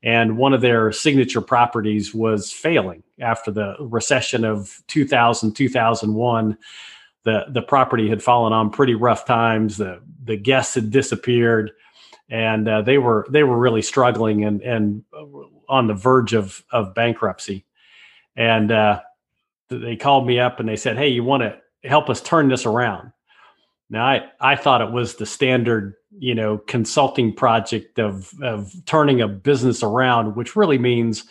And 0.04 0.38
one 0.38 0.54
of 0.54 0.62
their 0.62 0.92
signature 0.92 1.42
properties 1.42 2.14
was 2.14 2.52
failing 2.52 3.04
after 3.20 3.52
the 3.52 3.76
recession 3.80 4.44
of 4.44 4.82
2000, 4.88 5.54
2001. 5.54 6.58
The, 7.24 7.46
the 7.50 7.62
property 7.62 8.10
had 8.10 8.24
fallen 8.24 8.52
on 8.52 8.72
pretty 8.72 8.96
rough 8.96 9.26
times. 9.26 9.78
The, 9.78 10.02
the 10.24 10.38
guests 10.38 10.74
had 10.74 10.90
disappeared 10.90 11.72
and 12.32 12.68
uh, 12.68 12.82
they 12.82 12.98
were 12.98 13.28
they 13.30 13.44
were 13.44 13.60
really 13.60 13.82
struggling 13.82 14.46
and 14.46 14.62
and 14.62 15.04
on 15.68 15.88
the 15.88 15.94
verge 15.94 16.34
of 16.34 16.64
of 16.72 16.96
bankruptcy. 16.96 17.66
And 18.38 18.72
uh, 18.72 19.02
they 19.70 19.98
called 19.98 20.26
me 20.26 20.40
up 20.40 20.60
and 20.60 20.68
they 20.68 20.78
said, 20.78 20.98
"Hey, 20.98 21.10
you 21.10 21.24
want 21.24 21.44
to 21.44 21.60
help 21.88 22.10
us 22.10 22.22
turn 22.22 22.48
this 22.48 22.66
around?" 22.66 23.12
Now, 23.92 24.06
I, 24.06 24.22
I 24.40 24.56
thought 24.56 24.82
it 24.82 24.92
was 24.92 25.16
the 25.16 25.26
standard, 25.26 25.96
you 26.18 26.34
know, 26.34 26.58
consulting 26.60 27.34
project 27.34 28.00
of, 28.00 28.34
of 28.42 28.74
turning 28.86 29.20
a 29.20 29.28
business 29.28 29.84
around, 29.84 30.38
which 30.38 30.56
really 30.56 30.78
means 30.78 31.26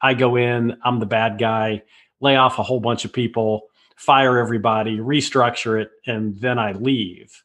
I 0.00 0.14
go 0.14 0.36
in, 0.36 0.78
I'm 0.82 0.98
the 0.98 1.04
bad 1.06 1.38
guy, 1.38 1.82
lay 2.20 2.36
off 2.36 2.58
a 2.58 2.62
whole 2.62 2.80
bunch 2.80 3.04
of 3.04 3.12
people, 3.12 3.68
fire 3.96 4.38
everybody, 4.38 4.96
restructure 4.96 5.80
it, 5.80 5.90
and 6.06 6.40
then 6.40 6.58
I 6.58 6.72
leave. 6.72 7.42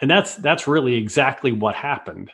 And 0.00 0.10
that's 0.10 0.34
that's 0.36 0.66
really 0.66 0.94
exactly 0.94 1.52
what 1.52 1.74
happened. 1.74 2.30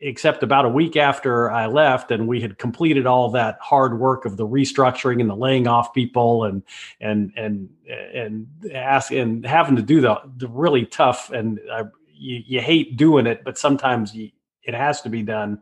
Except 0.00 0.42
about 0.42 0.64
a 0.64 0.68
week 0.68 0.96
after 0.96 1.50
I 1.50 1.66
left, 1.66 2.10
and 2.10 2.28
we 2.28 2.40
had 2.40 2.58
completed 2.58 3.06
all 3.06 3.30
that 3.30 3.58
hard 3.60 3.98
work 3.98 4.24
of 4.24 4.36
the 4.36 4.46
restructuring 4.46 5.20
and 5.20 5.28
the 5.28 5.36
laying 5.36 5.66
off 5.66 5.92
people, 5.92 6.44
and 6.44 6.62
and 7.00 7.32
and 7.36 7.68
and 7.88 8.46
ask 8.72 9.10
and 9.10 9.44
having 9.44 9.76
to 9.76 9.82
do 9.82 10.00
the 10.00 10.20
the 10.36 10.48
really 10.48 10.86
tough 10.86 11.30
and 11.30 11.60
I, 11.70 11.84
you, 12.14 12.42
you 12.46 12.60
hate 12.60 12.96
doing 12.96 13.26
it, 13.26 13.42
but 13.44 13.58
sometimes 13.58 14.14
you, 14.14 14.30
it 14.64 14.74
has 14.74 15.00
to 15.02 15.08
be 15.08 15.22
done 15.22 15.60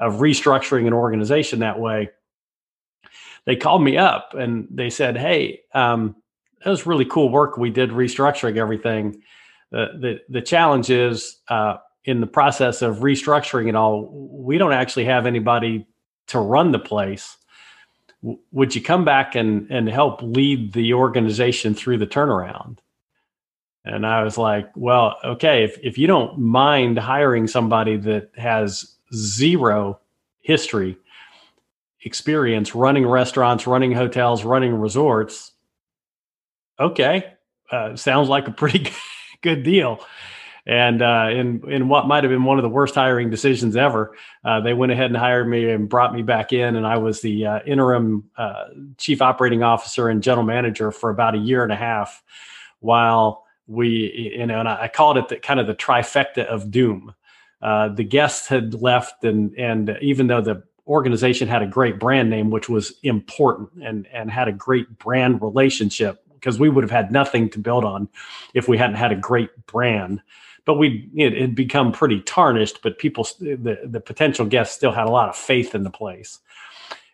of 0.00 0.14
restructuring 0.14 0.86
an 0.86 0.92
organization 0.92 1.60
that 1.60 1.78
way. 1.78 2.10
They 3.44 3.56
called 3.56 3.82
me 3.82 3.96
up 3.96 4.34
and 4.34 4.68
they 4.70 4.90
said, 4.90 5.16
"Hey, 5.16 5.62
um, 5.74 6.16
that 6.64 6.70
was 6.70 6.86
really 6.86 7.04
cool 7.04 7.28
work 7.28 7.56
we 7.56 7.70
did 7.70 7.90
restructuring 7.90 8.56
everything. 8.56 9.22
The 9.70 9.88
the, 9.98 10.20
the 10.28 10.42
challenge 10.42 10.90
is 10.90 11.40
uh, 11.48 11.78
in 12.04 12.20
the 12.20 12.26
process 12.26 12.82
of 12.82 12.98
restructuring 12.98 13.68
it 13.68 13.76
all, 13.76 14.08
we 14.32 14.58
don't 14.58 14.72
actually 14.72 15.04
have 15.04 15.26
anybody 15.26 15.86
to 16.28 16.38
run 16.38 16.72
the 16.72 16.78
place." 16.78 17.36
would 18.52 18.72
you 18.72 18.80
come 18.80 19.04
back 19.04 19.34
and 19.34 19.68
and 19.68 19.88
help 19.88 20.22
lead 20.22 20.72
the 20.74 20.94
organization 20.94 21.74
through 21.74 21.98
the 21.98 22.06
turnaround 22.06 22.78
and 23.84 24.06
I 24.06 24.22
was 24.22 24.38
like, 24.38 24.70
well, 24.76 25.16
okay, 25.24 25.64
if, 25.64 25.78
if 25.82 25.98
you 25.98 26.06
don't 26.06 26.38
mind 26.38 26.98
hiring 26.98 27.48
somebody 27.48 27.96
that 27.98 28.30
has 28.36 28.96
zero 29.12 29.98
history, 30.40 30.96
experience 32.04 32.74
running 32.74 33.06
restaurants, 33.06 33.66
running 33.66 33.92
hotels, 33.92 34.44
running 34.44 34.74
resorts, 34.74 35.52
okay, 36.78 37.34
uh, 37.70 37.96
sounds 37.96 38.28
like 38.28 38.46
a 38.46 38.52
pretty 38.52 38.88
good 39.42 39.64
deal. 39.64 40.04
And 40.64 41.02
uh, 41.02 41.28
in 41.32 41.68
in 41.68 41.88
what 41.88 42.06
might 42.06 42.22
have 42.22 42.30
been 42.30 42.44
one 42.44 42.58
of 42.58 42.62
the 42.62 42.68
worst 42.68 42.94
hiring 42.94 43.30
decisions 43.30 43.74
ever, 43.74 44.14
uh, 44.44 44.60
they 44.60 44.74
went 44.74 44.92
ahead 44.92 45.06
and 45.06 45.16
hired 45.16 45.48
me 45.48 45.68
and 45.68 45.88
brought 45.88 46.14
me 46.14 46.22
back 46.22 46.52
in, 46.52 46.76
and 46.76 46.86
I 46.86 46.98
was 46.98 47.20
the 47.20 47.46
uh, 47.46 47.60
interim 47.66 48.30
uh, 48.36 48.66
chief 48.96 49.20
operating 49.20 49.64
officer 49.64 50.08
and 50.08 50.22
general 50.22 50.46
manager 50.46 50.92
for 50.92 51.10
about 51.10 51.34
a 51.34 51.38
year 51.38 51.64
and 51.64 51.72
a 51.72 51.76
half, 51.76 52.22
while 52.78 53.44
we 53.66 54.32
you 54.36 54.46
know 54.46 54.58
and 54.58 54.68
i 54.68 54.88
called 54.88 55.16
it 55.16 55.28
the 55.28 55.36
kind 55.36 55.58
of 55.60 55.66
the 55.66 55.74
trifecta 55.74 56.44
of 56.46 56.70
doom. 56.70 57.12
Uh, 57.60 57.88
the 57.88 58.04
guests 58.04 58.48
had 58.48 58.74
left 58.74 59.24
and 59.24 59.54
and 59.56 59.96
even 60.00 60.26
though 60.26 60.40
the 60.40 60.62
organization 60.86 61.46
had 61.46 61.62
a 61.62 61.66
great 61.66 61.98
brand 61.98 62.28
name 62.28 62.50
which 62.50 62.68
was 62.68 62.92
important 63.04 63.68
and 63.82 64.06
and 64.12 64.30
had 64.30 64.48
a 64.48 64.52
great 64.52 64.98
brand 64.98 65.40
relationship 65.40 66.24
because 66.34 66.58
we 66.58 66.68
would 66.68 66.82
have 66.82 66.90
had 66.90 67.12
nothing 67.12 67.48
to 67.48 67.58
build 67.60 67.84
on 67.84 68.08
if 68.52 68.66
we 68.66 68.76
hadn't 68.76 68.96
had 68.96 69.12
a 69.12 69.16
great 69.16 69.50
brand 69.66 70.20
but 70.64 70.74
we 70.74 71.10
it 71.14 71.38
had 71.40 71.54
become 71.54 71.92
pretty 71.92 72.20
tarnished 72.20 72.80
but 72.82 72.98
people 72.98 73.26
the 73.40 73.78
the 73.84 74.00
potential 74.00 74.46
guests 74.46 74.74
still 74.74 74.92
had 74.92 75.06
a 75.06 75.10
lot 75.10 75.28
of 75.28 75.36
faith 75.36 75.74
in 75.74 75.82
the 75.82 75.90
place. 75.90 76.38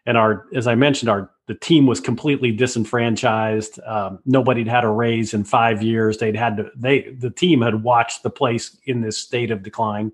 And 0.07 0.17
our 0.17 0.47
as 0.55 0.67
i 0.67 0.75
mentioned 0.75 1.09
our 1.09 1.31
the 1.47 1.55
team 1.55 1.87
was 1.87 1.99
completely 1.99 2.53
disenfranchised. 2.53 3.81
Um, 3.87 4.19
nobody 4.27 4.61
had 4.61 4.69
had 4.69 4.85
a 4.85 4.89
raise 4.89 5.33
in 5.33 5.45
five 5.45 5.83
years. 5.83 6.19
They'd 6.19 6.37
had 6.37 6.59
to 6.59 6.71
they 6.77 7.11
the 7.19 7.31
team 7.31 7.63
had 7.63 7.83
watched 7.83 8.23
the 8.23 8.31
place 8.31 8.77
in 8.85 9.01
this 9.01 9.19
state 9.19 9.51
of 9.51 9.63
decline 9.63 10.13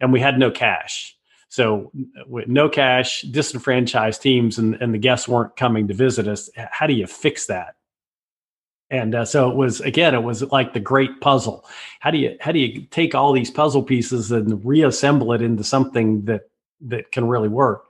and 0.00 0.12
we 0.12 0.20
had 0.20 0.38
no 0.38 0.50
cash. 0.50 1.16
So 1.48 1.90
with 2.26 2.48
no 2.48 2.68
cash 2.68 3.22
disenfranchised 3.22 4.22
teams 4.22 4.58
and, 4.58 4.74
and 4.76 4.94
the 4.94 4.98
guests 4.98 5.26
weren't 5.26 5.56
coming 5.56 5.88
to 5.88 5.94
visit 5.94 6.28
us. 6.28 6.48
How 6.56 6.86
do 6.86 6.94
you 6.94 7.06
fix 7.06 7.46
that 7.46 7.74
and 8.90 9.14
uh, 9.14 9.24
so 9.24 9.50
it 9.50 9.56
was 9.56 9.80
again 9.80 10.14
it 10.14 10.22
was 10.22 10.42
like 10.50 10.72
the 10.72 10.80
great 10.80 11.20
puzzle. 11.20 11.64
How 12.00 12.10
do 12.10 12.18
you 12.18 12.36
how 12.40 12.52
do 12.52 12.58
you 12.58 12.82
take 12.90 13.14
all 13.14 13.32
these 13.32 13.50
puzzle 13.50 13.82
pieces 13.82 14.32
and 14.32 14.64
reassemble 14.64 15.32
it 15.32 15.42
into 15.42 15.64
something 15.64 16.24
that 16.24 16.50
that 16.82 17.12
can 17.12 17.26
really 17.28 17.48
work? 17.48 17.84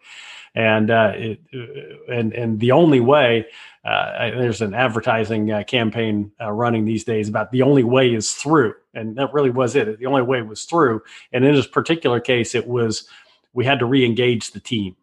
And 0.54 0.90
uh, 0.90 1.12
it, 1.14 1.40
uh, 1.54 2.12
and 2.12 2.32
and 2.34 2.60
the 2.60 2.72
only 2.72 3.00
way 3.00 3.46
uh, 3.84 4.30
there's 4.30 4.60
an 4.60 4.74
advertising 4.74 5.50
uh, 5.50 5.62
campaign 5.62 6.32
uh, 6.40 6.50
running 6.50 6.84
these 6.84 7.04
days 7.04 7.28
about 7.28 7.50
the 7.50 7.62
only 7.62 7.84
way 7.84 8.12
is 8.12 8.32
through, 8.32 8.74
and 8.92 9.16
that 9.16 9.32
really 9.32 9.50
was 9.50 9.76
it. 9.76 9.98
The 9.98 10.06
only 10.06 10.22
way 10.22 10.42
was 10.42 10.64
through, 10.64 11.02
and 11.32 11.44
in 11.44 11.54
this 11.54 11.66
particular 11.66 12.20
case, 12.20 12.54
it 12.54 12.66
was 12.66 13.08
we 13.54 13.64
had 13.64 13.78
to 13.78 13.86
re-engage 13.86 14.50
the 14.50 14.60
team, 14.60 14.96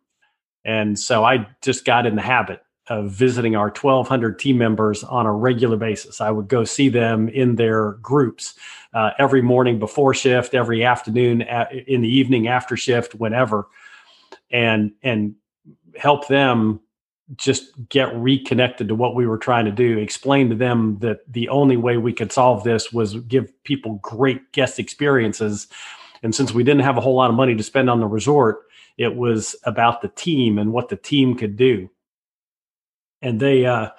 and 0.64 1.00
so 1.00 1.24
I 1.24 1.48
just 1.62 1.86
got 1.86 2.06
in 2.06 2.16
the 2.16 2.22
habit 2.22 2.62
of 2.90 3.12
visiting 3.12 3.56
our 3.56 3.68
1200 3.68 4.40
team 4.40 4.58
members 4.58 5.04
on 5.04 5.26
a 5.26 5.34
regular 5.34 5.78
basis. 5.78 6.22
I 6.22 6.32
would 6.32 6.48
go 6.48 6.64
see 6.64 6.90
them 6.90 7.28
in 7.30 7.56
their 7.56 7.94
groups 7.94 8.56
uh, 8.94 9.12
every 9.20 9.42
morning 9.42 9.78
before 9.78 10.14
shift, 10.14 10.54
every 10.54 10.84
afternoon, 10.84 11.42
in 11.88 12.02
the 12.02 12.10
evening 12.10 12.48
after 12.48 12.78
shift, 12.78 13.16
whenever 13.16 13.68
and 14.52 14.92
and 15.04 15.36
help 15.96 16.28
them 16.28 16.80
just 17.36 17.72
get 17.90 18.16
reconnected 18.16 18.88
to 18.88 18.96
what 18.96 19.16
we 19.16 19.28
were 19.28 19.38
trying 19.38 19.66
to 19.66 19.72
do 19.72 19.98
explain 19.98 20.50
to 20.50 20.56
them 20.56 20.98
that 21.00 21.20
the 21.32 21.50
only 21.50 21.76
way 21.76 21.98
we 21.98 22.14
could 22.14 22.32
solve 22.32 22.64
this 22.64 22.94
was 22.94 23.16
give 23.22 23.52
people 23.64 24.00
great 24.02 24.52
guest 24.54 24.80
experiences 24.80 25.68
and 26.24 26.34
since 26.34 26.54
we 26.54 26.64
didn't 26.64 26.84
have 26.84 26.98
a 26.98 27.02
whole 27.02 27.16
lot 27.16 27.30
of 27.30 27.36
money 27.36 27.56
to 27.56 27.64
spend 27.64 27.90
on 27.90 28.00
the 28.00 28.08
resort 28.08 28.60
it 28.98 29.16
was 29.16 29.56
about 29.64 30.02
the 30.02 30.08
team 30.10 30.58
and 30.58 30.72
what 30.72 30.88
the 30.88 30.96
team 30.96 31.36
could 31.36 31.58
do 31.58 31.90
and 33.22 33.40
they 33.40 33.66
uh 33.66 33.90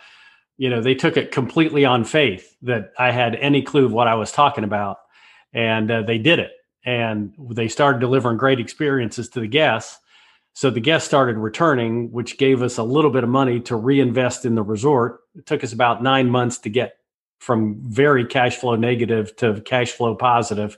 you 0.57 0.69
know 0.71 0.81
they 0.81 0.95
took 0.95 1.17
it 1.17 1.33
completely 1.33 1.85
on 1.85 2.05
faith 2.05 2.57
that 2.63 2.93
i 2.99 3.11
had 3.11 3.35
any 3.37 3.63
clue 3.63 3.87
of 3.87 3.93
what 3.93 4.09
i 4.09 4.15
was 4.15 4.33
talking 4.33 4.65
about 4.65 4.99
and 5.53 5.91
uh, 5.91 6.03
they 6.03 6.19
did 6.19 6.39
it 6.39 6.53
and 6.85 7.35
they 7.51 7.69
started 7.69 8.01
delivering 8.01 8.37
great 8.37 8.61
experiences 8.61 9.29
to 9.29 9.41
the 9.41 9.49
guests 9.49 9.99
so 10.59 10.71
the 10.71 10.81
guests 10.81 11.07
started 11.07 11.37
returning, 11.37 12.11
which 12.11 12.37
gave 12.37 12.63
us 12.63 12.79
a 12.79 12.83
little 12.83 13.13
bit 13.13 13.23
of 13.23 13.31
money 13.31 13.61
to 13.61 13.77
reinvest 13.77 14.45
in 14.45 14.57
the 14.57 14.63
resort. 14.65 15.21
It 15.37 15.47
took 15.47 15.63
us 15.63 15.73
about 15.73 16.03
nine 16.03 16.29
months 16.29 16.59
to 16.59 16.69
get 16.69 16.95
from 17.39 17.81
very 17.85 18.25
cash 18.25 18.57
flow 18.57 18.75
negative 18.75 19.37
to 19.37 19.61
cash 19.61 19.93
flow 19.93 20.17
positive. 20.17 20.77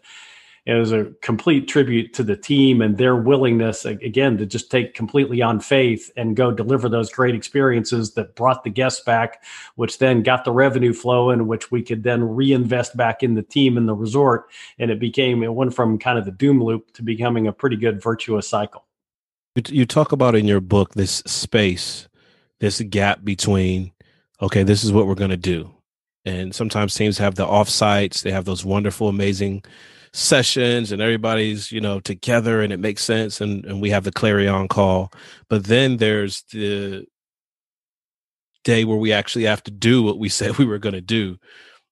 It 0.67 0.75
was 0.75 0.93
a 0.93 1.07
complete 1.23 1.69
tribute 1.69 2.13
to 2.15 2.23
the 2.23 2.37
team 2.37 2.83
and 2.83 2.99
their 2.99 3.17
willingness, 3.17 3.85
again, 3.87 4.37
to 4.39 4.47
just 4.47 4.71
take 4.71 4.95
completely 4.95 5.41
on 5.41 5.59
faith 5.61 6.11
and 6.17 6.37
go 6.37 6.51
deliver 6.51 6.89
those 6.89 7.11
great 7.11 7.35
experiences 7.35 8.13
that 8.15 8.37
brought 8.37 8.63
the 8.63 8.71
guests 8.71 9.03
back, 9.03 9.43
which 9.77 9.99
then 9.99 10.23
got 10.23 10.45
the 10.45 10.53
revenue 10.53 10.93
flowing, 10.93 11.47
which 11.47 11.71
we 11.71 11.83
could 11.83 12.03
then 12.03 12.23
reinvest 12.23 12.97
back 12.97 13.23
in 13.23 13.35
the 13.35 13.43
team 13.43 13.77
and 13.77 13.89
the 13.89 13.95
resort. 13.95 14.51
And 14.79 14.91
it 14.91 15.01
became, 15.01 15.43
it 15.43 15.55
went 15.55 15.75
from 15.75 15.99
kind 15.99 16.19
of 16.19 16.27
the 16.27 16.31
doom 16.31 16.63
loop 16.63 16.93
to 16.93 17.03
becoming 17.03 17.47
a 17.47 17.53
pretty 17.53 17.77
good 17.77 18.03
virtuous 18.03 18.49
cycle. 18.49 18.85
You, 19.57 19.63
you 19.69 19.87
talk 19.87 20.13
about 20.13 20.35
in 20.35 20.47
your 20.47 20.61
book 20.61 20.93
this 20.93 21.23
space, 21.27 22.07
this 22.61 22.81
gap 22.83 23.25
between, 23.25 23.93
okay, 24.43 24.63
this 24.63 24.85
is 24.85 24.93
what 24.93 25.07
we're 25.07 25.15
going 25.15 25.31
to 25.31 25.37
do. 25.37 25.75
And 26.27 26.55
sometimes 26.55 26.95
teams 26.95 27.17
have 27.17 27.37
the 27.37 27.47
offsites, 27.47 28.23
they 28.23 28.31
have 28.31 28.45
those 28.45 28.63
wonderful, 28.63 29.09
amazing 29.09 29.65
sessions 30.13 30.91
and 30.91 31.01
everybody's 31.01 31.71
you 31.71 31.81
know 31.81 32.01
together 32.01 32.63
and 32.63 32.73
it 32.73 32.81
makes 32.81 33.05
sense 33.05 33.41
and, 33.41 33.65
and 33.65 33.81
we 33.81 33.91
have 33.91 34.05
the 34.05 34.13
clarion 34.13 34.69
call. 34.69 35.13
But 35.49 35.65
then 35.65 35.99
there's 35.99 36.43
the 36.53 37.07
day 38.65 38.85
where 38.85 38.97
we 38.97 39.13
actually 39.13 39.45
have 39.45 39.63
to 39.65 39.71
do 39.71 40.03
what 40.03 40.19
we 40.19 40.29
said 40.39 40.59
we 40.59 40.65
were 40.65 40.79
going 40.79 40.95
to 40.95 41.01
do. 41.01 41.39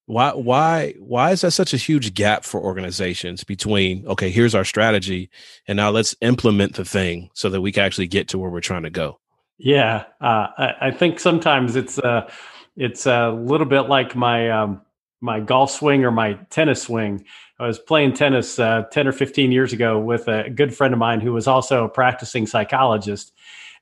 Why 0.06 0.30
why 0.30 0.94
why 0.98 1.32
is 1.32 1.42
that 1.42 1.50
such 1.50 1.74
a 1.74 1.76
huge 1.76 2.14
gap 2.14 2.44
for 2.44 2.60
organizations 2.60 3.44
between 3.44 4.06
okay 4.06 4.30
here's 4.30 4.54
our 4.54 4.64
strategy 4.64 5.28
and 5.66 5.76
now 5.76 5.90
let's 5.90 6.16
implement 6.22 6.74
the 6.76 6.84
thing 6.84 7.28
so 7.34 7.50
that 7.50 7.60
we 7.60 7.72
can 7.72 7.84
actually 7.84 8.08
get 8.08 8.26
to 8.28 8.38
where 8.38 8.50
we're 8.50 8.60
trying 8.60 8.84
to 8.84 8.90
go? 8.90 9.20
Yeah 9.58 10.04
uh, 10.20 10.46
I, 10.56 10.74
I, 10.80 10.90
think 10.92 11.20
sometimes 11.20 11.76
it's 11.76 11.98
uh 11.98 12.30
it's 12.74 13.06
a 13.06 13.30
little 13.30 13.66
bit 13.66 13.82
like 13.82 14.16
my 14.16 14.50
um 14.50 14.80
my 15.20 15.40
golf 15.40 15.70
swing 15.70 16.04
or 16.04 16.10
my 16.10 16.34
tennis 16.50 16.82
swing. 16.82 17.24
I 17.58 17.66
was 17.66 17.78
playing 17.78 18.14
tennis 18.14 18.58
uh, 18.58 18.84
10 18.92 19.08
or 19.08 19.12
15 19.12 19.50
years 19.50 19.72
ago 19.72 19.98
with 19.98 20.28
a 20.28 20.48
good 20.50 20.74
friend 20.74 20.94
of 20.94 21.00
mine 21.00 21.20
who 21.20 21.32
was 21.32 21.46
also 21.46 21.84
a 21.84 21.88
practicing 21.88 22.46
psychologist. 22.46 23.32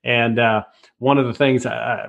And 0.03 0.39
uh, 0.39 0.65
one 0.99 1.19
of 1.19 1.27
the 1.27 1.35
things 1.35 1.67
I, 1.67 2.09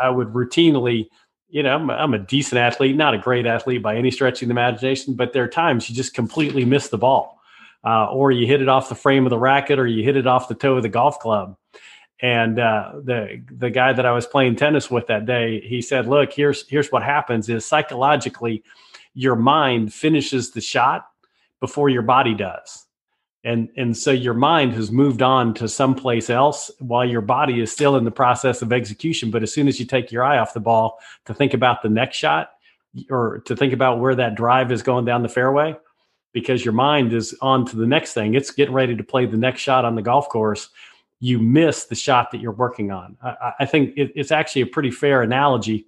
I 0.00 0.10
would 0.10 0.28
routinely 0.28 1.06
you 1.54 1.62
know, 1.62 1.76
I'm, 1.76 1.88
I'm, 1.88 2.14
a 2.14 2.18
decent 2.18 2.58
athlete, 2.58 2.96
not 2.96 3.14
a 3.14 3.18
great 3.18 3.46
athlete 3.46 3.80
by 3.80 3.94
any 3.94 4.10
stretch 4.10 4.42
of 4.42 4.48
the 4.48 4.52
imagination, 4.52 5.14
but 5.14 5.32
there 5.32 5.44
are 5.44 5.48
times 5.48 5.88
you 5.88 5.94
just 5.94 6.12
completely 6.12 6.64
miss 6.64 6.88
the 6.88 6.98
ball, 6.98 7.38
uh, 7.84 8.10
or 8.10 8.32
you 8.32 8.44
hit 8.44 8.60
it 8.60 8.68
off 8.68 8.88
the 8.88 8.96
frame 8.96 9.24
of 9.24 9.30
the 9.30 9.38
racket, 9.38 9.78
or 9.78 9.86
you 9.86 10.02
hit 10.02 10.16
it 10.16 10.26
off 10.26 10.48
the 10.48 10.56
toe 10.56 10.76
of 10.76 10.82
the 10.82 10.88
golf 10.88 11.20
club. 11.20 11.56
And 12.24 12.58
uh, 12.58 12.92
the 13.04 13.42
the 13.50 13.68
guy 13.68 13.92
that 13.92 14.06
I 14.06 14.12
was 14.12 14.26
playing 14.26 14.56
tennis 14.56 14.90
with 14.90 15.08
that 15.08 15.26
day, 15.26 15.60
he 15.60 15.82
said, 15.82 16.06
"Look, 16.06 16.32
here's 16.32 16.66
here's 16.68 16.90
what 16.90 17.02
happens: 17.02 17.50
is 17.50 17.66
psychologically, 17.66 18.64
your 19.12 19.36
mind 19.36 19.92
finishes 19.92 20.50
the 20.50 20.62
shot 20.62 21.06
before 21.60 21.90
your 21.90 22.00
body 22.00 22.34
does." 22.34 22.86
and 23.44 23.68
and 23.76 23.94
so 23.94 24.10
your 24.10 24.32
mind 24.32 24.72
has 24.72 24.90
moved 24.90 25.20
on 25.20 25.52
to 25.52 25.68
someplace 25.68 26.30
else 26.30 26.70
while 26.78 27.04
your 27.04 27.20
body 27.20 27.60
is 27.60 27.70
still 27.70 27.96
in 27.96 28.04
the 28.04 28.10
process 28.10 28.62
of 28.62 28.72
execution 28.72 29.30
but 29.30 29.42
as 29.42 29.52
soon 29.52 29.68
as 29.68 29.78
you 29.78 29.84
take 29.84 30.10
your 30.10 30.24
eye 30.24 30.38
off 30.38 30.54
the 30.54 30.60
ball 30.60 30.98
to 31.26 31.34
think 31.34 31.52
about 31.52 31.82
the 31.82 31.88
next 31.88 32.16
shot 32.16 32.52
or 33.10 33.42
to 33.44 33.54
think 33.54 33.74
about 33.74 34.00
where 34.00 34.14
that 34.14 34.34
drive 34.34 34.72
is 34.72 34.82
going 34.82 35.04
down 35.04 35.22
the 35.22 35.28
fairway 35.28 35.76
because 36.32 36.64
your 36.64 36.72
mind 36.72 37.12
is 37.12 37.36
on 37.42 37.66
to 37.66 37.76
the 37.76 37.86
next 37.86 38.14
thing 38.14 38.32
it's 38.32 38.50
getting 38.50 38.74
ready 38.74 38.96
to 38.96 39.04
play 39.04 39.26
the 39.26 39.36
next 39.36 39.60
shot 39.60 39.84
on 39.84 39.94
the 39.94 40.02
golf 40.02 40.26
course 40.30 40.70
you 41.24 41.38
miss 41.38 41.84
the 41.84 41.94
shot 41.94 42.30
that 42.30 42.40
you're 42.40 42.52
working 42.52 42.90
on 42.90 43.16
i, 43.22 43.52
I 43.60 43.66
think 43.66 43.96
it, 43.96 44.12
it's 44.14 44.32
actually 44.32 44.62
a 44.62 44.66
pretty 44.66 44.90
fair 44.90 45.22
analogy 45.22 45.86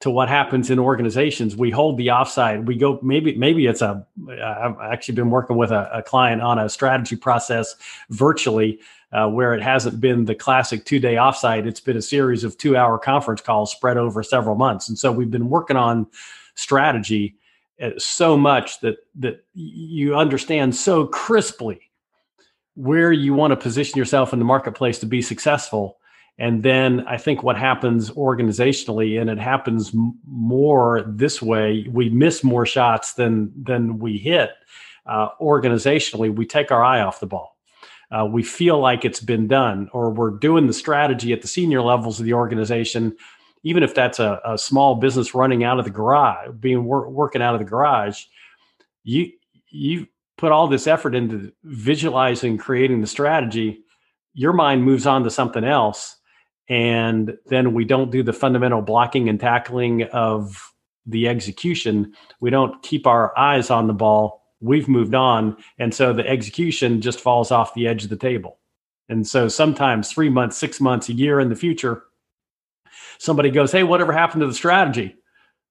to 0.00 0.10
what 0.10 0.28
happens 0.28 0.70
in 0.70 0.78
organizations. 0.78 1.56
We 1.56 1.70
hold 1.70 1.96
the 1.96 2.10
offside. 2.10 2.66
We 2.66 2.76
go 2.76 2.98
maybe 3.02 3.34
maybe 3.36 3.66
it's 3.66 3.82
a. 3.82 4.04
I've 4.28 4.76
actually 4.80 5.14
been 5.14 5.30
working 5.30 5.56
with 5.56 5.70
a, 5.70 5.88
a 5.92 6.02
client 6.02 6.42
on 6.42 6.58
a 6.58 6.68
strategy 6.68 7.16
process 7.16 7.74
virtually. 8.10 8.80
Uh, 9.12 9.28
where 9.28 9.52
it 9.52 9.60
hasn't 9.60 10.00
been 10.00 10.24
the 10.24 10.34
classic 10.34 10.86
two 10.86 10.98
day 10.98 11.16
offsite, 11.16 11.66
it's 11.66 11.80
been 11.80 11.98
a 11.98 12.02
series 12.02 12.44
of 12.44 12.56
two 12.56 12.78
hour 12.78 12.98
conference 12.98 13.42
calls 13.42 13.70
spread 13.70 13.98
over 13.98 14.22
several 14.22 14.56
months. 14.56 14.88
And 14.88 14.98
so 14.98 15.12
we've 15.12 15.30
been 15.30 15.50
working 15.50 15.76
on 15.76 16.06
strategy 16.54 17.36
uh, 17.82 17.90
so 17.98 18.38
much 18.38 18.80
that 18.80 18.96
that 19.16 19.44
you 19.52 20.16
understand 20.16 20.74
so 20.74 21.06
crisply 21.06 21.90
where 22.74 23.12
you 23.12 23.34
want 23.34 23.52
to 23.52 23.56
position 23.56 23.98
yourself 23.98 24.32
in 24.32 24.38
the 24.38 24.44
marketplace 24.44 24.98
to 25.00 25.06
be 25.06 25.22
successful 25.22 25.98
and 26.38 26.62
then 26.62 27.04
I 27.06 27.18
think 27.18 27.42
what 27.42 27.58
happens 27.58 28.10
organizationally, 28.10 29.20
and 29.20 29.28
it 29.28 29.38
happens 29.38 29.92
more 30.26 31.04
this 31.06 31.42
way, 31.42 31.86
we 31.90 32.08
miss 32.08 32.42
more 32.42 32.64
shots 32.64 33.14
than 33.14 33.52
than 33.62 33.98
we 33.98 34.18
hit. 34.18 34.50
Uh, 35.06 35.28
organizationally, 35.40 36.34
we 36.34 36.46
take 36.46 36.70
our 36.70 36.82
eye 36.82 37.00
off 37.00 37.20
the 37.20 37.26
ball. 37.26 37.56
Uh, 38.10 38.26
we 38.26 38.42
feel 38.42 38.78
like 38.78 39.04
it's 39.04 39.20
been 39.20 39.46
done, 39.46 39.88
or 39.92 40.10
we're 40.10 40.30
doing 40.30 40.66
the 40.66 40.72
strategy 40.72 41.32
at 41.32 41.42
the 41.42 41.48
senior 41.48 41.82
levels 41.82 42.18
of 42.18 42.26
the 42.26 42.34
organization, 42.34 43.16
even 43.62 43.82
if 43.82 43.94
that's 43.94 44.18
a, 44.18 44.40
a 44.44 44.56
small 44.56 44.96
business 44.96 45.34
running 45.34 45.64
out 45.64 45.78
of 45.78 45.84
the 45.84 45.90
garage, 45.90 46.48
being 46.60 46.84
wor- 46.84 47.08
working 47.08 47.42
out 47.42 47.54
of 47.54 47.60
the 47.60 47.66
garage. 47.66 48.24
You 49.04 49.30
you 49.68 50.06
put 50.38 50.52
all 50.52 50.66
this 50.66 50.86
effort 50.86 51.14
into 51.14 51.52
visualizing, 51.64 52.58
creating 52.58 53.00
the 53.00 53.06
strategy. 53.06 53.80
Your 54.34 54.52
mind 54.52 54.84
moves 54.84 55.06
on 55.06 55.24
to 55.24 55.30
something 55.30 55.64
else 55.64 56.16
and 56.68 57.36
then 57.46 57.74
we 57.74 57.84
don't 57.84 58.10
do 58.10 58.22
the 58.22 58.32
fundamental 58.32 58.82
blocking 58.82 59.28
and 59.28 59.38
tackling 59.38 60.04
of 60.04 60.72
the 61.04 61.28
execution. 61.28 62.14
We 62.40 62.50
don't 62.50 62.82
keep 62.82 63.06
our 63.06 63.36
eyes 63.38 63.70
on 63.70 63.88
the 63.88 63.92
ball. 63.92 64.42
We've 64.60 64.88
moved 64.88 65.14
on. 65.14 65.56
And 65.78 65.92
so 65.92 66.12
the 66.12 66.26
execution 66.26 67.00
just 67.00 67.20
falls 67.20 67.50
off 67.50 67.74
the 67.74 67.88
edge 67.88 68.04
of 68.04 68.10
the 68.10 68.16
table. 68.16 68.58
And 69.08 69.26
so 69.26 69.48
sometimes 69.48 70.10
three 70.10 70.30
months, 70.30 70.56
six 70.56 70.80
months, 70.80 71.08
a 71.08 71.12
year 71.12 71.40
in 71.40 71.48
the 71.48 71.56
future, 71.56 72.04
somebody 73.18 73.50
goes, 73.50 73.72
Hey, 73.72 73.82
whatever 73.82 74.12
happened 74.12 74.42
to 74.42 74.46
the 74.46 74.54
strategy? 74.54 75.16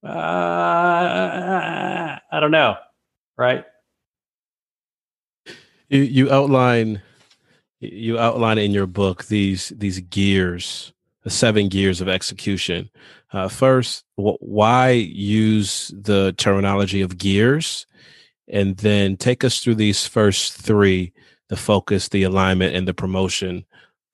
Uh, 0.03 0.09
I 0.09 2.19
don't 2.39 2.51
know. 2.51 2.75
Right. 3.37 3.63
You, 5.91 6.01
you 6.01 6.31
outline 6.31 7.01
you 7.81 8.17
outline 8.17 8.59
in 8.59 8.71
your 8.71 8.87
book 8.87 9.25
these 9.25 9.73
these 9.75 9.99
gears 9.99 10.93
the 11.23 11.29
seven 11.29 11.67
gears 11.67 12.01
of 12.01 12.07
execution. 12.07 12.89
Uh, 13.33 13.47
first 13.47 14.05
wh- 14.15 14.41
why 14.41 14.91
use 14.91 15.93
the 15.95 16.33
terminology 16.37 17.01
of 17.01 17.17
gears? 17.17 17.85
And 18.47 18.77
then 18.77 19.17
take 19.17 19.43
us 19.43 19.59
through 19.59 19.75
these 19.75 20.07
first 20.07 20.53
three 20.53 21.13
the 21.49 21.57
focus 21.57 22.07
the 22.07 22.23
alignment 22.23 22.75
and 22.75 22.87
the 22.87 22.93
promotion 22.93 23.65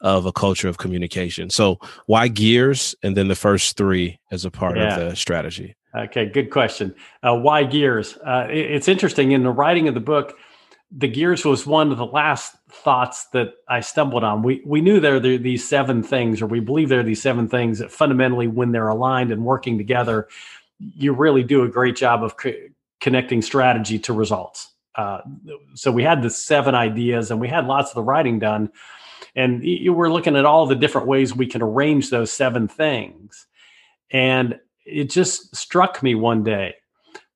of 0.02 0.26
a 0.26 0.32
culture 0.32 0.68
of 0.68 0.80
communication. 0.80 1.50
So 1.52 1.80
why 2.08 2.28
gears? 2.28 2.96
And 3.04 3.16
then 3.16 3.28
the 3.28 3.36
first 3.36 3.78
three 3.78 4.20
as 4.32 4.46
a 4.46 4.52
part 4.52 4.78
yeah. 4.78 4.98
of 4.98 5.10
the 5.10 5.16
strategy. 5.16 5.76
Okay 5.96 6.26
good 6.26 6.50
question. 6.50 6.96
Uh, 7.22 7.36
why 7.38 7.64
gears? 7.64 8.18
Uh, 8.26 8.48
it, 8.50 8.72
it's 8.72 8.88
interesting 8.88 9.32
in 9.32 9.44
the 9.44 9.52
writing 9.52 9.88
of 9.88 9.94
the 9.94 10.00
book 10.00 10.36
the 10.92 11.08
gears 11.08 11.44
was 11.44 11.68
one 11.68 11.92
of 11.92 11.98
the 11.98 12.06
last 12.06 12.56
thoughts 12.70 13.26
that 13.34 13.56
I 13.68 13.82
stumbled 13.82 14.24
on. 14.24 14.42
We 14.42 14.62
we 14.66 14.82
knew 14.82 15.00
there 15.00 15.16
are 15.16 15.20
these 15.20 15.68
seven 15.68 16.02
things, 16.02 16.42
or 16.42 16.48
we 16.48 16.60
believe 16.60 16.90
there 16.90 17.02
are 17.02 17.04
these 17.04 17.22
seven 17.22 17.48
things 17.50 17.80
that 17.80 17.92
fundamentally, 17.92 18.48
when 18.48 18.72
they're 18.72 18.88
aligned 18.88 19.32
and 19.32 19.44
working 19.44 19.78
together, 19.78 20.28
you 20.80 21.14
really 21.14 21.44
do 21.44 21.64
a 21.64 21.68
great 21.68 21.96
job 21.96 22.24
of 22.24 22.38
co- 22.38 22.54
connecting 23.02 23.42
strategy 23.42 24.00
to 24.00 24.14
results. 24.14 24.74
Uh, 24.96 25.20
so 25.76 25.92
we 25.92 26.04
had 26.04 26.22
the 26.22 26.30
seven 26.30 26.74
ideas, 26.74 27.32
and 27.32 27.40
we 27.40 27.48
had 27.48 27.68
lots 27.68 27.92
of 27.92 27.96
the 27.96 28.04
writing 28.04 28.40
done, 28.40 28.72
and 29.36 29.64
you 29.64 29.92
were 29.92 30.12
looking 30.12 30.38
at 30.38 30.46
all 30.46 30.66
the 30.66 30.76
different 30.76 31.06
ways 31.06 31.36
we 31.36 31.48
can 31.48 31.62
arrange 31.62 32.10
those 32.10 32.32
seven 32.32 32.68
things, 32.68 33.46
and 34.10 34.58
it 34.86 35.10
just 35.10 35.54
struck 35.54 36.02
me 36.02 36.16
one 36.16 36.44
day 36.44 36.76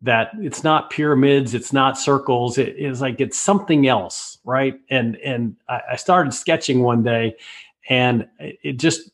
that 0.02 0.32
it's 0.40 0.64
not 0.64 0.90
pyramids, 0.90 1.54
it's 1.54 1.72
not 1.72 1.98
circles. 1.98 2.58
It 2.58 2.76
is 2.78 3.02
like 3.02 3.22
it's 3.22 3.38
something 3.38 3.88
else, 3.88 4.40
right? 4.44 4.80
And 4.90 5.16
and 5.18 5.56
I, 5.70 5.82
I 5.92 5.96
started 5.96 6.34
sketching 6.34 6.82
one 6.82 7.04
day, 7.04 7.36
and 7.88 8.28
it 8.40 8.74
just 8.74 9.12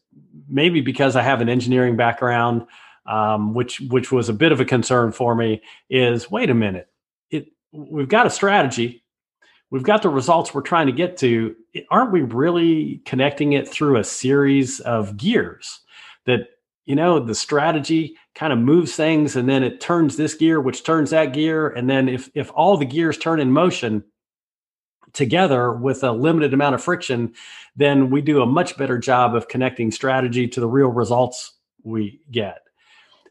maybe 0.47 0.81
because 0.81 1.15
I 1.15 1.21
have 1.23 1.41
an 1.41 1.49
engineering 1.49 1.97
background, 1.97 2.65
um, 3.05 3.53
which 3.53 3.81
which 3.81 4.11
was 4.11 4.29
a 4.29 4.33
bit 4.33 4.51
of 4.51 4.59
a 4.61 4.65
concern 4.65 5.11
for 5.11 5.35
me, 5.35 5.61
is 5.89 6.31
wait 6.31 6.49
a 6.49 6.55
minute, 6.55 6.89
it 7.31 7.47
we've 7.73 8.09
got 8.09 8.25
a 8.25 8.29
strategy, 8.29 9.03
we've 9.69 9.83
got 9.83 10.01
the 10.01 10.09
results 10.09 10.53
we're 10.53 10.61
trying 10.61 10.87
to 10.87 10.93
get 10.93 11.17
to. 11.17 11.55
Aren't 11.91 12.11
we 12.13 12.21
really 12.21 13.01
connecting 13.05 13.53
it 13.53 13.67
through 13.67 13.97
a 13.97 14.03
series 14.05 14.79
of 14.81 15.17
gears 15.17 15.81
that 16.25 16.47
you 16.85 16.95
know 16.95 17.19
the 17.19 17.35
strategy 17.35 18.15
kind 18.37 18.53
of 18.53 18.59
moves 18.59 18.95
things 18.95 19.35
and 19.35 19.49
then 19.49 19.63
it 19.63 19.81
turns 19.81 20.15
this 20.15 20.35
gear 20.35 20.61
which 20.61 20.83
turns 20.83 21.09
that 21.09 21.33
gear 21.33 21.69
and 21.69 21.89
then 21.89 22.07
if 22.07 22.29
if 22.35 22.51
all 22.53 22.77
the 22.77 22.85
gears 22.85 23.17
turn 23.17 23.39
in 23.39 23.51
motion 23.51 24.03
together 25.11 25.73
with 25.73 26.03
a 26.03 26.11
limited 26.11 26.53
amount 26.53 26.75
of 26.75 26.83
friction 26.83 27.33
then 27.75 28.11
we 28.11 28.21
do 28.21 28.43
a 28.43 28.45
much 28.45 28.77
better 28.77 28.99
job 28.99 29.33
of 29.33 29.47
connecting 29.47 29.89
strategy 29.89 30.47
to 30.47 30.59
the 30.59 30.67
real 30.67 30.89
results 30.89 31.53
we 31.83 32.21
get 32.29 32.66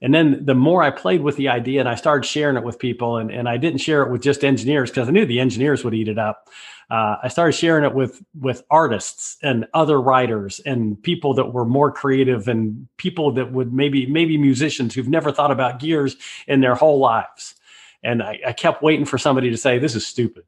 and 0.03 0.15
then 0.15 0.45
the 0.45 0.55
more 0.55 0.83
I 0.83 0.91
played 0.91 1.23
with 1.23 1.37
the 1.37 1.49
idea 1.49 1.81
and 1.81 1.89
I 1.89 1.95
started 1.95 2.27
sharing 2.27 2.57
it 2.57 2.65
with 2.65 2.79
people, 2.79 3.17
and, 3.17 3.31
and 3.31 3.49
I 3.49 3.57
didn't 3.57 3.79
share 3.81 4.03
it 4.03 4.11
with 4.11 4.23
just 4.23 4.45
engineers 4.45 4.91
because 4.91 5.09
I 5.09 5.13
knew 5.13 5.27
the 5.27 5.41
engineers 5.41 5.85
would 5.85 5.95
eat 5.95 6.09
it 6.09 6.19
up. 6.19 6.49
Uh, 6.89 7.17
I 7.23 7.29
started 7.29 7.53
sharing 7.53 7.85
it 7.85 7.95
with 7.95 8.23
with 8.39 8.63
artists 8.71 9.39
and 9.43 9.67
other 9.75 10.01
writers 10.01 10.61
and 10.65 11.03
people 11.03 11.35
that 11.35 11.53
were 11.53 11.65
more 11.65 11.91
creative 11.91 12.47
and 12.47 12.87
people 12.97 13.33
that 13.33 13.53
would 13.53 13.73
maybe 13.73 14.07
maybe 14.07 14.39
musicians 14.39 14.95
who've 14.95 15.09
never 15.09 15.33
thought 15.33 15.51
about 15.51 15.81
gears 15.81 16.17
in 16.47 16.61
their 16.61 16.77
whole 16.77 16.99
lives. 16.99 17.57
And 18.05 18.23
I, 18.23 18.39
I 18.47 18.53
kept 18.53 18.83
waiting 18.83 19.05
for 19.05 19.19
somebody 19.19 19.51
to 19.51 19.57
say, 19.57 19.79
"This 19.79 19.97
is 19.97 20.07
stupid. 20.07 20.45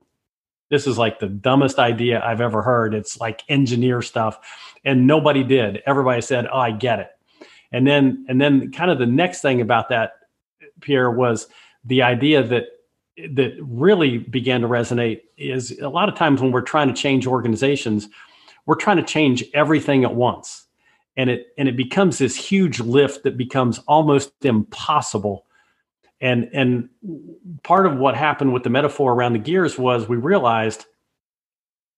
This 0.70 0.86
is 0.86 0.98
like 0.98 1.18
the 1.18 1.28
dumbest 1.28 1.78
idea 1.78 2.22
I've 2.24 2.42
ever 2.42 2.62
heard. 2.62 2.94
It's 2.94 3.18
like 3.18 3.42
engineer 3.48 4.00
stuff." 4.00 4.38
And 4.84 5.08
nobody 5.08 5.42
did. 5.42 5.82
Everybody 5.86 6.20
said, 6.20 6.46
"Oh, 6.52 6.58
I 6.58 6.70
get 6.70 7.00
it." 7.00 7.10
And 7.72 7.86
then 7.86 8.24
and 8.28 8.40
then 8.40 8.72
kind 8.72 8.90
of 8.90 8.98
the 8.98 9.06
next 9.06 9.42
thing 9.42 9.60
about 9.60 9.88
that, 9.90 10.12
Pierre, 10.80 11.10
was 11.10 11.46
the 11.84 12.02
idea 12.02 12.42
that 12.42 12.64
that 13.34 13.56
really 13.60 14.18
began 14.18 14.60
to 14.60 14.68
resonate 14.68 15.20
is 15.36 15.78
a 15.80 15.88
lot 15.88 16.08
of 16.08 16.14
times 16.14 16.40
when 16.40 16.52
we're 16.52 16.60
trying 16.60 16.88
to 16.88 16.94
change 16.94 17.26
organizations, 17.26 18.08
we're 18.66 18.76
trying 18.76 18.96
to 18.96 19.02
change 19.02 19.44
everything 19.54 20.04
at 20.04 20.14
once. 20.14 20.66
And 21.16 21.28
it 21.30 21.48
and 21.58 21.68
it 21.68 21.76
becomes 21.76 22.18
this 22.18 22.36
huge 22.36 22.80
lift 22.80 23.24
that 23.24 23.36
becomes 23.36 23.78
almost 23.80 24.32
impossible. 24.44 25.46
And 26.20 26.48
and 26.52 26.88
part 27.64 27.86
of 27.86 27.96
what 27.98 28.16
happened 28.16 28.52
with 28.52 28.62
the 28.62 28.70
metaphor 28.70 29.12
around 29.12 29.32
the 29.32 29.38
gears 29.40 29.78
was 29.78 30.08
we 30.08 30.16
realized 30.16 30.86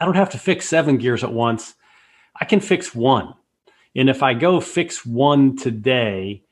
I 0.01 0.07
don't 0.07 0.15
have 0.17 0.31
to 0.31 0.39
fix 0.39 0.69
seven 0.69 0.97
gears 0.97 1.23
at 1.23 1.33
once. 1.33 1.75
I 2.41 2.47
can 2.47 2.61
fix 2.61 2.95
one. 2.95 3.35
And 3.97 4.09
if 4.09 4.23
I 4.23 4.35
go 4.35 4.61
fix 4.61 5.05
one 5.05 5.57
today 5.57 6.43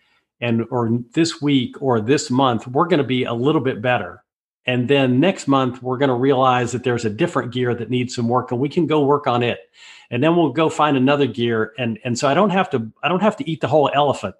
and 0.40 0.64
or 0.70 0.90
this 1.12 1.40
week 1.40 1.80
or 1.80 2.00
this 2.00 2.30
month, 2.30 2.66
we're 2.66 2.86
going 2.86 2.98
to 2.98 3.04
be 3.04 3.24
a 3.24 3.34
little 3.34 3.60
bit 3.60 3.80
better. 3.82 4.24
And 4.66 4.86
then 4.86 5.18
next 5.18 5.48
month, 5.48 5.82
we're 5.82 5.96
going 5.96 6.10
to 6.10 6.14
realize 6.14 6.72
that 6.72 6.84
there's 6.84 7.06
a 7.06 7.10
different 7.10 7.52
gear 7.52 7.74
that 7.74 7.90
needs 7.90 8.14
some 8.14 8.28
work 8.28 8.50
and 8.50 8.60
we 8.60 8.68
can 8.68 8.86
go 8.86 9.04
work 9.04 9.26
on 9.26 9.42
it. 9.42 9.60
And 10.10 10.22
then 10.22 10.36
we'll 10.36 10.52
go 10.52 10.68
find 10.68 10.96
another 10.96 11.26
gear. 11.26 11.72
And, 11.78 11.98
and 12.04 12.18
so 12.18 12.28
I 12.28 12.34
don't 12.34 12.50
have 12.50 12.68
to, 12.70 12.90
I 13.02 13.08
don't 13.08 13.22
have 13.22 13.36
to 13.38 13.50
eat 13.50 13.60
the 13.60 13.68
whole 13.68 13.90
elephant. 13.94 14.34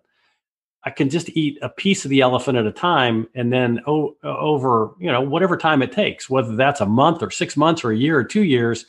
I 0.84 0.90
can 0.90 1.10
just 1.10 1.30
eat 1.30 1.58
a 1.62 1.68
piece 1.68 2.04
of 2.04 2.10
the 2.10 2.20
elephant 2.20 2.58
at 2.58 2.66
a 2.66 2.72
time 2.72 3.26
and 3.34 3.52
then 3.52 3.80
oh, 3.86 4.16
over, 4.22 4.92
you 5.00 5.10
know, 5.10 5.20
whatever 5.20 5.56
time 5.56 5.82
it 5.82 5.92
takes, 5.92 6.30
whether 6.30 6.54
that's 6.56 6.80
a 6.80 6.86
month 6.86 7.22
or 7.22 7.30
six 7.30 7.56
months 7.56 7.82
or 7.82 7.90
a 7.90 7.96
year 7.96 8.18
or 8.18 8.24
two 8.24 8.44
years, 8.44 8.86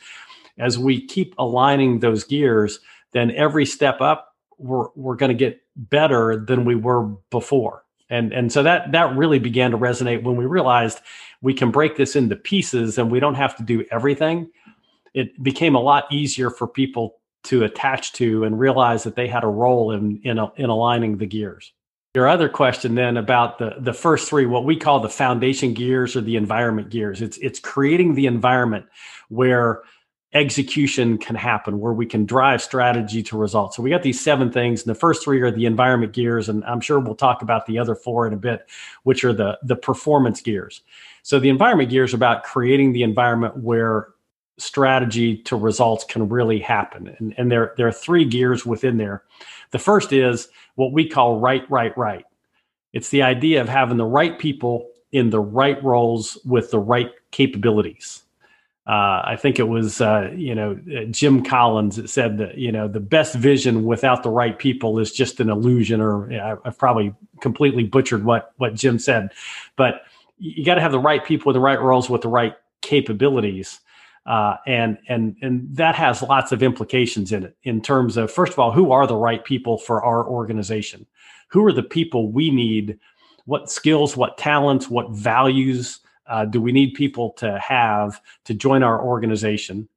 as 0.58 0.78
we 0.78 1.04
keep 1.04 1.34
aligning 1.38 1.98
those 2.00 2.22
gears, 2.22 2.80
then 3.12 3.30
every 3.32 3.66
step 3.66 4.00
up, 4.00 4.34
we're, 4.58 4.88
we're 4.94 5.16
going 5.16 5.30
to 5.30 5.34
get 5.34 5.60
better 5.76 6.36
than 6.36 6.64
we 6.64 6.74
were 6.74 7.04
before. 7.30 7.84
And, 8.10 8.32
and 8.32 8.52
so 8.52 8.62
that, 8.62 8.92
that 8.92 9.16
really 9.16 9.38
began 9.38 9.70
to 9.70 9.78
resonate 9.78 10.22
when 10.22 10.36
we 10.36 10.44
realized 10.44 11.00
we 11.42 11.54
can 11.54 11.70
break 11.70 11.96
this 11.96 12.16
into 12.16 12.36
pieces 12.36 12.98
and 12.98 13.10
we 13.10 13.20
don't 13.20 13.36
have 13.36 13.56
to 13.56 13.62
do 13.62 13.84
everything, 13.90 14.50
it 15.14 15.42
became 15.42 15.74
a 15.74 15.80
lot 15.80 16.12
easier 16.12 16.50
for 16.50 16.66
people 16.66 17.16
to 17.44 17.64
attach 17.64 18.12
to 18.14 18.44
and 18.44 18.58
realize 18.58 19.02
that 19.04 19.16
they 19.16 19.26
had 19.26 19.44
a 19.44 19.48
role 19.48 19.92
in 19.92 20.20
in, 20.24 20.38
in 20.56 20.68
aligning 20.68 21.16
the 21.16 21.26
gears. 21.26 21.72
Your 22.14 22.28
other 22.28 22.48
question 22.48 22.94
then 22.94 23.16
about 23.16 23.58
the 23.58 23.76
the 23.78 23.92
first 23.92 24.28
three, 24.28 24.46
what 24.46 24.64
we 24.64 24.76
call 24.76 25.00
the 25.00 25.08
foundation 25.08 25.74
gears 25.74 26.16
or 26.16 26.20
the 26.20 26.36
environment 26.36 26.90
gears. 26.90 27.22
It's 27.22 27.38
it's 27.38 27.58
creating 27.58 28.14
the 28.14 28.26
environment 28.26 28.86
where 29.28 29.82
execution 30.32 31.18
can 31.18 31.34
happen 31.34 31.80
where 31.80 31.92
we 31.92 32.06
can 32.06 32.24
drive 32.24 32.62
strategy 32.62 33.22
to 33.24 33.36
results. 33.36 33.76
So 33.76 33.82
we 33.82 33.90
got 33.90 34.02
these 34.02 34.20
seven 34.20 34.52
things, 34.52 34.82
and 34.82 34.90
the 34.90 34.98
first 34.98 35.24
three 35.24 35.40
are 35.40 35.50
the 35.50 35.66
environment 35.66 36.12
gears, 36.12 36.48
and 36.48 36.64
I'm 36.64 36.80
sure 36.80 37.00
we'll 37.00 37.16
talk 37.16 37.42
about 37.42 37.66
the 37.66 37.78
other 37.78 37.94
four 37.94 38.26
in 38.26 38.32
a 38.32 38.36
bit, 38.36 38.66
which 39.02 39.24
are 39.24 39.32
the 39.32 39.58
the 39.62 39.76
performance 39.76 40.40
gears. 40.40 40.82
So 41.22 41.38
the 41.38 41.48
environment 41.48 41.90
gears 41.90 42.12
are 42.12 42.16
about 42.16 42.44
creating 42.44 42.92
the 42.92 43.02
environment 43.02 43.56
where 43.58 44.08
strategy 44.58 45.36
to 45.38 45.56
results 45.56 46.04
can 46.04 46.28
really 46.28 46.58
happen. 46.58 47.14
And, 47.18 47.34
and 47.36 47.50
there, 47.50 47.74
there 47.76 47.88
are 47.88 47.92
three 47.92 48.24
gears 48.24 48.66
within 48.66 48.98
there. 48.98 49.24
The 49.70 49.78
first 49.78 50.12
is 50.12 50.48
what 50.74 50.92
we 50.92 51.08
call 51.08 51.40
right, 51.40 51.68
right, 51.70 51.96
right. 51.96 52.24
It's 52.92 53.08
the 53.08 53.22
idea 53.22 53.60
of 53.60 53.68
having 53.68 53.96
the 53.96 54.04
right 54.04 54.38
people 54.38 54.90
in 55.12 55.30
the 55.30 55.40
right 55.40 55.82
roles 55.82 56.38
with 56.44 56.70
the 56.70 56.78
right 56.78 57.10
capabilities. 57.30 58.22
Uh, 58.90 59.22
I 59.24 59.36
think 59.36 59.60
it 59.60 59.68
was, 59.68 60.00
uh, 60.00 60.32
you 60.34 60.52
know, 60.52 60.74
Jim 61.12 61.44
Collins 61.44 61.94
that 61.94 62.10
said 62.10 62.38
that, 62.38 62.58
you 62.58 62.72
know, 62.72 62.88
the 62.88 62.98
best 62.98 63.36
vision 63.36 63.84
without 63.84 64.24
the 64.24 64.30
right 64.30 64.58
people 64.58 64.98
is 64.98 65.12
just 65.12 65.38
an 65.38 65.48
illusion, 65.48 66.00
or 66.00 66.58
I've 66.64 66.76
probably 66.76 67.14
completely 67.40 67.84
butchered 67.84 68.24
what, 68.24 68.52
what 68.56 68.74
Jim 68.74 68.98
said. 68.98 69.30
But 69.76 70.02
you 70.38 70.64
got 70.64 70.74
to 70.74 70.80
have 70.80 70.90
the 70.90 70.98
right 70.98 71.24
people 71.24 71.50
in 71.50 71.54
the 71.54 71.60
right 71.60 71.80
roles 71.80 72.10
with 72.10 72.22
the 72.22 72.28
right 72.28 72.54
capabilities. 72.82 73.78
Uh, 74.26 74.56
and 74.66 74.98
and 75.08 75.36
and 75.40 75.68
that 75.70 75.94
has 75.94 76.20
lots 76.20 76.50
of 76.50 76.60
implications 76.60 77.30
in 77.30 77.44
it 77.44 77.56
in 77.62 77.80
terms 77.80 78.16
of 78.16 78.30
first 78.30 78.52
of 78.52 78.58
all 78.58 78.72
who 78.72 78.90
are 78.90 79.06
the 79.06 79.16
right 79.16 79.44
people 79.44 79.78
for 79.78 80.04
our 80.04 80.28
organization 80.28 81.06
who 81.48 81.64
are 81.64 81.72
the 81.72 81.82
people 81.82 82.30
we 82.30 82.50
need 82.50 82.98
what 83.46 83.70
skills 83.70 84.18
what 84.18 84.36
talents 84.36 84.90
what 84.90 85.10
values 85.10 86.00
uh, 86.30 86.44
do 86.44 86.60
we 86.60 86.72
need 86.72 86.94
people 86.94 87.30
to 87.32 87.58
have 87.58 88.20
to 88.44 88.54
join 88.54 88.82
our 88.82 89.02
organization? 89.02 89.88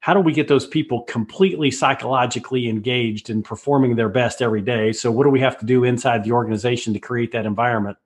How 0.00 0.14
do 0.14 0.20
we 0.20 0.32
get 0.32 0.48
those 0.48 0.66
people 0.66 1.02
completely 1.02 1.70
psychologically 1.70 2.68
engaged 2.68 3.30
in 3.30 3.42
performing 3.42 3.96
their 3.96 4.08
best 4.08 4.42
every 4.42 4.62
day? 4.62 4.92
So, 4.92 5.10
what 5.10 5.24
do 5.24 5.30
we 5.30 5.40
have 5.40 5.58
to 5.58 5.66
do 5.66 5.84
inside 5.84 6.24
the 6.24 6.32
organization 6.32 6.92
to 6.94 6.98
create 6.98 7.32
that 7.32 7.46
environment? 7.46 7.98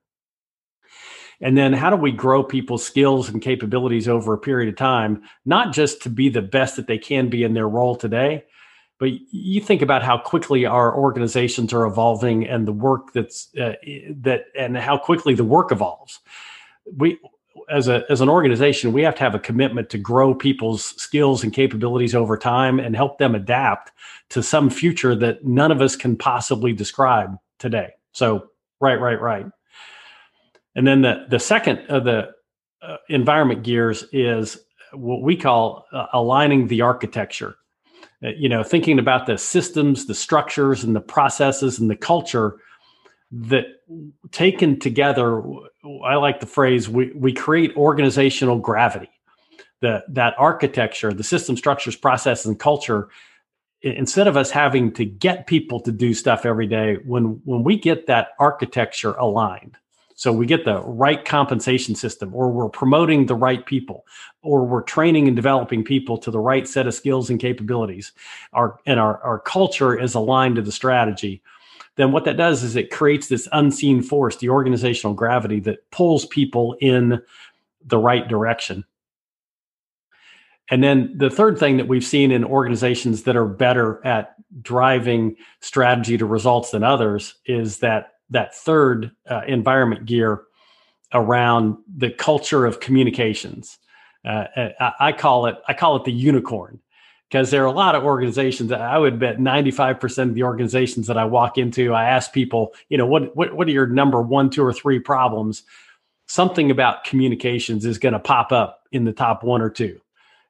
And 1.39 1.57
then, 1.57 1.73
how 1.73 1.89
do 1.89 1.95
we 1.95 2.11
grow 2.11 2.43
people's 2.43 2.85
skills 2.85 3.29
and 3.29 3.41
capabilities 3.41 4.07
over 4.07 4.33
a 4.33 4.37
period 4.37 4.69
of 4.69 4.75
time, 4.75 5.23
not 5.45 5.73
just 5.73 6.01
to 6.03 6.09
be 6.09 6.29
the 6.29 6.41
best 6.41 6.75
that 6.75 6.87
they 6.87 6.97
can 6.97 7.29
be 7.29 7.43
in 7.43 7.53
their 7.53 7.69
role 7.69 7.95
today, 7.95 8.43
but 8.99 9.09
you 9.31 9.61
think 9.61 9.81
about 9.81 10.01
how 10.01 10.17
quickly 10.17 10.65
our 10.65 10.95
organizations 10.95 11.71
are 11.73 11.85
evolving 11.85 12.47
and 12.47 12.67
the 12.67 12.73
work 12.73 13.13
that's 13.13 13.49
uh, 13.55 13.73
that 14.21 14.45
and 14.57 14.75
how 14.77 14.97
quickly 14.97 15.35
the 15.35 15.43
work 15.43 15.71
evolves. 15.71 16.19
We 16.95 17.19
as 17.69 17.87
a 17.87 18.03
as 18.09 18.21
an 18.21 18.29
organization, 18.29 18.93
we 18.93 19.01
have 19.01 19.15
to 19.15 19.23
have 19.23 19.35
a 19.35 19.39
commitment 19.39 19.89
to 19.89 19.97
grow 19.97 20.33
people's 20.33 20.83
skills 21.01 21.43
and 21.43 21.51
capabilities 21.51 22.15
over 22.15 22.37
time 22.37 22.79
and 22.79 22.95
help 22.95 23.17
them 23.17 23.35
adapt 23.35 23.91
to 24.29 24.41
some 24.41 24.69
future 24.69 25.15
that 25.15 25.45
none 25.45 25.71
of 25.71 25.81
us 25.81 25.95
can 25.95 26.15
possibly 26.15 26.73
describe 26.73 27.37
today. 27.59 27.89
So, 28.13 28.49
right, 28.79 28.99
right, 28.99 29.19
right. 29.19 29.45
And 30.75 30.87
then 30.87 31.01
the 31.01 31.25
the 31.29 31.39
second 31.39 31.79
of 31.89 32.05
the 32.05 32.29
uh, 32.81 32.97
environment 33.09 33.63
gears 33.63 34.05
is 34.13 34.57
what 34.93 35.21
we 35.21 35.35
call 35.35 35.85
uh, 35.91 36.05
aligning 36.13 36.67
the 36.67 36.81
architecture. 36.81 37.55
Uh, 38.23 38.29
you 38.29 38.47
know, 38.47 38.63
thinking 38.63 38.97
about 38.97 39.25
the 39.25 39.37
systems, 39.37 40.05
the 40.05 40.15
structures, 40.15 40.83
and 40.83 40.95
the 40.95 41.01
processes 41.01 41.79
and 41.79 41.89
the 41.89 41.95
culture 41.95 42.57
that 43.31 43.65
taken 44.31 44.79
together 44.79 45.41
i 46.05 46.15
like 46.15 46.39
the 46.39 46.45
phrase 46.45 46.87
we, 46.87 47.11
we 47.11 47.33
create 47.33 47.75
organizational 47.75 48.57
gravity. 48.57 49.09
The, 49.79 50.03
that 50.09 50.33
architecture 50.39 51.13
the 51.13 51.23
system 51.23 51.55
structures 51.55 51.95
process 51.95 52.45
and 52.45 52.59
culture 52.59 53.09
instead 53.81 54.27
of 54.27 54.35
us 54.35 54.49
having 54.49 54.91
to 54.93 55.05
get 55.05 55.45
people 55.45 55.79
to 55.81 55.91
do 55.91 56.13
stuff 56.13 56.45
every 56.45 56.67
day 56.67 56.97
when 57.05 57.41
when 57.45 57.63
we 57.63 57.77
get 57.77 58.07
that 58.07 58.29
architecture 58.39 59.13
aligned 59.13 59.77
so 60.15 60.33
we 60.33 60.47
get 60.47 60.65
the 60.65 60.81
right 60.81 61.25
compensation 61.25 61.93
system 61.93 62.33
or 62.33 62.49
we're 62.49 62.69
promoting 62.69 63.27
the 63.27 63.35
right 63.35 63.67
people 63.67 64.03
or 64.41 64.65
we're 64.65 64.81
training 64.81 65.27
and 65.27 65.35
developing 65.35 65.83
people 65.83 66.17
to 66.17 66.31
the 66.31 66.39
right 66.39 66.67
set 66.67 66.87
of 66.87 66.93
skills 66.93 67.29
and 67.29 67.39
capabilities 67.39 68.13
our 68.53 68.79
and 68.87 68.99
our, 68.99 69.21
our 69.21 69.39
culture 69.39 69.97
is 69.97 70.15
aligned 70.15 70.55
to 70.55 70.61
the 70.63 70.71
strategy 70.71 71.41
then 71.97 72.11
what 72.11 72.25
that 72.25 72.37
does 72.37 72.63
is 72.63 72.75
it 72.75 72.91
creates 72.91 73.27
this 73.27 73.47
unseen 73.51 74.01
force, 74.01 74.37
the 74.37 74.49
organizational 74.49 75.13
gravity 75.13 75.59
that 75.61 75.89
pulls 75.91 76.25
people 76.25 76.77
in 76.79 77.21
the 77.85 77.97
right 77.97 78.27
direction. 78.27 78.85
And 80.69 80.83
then 80.83 81.13
the 81.15 81.29
third 81.29 81.57
thing 81.57 81.77
that 81.77 81.87
we've 81.87 82.03
seen 82.03 82.31
in 82.31 82.43
organizations 82.43 83.23
that 83.23 83.35
are 83.35 83.47
better 83.47 84.05
at 84.05 84.35
driving 84.61 85.35
strategy 85.59 86.17
to 86.17 86.25
results 86.25 86.71
than 86.71 86.83
others 86.83 87.35
is 87.45 87.79
that 87.79 88.13
that 88.29 88.53
third 88.53 89.11
uh, 89.29 89.41
environment 89.47 90.05
gear 90.05 90.43
around 91.13 91.77
the 91.95 92.09
culture 92.09 92.65
of 92.65 92.81
communications. 92.81 93.79
Uh, 94.25 94.45
I, 94.57 94.91
I, 94.99 95.11
call 95.13 95.45
it 95.45 95.55
I 95.69 95.73
call 95.73 95.95
it 95.95 96.03
the 96.03 96.11
unicorn 96.11 96.81
because 97.29 97.51
there 97.51 97.63
are 97.63 97.67
a 97.67 97.71
lot 97.71 97.95
of 97.95 98.03
organizations 98.03 98.69
that 98.69 98.81
I 98.81 98.97
would 98.97 99.19
bet 99.19 99.37
95% 99.37 100.29
of 100.29 100.33
the 100.33 100.43
organizations 100.43 101.07
that 101.07 101.17
I 101.17 101.25
walk 101.25 101.57
into, 101.57 101.93
I 101.93 102.05
ask 102.05 102.31
people, 102.31 102.73
you 102.89 102.97
know, 102.97 103.05
what, 103.05 103.35
what, 103.35 103.53
what 103.53 103.67
are 103.67 103.71
your 103.71 103.87
number 103.87 104.21
one, 104.21 104.49
two, 104.49 104.63
or 104.63 104.71
three 104.71 104.99
problems? 104.99 105.63
Something 106.27 106.71
about 106.71 107.03
communications 107.03 107.85
is 107.85 107.97
going 107.97 108.13
to 108.13 108.19
pop 108.19 108.51
up 108.51 108.83
in 108.91 109.03
the 109.03 109.11
top 109.11 109.43
one 109.43 109.61
or 109.61 109.69
two. 109.69 109.99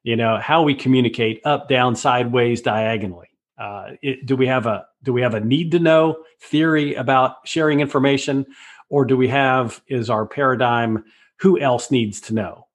You 0.04 0.16
know, 0.16 0.38
how 0.38 0.64
we 0.64 0.76
communicate 0.76 1.42
up, 1.46 1.68
down, 1.68 1.96
sideways, 1.96 2.62
diagonally. 2.62 3.28
Uh, 3.58 3.92
it, 4.02 4.26
do 4.26 4.36
we 4.36 4.46
have 4.48 4.68
a 4.68 4.86
do 5.04 5.12
we 5.12 5.22
have 5.22 5.34
a 5.34 5.40
need 5.40 5.72
to 5.72 5.80
know 5.80 6.24
theory 6.40 6.94
about 6.94 7.38
sharing 7.46 7.80
information, 7.80 8.46
or 8.90 9.04
do 9.04 9.18
we 9.18 9.28
have 9.28 9.82
is 9.88 10.10
our 10.10 10.26
paradigm 10.26 11.04
who 11.40 11.60
else 11.60 11.90
needs 11.90 12.22
to 12.22 12.34
know? 12.34 12.67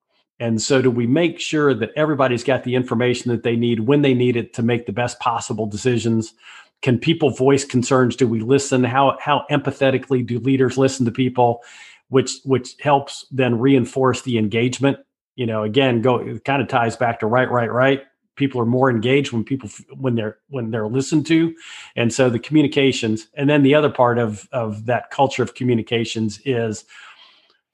And 0.42 0.60
so, 0.60 0.82
do 0.82 0.90
we 0.90 1.06
make 1.06 1.38
sure 1.38 1.72
that 1.72 1.92
everybody's 1.94 2.42
got 2.42 2.64
the 2.64 2.74
information 2.74 3.30
that 3.30 3.44
they 3.44 3.54
need 3.54 3.86
when 3.86 4.02
they 4.02 4.12
need 4.12 4.34
it 4.34 4.52
to 4.54 4.62
make 4.62 4.86
the 4.86 4.92
best 4.92 5.20
possible 5.20 5.66
decisions? 5.66 6.34
Can 6.80 6.98
people 6.98 7.30
voice 7.30 7.64
concerns? 7.64 8.16
Do 8.16 8.26
we 8.26 8.40
listen? 8.40 8.82
How 8.82 9.16
how 9.20 9.44
empathetically 9.52 10.26
do 10.26 10.40
leaders 10.40 10.76
listen 10.76 11.06
to 11.06 11.12
people? 11.12 11.62
Which 12.08 12.40
which 12.44 12.74
helps 12.80 13.24
then 13.30 13.60
reinforce 13.60 14.22
the 14.22 14.36
engagement. 14.36 14.98
You 15.36 15.46
know, 15.46 15.62
again, 15.62 16.02
go 16.02 16.16
it 16.16 16.44
kind 16.44 16.60
of 16.60 16.66
ties 16.66 16.96
back 16.96 17.20
to 17.20 17.28
right, 17.28 17.48
right, 17.48 17.72
right. 17.72 18.02
People 18.34 18.60
are 18.60 18.66
more 18.66 18.90
engaged 18.90 19.30
when 19.30 19.44
people 19.44 19.70
when 19.94 20.16
they're 20.16 20.38
when 20.48 20.72
they're 20.72 20.88
listened 20.88 21.24
to, 21.26 21.54
and 21.94 22.12
so 22.12 22.28
the 22.28 22.40
communications. 22.40 23.28
And 23.34 23.48
then 23.48 23.62
the 23.62 23.76
other 23.76 23.90
part 23.90 24.18
of 24.18 24.48
of 24.50 24.86
that 24.86 25.12
culture 25.12 25.44
of 25.44 25.54
communications 25.54 26.40
is 26.44 26.84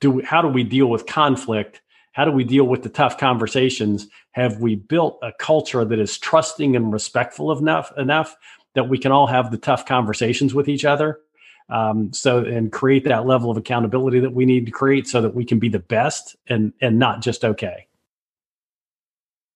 do 0.00 0.20
how 0.20 0.42
do 0.42 0.48
we 0.48 0.64
deal 0.64 0.88
with 0.88 1.06
conflict? 1.06 1.80
How 2.18 2.24
do 2.24 2.32
we 2.32 2.42
deal 2.42 2.64
with 2.64 2.82
the 2.82 2.88
tough 2.88 3.16
conversations? 3.16 4.08
Have 4.32 4.58
we 4.60 4.74
built 4.74 5.20
a 5.22 5.30
culture 5.38 5.84
that 5.84 6.00
is 6.00 6.18
trusting 6.18 6.74
and 6.74 6.92
respectful 6.92 7.56
enough 7.56 7.92
enough 7.96 8.34
that 8.74 8.88
we 8.88 8.98
can 8.98 9.12
all 9.12 9.28
have 9.28 9.52
the 9.52 9.56
tough 9.56 9.86
conversations 9.86 10.52
with 10.52 10.68
each 10.68 10.84
other? 10.84 11.20
Um, 11.68 12.12
so 12.12 12.38
and 12.38 12.72
create 12.72 13.04
that 13.04 13.24
level 13.24 13.52
of 13.52 13.56
accountability 13.56 14.18
that 14.18 14.32
we 14.32 14.46
need 14.46 14.66
to 14.66 14.72
create 14.72 15.06
so 15.06 15.22
that 15.22 15.36
we 15.36 15.44
can 15.44 15.60
be 15.60 15.68
the 15.68 15.78
best 15.78 16.34
and 16.48 16.72
and 16.80 16.98
not 16.98 17.22
just 17.22 17.44
okay. 17.44 17.86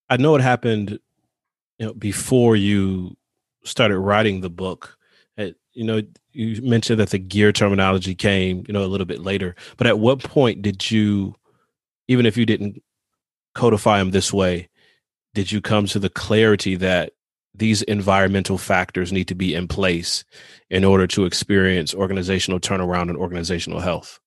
I 0.08 0.16
know 0.18 0.36
it 0.36 0.40
happened, 0.40 1.00
you 1.78 1.86
know, 1.86 1.94
before 1.94 2.54
you 2.54 3.16
started 3.64 3.98
writing 3.98 4.40
the 4.40 4.50
book. 4.50 4.96
You 5.74 5.84
know, 5.84 6.02
you 6.32 6.60
mentioned 6.60 7.00
that 7.00 7.08
the 7.10 7.18
gear 7.18 7.50
terminology 7.50 8.14
came, 8.14 8.62
you 8.68 8.74
know, 8.74 8.84
a 8.84 8.86
little 8.86 9.06
bit 9.06 9.22
later. 9.22 9.56
But 9.78 9.86
at 9.86 9.98
what 9.98 10.22
point 10.22 10.60
did 10.60 10.90
you 10.90 11.34
even 12.08 12.26
if 12.26 12.36
you 12.36 12.46
didn't 12.46 12.82
codify 13.54 13.98
them 13.98 14.10
this 14.10 14.32
way, 14.32 14.68
did 15.34 15.50
you 15.50 15.60
come 15.60 15.86
to 15.86 15.98
the 15.98 16.10
clarity 16.10 16.76
that 16.76 17.12
these 17.54 17.82
environmental 17.82 18.58
factors 18.58 19.12
need 19.12 19.28
to 19.28 19.34
be 19.34 19.54
in 19.54 19.68
place 19.68 20.24
in 20.70 20.84
order 20.84 21.06
to 21.06 21.24
experience 21.24 21.94
organizational 21.94 22.58
turnaround 22.58 23.08
and 23.08 23.16
organizational 23.16 23.80
health? 23.80 24.18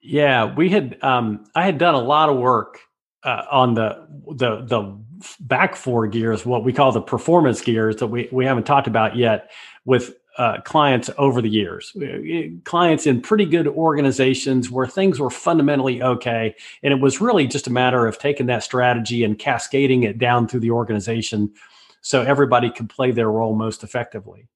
Yeah, 0.00 0.52
we 0.54 0.68
had. 0.68 0.98
Um, 1.02 1.44
I 1.54 1.64
had 1.64 1.78
done 1.78 1.94
a 1.94 2.00
lot 2.00 2.28
of 2.28 2.36
work 2.36 2.80
uh, 3.22 3.44
on 3.50 3.74
the 3.74 4.06
the 4.34 4.62
the 4.62 4.98
back 5.40 5.76
four 5.76 6.08
gears, 6.08 6.44
what 6.44 6.64
we 6.64 6.72
call 6.72 6.92
the 6.92 7.00
performance 7.00 7.60
gears 7.60 7.96
that 7.96 8.08
we 8.08 8.28
we 8.32 8.44
haven't 8.44 8.66
talked 8.66 8.88
about 8.88 9.16
yet, 9.16 9.50
with 9.84 10.14
uh, 10.38 10.60
clients 10.62 11.10
over 11.18 11.42
the 11.42 11.48
years, 11.48 11.94
uh, 11.96 12.48
clients 12.64 13.06
in 13.06 13.20
pretty 13.20 13.44
good 13.44 13.66
organizations 13.68 14.70
where 14.70 14.86
things 14.86 15.20
were 15.20 15.30
fundamentally 15.30 16.02
okay. 16.02 16.54
And 16.82 16.92
it 16.92 17.00
was 17.00 17.20
really 17.20 17.46
just 17.46 17.66
a 17.66 17.72
matter 17.72 18.06
of 18.06 18.18
taking 18.18 18.46
that 18.46 18.62
strategy 18.62 19.24
and 19.24 19.38
cascading 19.38 20.04
it 20.04 20.18
down 20.18 20.48
through 20.48 20.60
the 20.60 20.70
organization 20.70 21.52
so 22.00 22.22
everybody 22.22 22.70
could 22.70 22.88
play 22.88 23.10
their 23.10 23.30
role 23.30 23.54
most 23.54 23.84
effectively. 23.84 24.48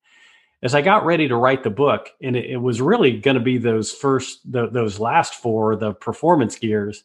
As 0.62 0.74
I 0.74 0.81
got 0.81 1.05
ready 1.05 1.29
to 1.29 1.37
write 1.37 1.62
the 1.62 1.70
book, 1.70 2.09
and 2.22 2.35
it, 2.35 2.47
it 2.47 2.57
was 2.57 2.81
really 2.81 3.18
going 3.18 3.37
to 3.37 3.43
be 3.43 3.59
those 3.59 3.93
first, 3.93 4.51
the, 4.51 4.68
those 4.68 4.99
last 4.99 5.35
four, 5.35 5.77
the 5.77 5.93
performance 5.93 6.57
gears. 6.57 7.05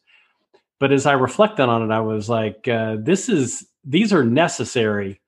But 0.80 0.92
as 0.92 1.06
I 1.06 1.14
reflected 1.14 1.64
on 1.64 1.84
it, 1.84 1.94
I 1.94 2.00
was 2.00 2.28
like, 2.28 2.68
uh, 2.68 2.96
this 3.00 3.30
is, 3.30 3.68
these 3.84 4.14
are 4.14 4.24
necessary 4.24 5.21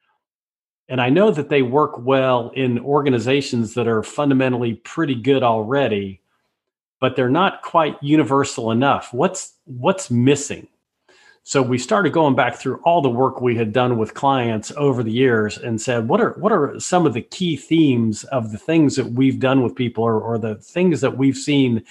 and 0.89 1.01
I 1.01 1.09
know 1.09 1.31
that 1.31 1.49
they 1.49 1.61
work 1.61 1.93
well 1.97 2.51
in 2.55 2.79
organizations 2.79 3.73
that 3.73 3.87
are 3.87 4.03
fundamentally 4.03 4.75
pretty 4.75 5.15
good 5.15 5.43
already, 5.43 6.21
but 6.99 7.15
they're 7.15 7.29
not 7.29 7.61
quite 7.61 8.01
universal 8.01 8.71
enough. 8.71 9.13
What's 9.13 9.53
what's 9.65 10.11
missing? 10.11 10.67
So 11.45 11.61
we 11.61 11.77
started 11.77 12.13
going 12.13 12.35
back 12.35 12.55
through 12.55 12.79
all 12.85 13.01
the 13.01 13.09
work 13.09 13.41
we 13.41 13.55
had 13.57 13.73
done 13.73 13.97
with 13.97 14.13
clients 14.13 14.71
over 14.77 15.03
the 15.03 15.11
years 15.11 15.57
and 15.57 15.79
said, 15.79 16.07
what 16.07 16.21
are 16.21 16.31
what 16.33 16.53
are 16.53 16.79
some 16.79 17.05
of 17.05 17.13
the 17.13 17.21
key 17.21 17.57
themes 17.57 18.23
of 18.25 18.51
the 18.51 18.57
things 18.57 18.95
that 18.95 19.07
we've 19.07 19.39
done 19.39 19.61
with 19.61 19.75
people 19.75 20.05
or, 20.05 20.21
or 20.21 20.37
the 20.37 20.55
things 20.55 21.01
that 21.01 21.17
we've 21.17 21.37
seen 21.37 21.83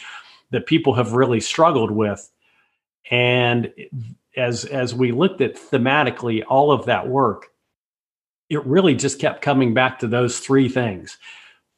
that 0.51 0.67
people 0.67 0.95
have 0.95 1.13
really 1.13 1.41
struggled 1.41 1.91
with? 1.91 2.31
And 3.11 3.73
as 4.37 4.65
as 4.67 4.95
we 4.95 5.13
looked 5.13 5.43
at 5.43 5.57
thematically 5.57 6.43
all 6.49 6.73
of 6.73 6.87
that 6.87 7.09
work, 7.09 7.52
it 8.53 8.65
really 8.67 8.95
just 8.95 9.19
kept 9.19 9.41
coming 9.41 9.73
back 9.73 9.99
to 9.99 10.07
those 10.07 10.39
three 10.39 10.69
things 10.69 11.19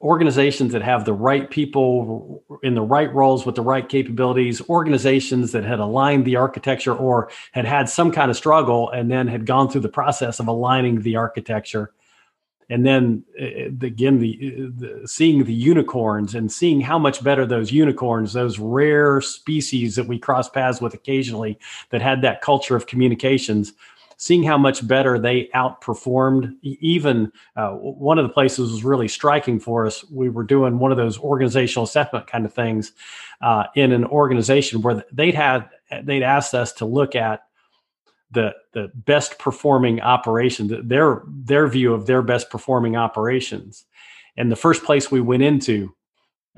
organizations 0.03 0.73
that 0.73 0.83
have 0.83 1.07
the 1.07 1.13
right 1.15 1.49
people 1.49 2.45
in 2.63 2.75
the 2.75 2.83
right 2.83 3.13
roles 3.15 3.47
with 3.47 3.55
the 3.55 3.63
right 3.63 3.89
capabilities, 3.89 4.61
organizations 4.69 5.53
that 5.53 5.65
had 5.65 5.81
aligned 5.81 6.27
the 6.27 6.37
architecture 6.37 6.95
or 6.95 7.31
had 7.53 7.65
had 7.65 7.89
some 7.89 8.13
kind 8.13 8.31
of 8.31 8.37
struggle 8.37 8.91
and 8.91 9.11
then 9.11 9.27
had 9.27 9.47
gone 9.47 9.71
through 9.71 9.81
the 9.81 9.89
process 9.89 10.41
of 10.41 10.47
aligning 10.47 11.01
the 11.01 11.17
architecture. 11.17 11.91
And 12.69 12.85
then 12.85 13.25
uh, 13.41 13.69
again, 13.87 14.19
the, 14.19 14.71
the, 14.77 15.09
seeing 15.09 15.45
the 15.45 15.55
unicorns 15.55 16.35
and 16.35 16.53
seeing 16.53 16.83
how 16.83 16.99
much 16.99 17.25
better 17.25 17.47
those 17.47 17.73
unicorns, 17.73 18.35
those 18.35 18.59
rare 18.59 19.23
species 19.23 19.97
that 19.97 20.07
we 20.07 20.19
cross 20.19 20.51
paths 20.51 20.83
with 20.83 20.93
occasionally, 20.93 21.59
that 21.91 22.03
had 22.03 22.21
that 22.23 22.43
culture 22.43 22.77
of 22.77 22.87
communications, 22.87 23.73
seeing 24.25 24.43
how 24.43 24.57
much 24.57 24.89
better 24.89 25.19
they 25.19 25.51
outperformed. 25.55 26.51
Even 26.63 27.31
uh, 27.57 27.73
one 27.73 28.19
of 28.19 28.27
the 28.27 28.33
places 28.33 28.73
was 28.73 28.83
really 28.83 29.07
striking 29.07 29.61
for 29.61 29.87
us. 29.87 30.03
We 30.11 30.31
were 30.31 30.45
doing 30.45 30.79
one 30.79 30.91
of 30.91 30.97
those 30.97 31.19
organizational 31.19 31.85
assessment 31.85 32.27
kind 32.27 32.47
of 32.47 32.55
things 32.55 32.93
uh, 33.43 33.65
in 33.77 33.93
an 33.93 34.07
organization 34.07 34.81
where 34.81 35.05
they'd 35.13 35.35
had 35.35 35.69
they'd 36.05 36.23
asked 36.23 36.55
us 36.55 36.73
to 36.75 36.87
look 36.87 37.15
at 37.15 37.43
the 38.31 38.55
the 38.73 38.91
best 38.95 39.39
performing 39.39 40.01
operations, 40.01 40.73
their 40.85 41.23
their 41.27 41.69
view 41.69 41.93
of 41.93 42.07
their 42.07 42.23
best 42.23 42.49
performing 42.49 42.97
operations. 42.97 43.85
And 44.39 44.51
the 44.51 44.57
first 44.57 44.85
place 44.85 45.11
we 45.11 45.21
went 45.21 45.43
into, 45.43 45.95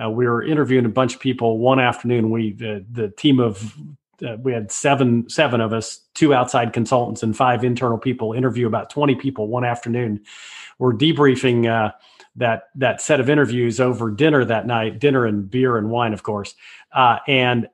uh, 0.01 0.09
we 0.09 0.29
were 0.29 0.45
interviewing 0.45 0.87
a 0.87 0.89
bunch 0.89 1.17
of 1.17 1.21
people 1.21 1.59
one 1.59 1.81
afternoon. 1.81 2.31
We 2.31 2.53
the, 2.53 2.87
the 2.89 3.09
team 3.09 3.41
of 3.41 3.77
uh, 4.23 4.37
we 4.39 4.53
had 4.53 4.71
seven 4.73 5.29
seven 5.29 5.61
of 5.61 5.73
us, 5.73 6.01
two 6.15 6.33
outside 6.33 6.73
consultants 6.73 7.23
and 7.23 7.37
five 7.37 7.65
internal 7.65 7.99
people. 7.99 8.33
Interview 8.33 8.67
about 8.67 8.91
twenty 8.91 9.15
people 9.15 9.49
one 9.49 9.65
afternoon. 9.65 10.21
We're 10.79 10.95
debriefing 10.95 11.67
uh, 11.67 11.93
that 12.37 12.65
that 12.75 13.01
set 13.01 13.21
of 13.21 13.31
interviews 13.31 13.81
over 13.81 14.11
dinner 14.11 14.45
that 14.45 14.67
night, 14.67 14.99
dinner 14.99 15.27
and 15.27 15.51
beer 15.51 15.77
and 15.77 15.91
wine, 15.91 16.13
of 16.13 16.23
course. 16.23 16.55
Uh, 16.93 17.19
and 17.27 17.69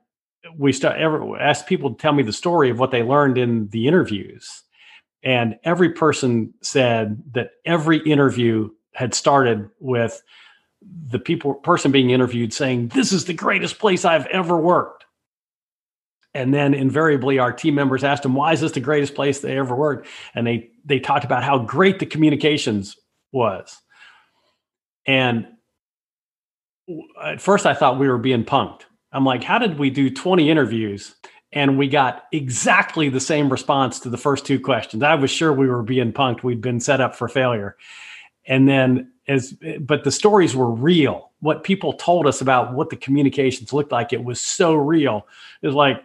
we 0.57 0.73
start 0.73 1.01
asked 1.41 1.67
people 1.67 1.91
to 1.91 1.97
tell 1.97 2.13
me 2.13 2.23
the 2.23 2.33
story 2.33 2.71
of 2.71 2.79
what 2.79 2.91
they 2.91 3.03
learned 3.03 3.39
in 3.39 3.69
the 3.69 3.87
interviews, 3.87 4.63
and 5.23 5.59
every 5.65 5.91
person 5.91 6.53
said 6.63 7.23
that 7.33 7.51
every 7.65 7.99
interview 7.99 8.69
had 8.95 9.15
started 9.15 9.71
with 9.79 10.23
the 11.09 11.19
people 11.19 11.55
person 11.55 11.93
being 11.93 12.11
interviewed 12.11 12.53
saying, 12.53 12.89
"This 12.89 13.13
is 13.13 13.25
the 13.25 13.35
greatest 13.35 13.79
place 13.79 14.05
I've 14.05 14.27
ever 14.27 14.57
worked." 14.57 15.05
And 16.35 16.55
then 16.55 16.73
invariably 16.73 17.39
our 17.39 17.53
team 17.53 17.75
members 17.75 18.05
asked 18.05 18.23
them, 18.23 18.35
why 18.35 18.53
is 18.53 18.61
this 18.61 18.73
the 18.73 18.81
greatest 18.81 19.15
place 19.15 19.41
they 19.41 19.59
ever 19.59 19.75
worked? 19.75 20.07
And 20.35 20.47
they 20.47 20.71
they 20.85 20.99
talked 20.99 21.25
about 21.25 21.45
how 21.45 21.59
great 21.59 21.99
the 21.99 22.07
communications 22.07 22.97
was. 23.33 23.81
And 25.07 25.47
at 27.23 27.41
first 27.41 27.67
I 27.67 27.75
thought 27.75 27.99
we 27.99 28.09
were 28.09 28.19
being 28.19 28.45
punked. 28.45 28.83
I'm 29.13 29.25
like, 29.25 29.45
how 29.45 29.59
did 29.59 29.79
we 29.79 29.91
do 29.91 30.11
20 30.11 30.51
interviews 30.51 31.15
and 31.53 31.77
we 31.77 31.87
got 31.87 32.25
exactly 32.33 33.11
the 33.11 33.21
same 33.21 33.51
response 33.51 34.01
to 34.01 34.09
the 34.09 34.17
first 34.17 34.47
two 34.47 34.59
questions? 34.59 35.03
I 35.03 35.15
was 35.15 35.31
sure 35.31 35.53
we 35.53 35.69
were 35.69 35.83
being 35.83 36.13
punked. 36.13 36.43
We'd 36.43 36.63
been 36.63 36.81
set 36.81 37.01
up 37.01 37.15
for 37.15 37.29
failure. 37.29 37.77
And 38.47 38.67
then 38.69 39.13
as 39.29 39.55
but 39.81 40.05
the 40.05 40.11
stories 40.11 40.57
were 40.57 40.71
real. 40.71 41.31
What 41.41 41.63
people 41.63 41.93
told 41.93 42.27
us 42.27 42.41
about 42.41 42.73
what 42.73 42.91
the 42.91 42.97
communications 42.97 43.73
looked 43.73 43.93
like, 43.93 44.13
it 44.13 44.25
was 44.25 44.41
so 44.41 44.75
real. 44.75 45.27
It 45.61 45.67
was 45.67 45.77
like, 45.77 46.03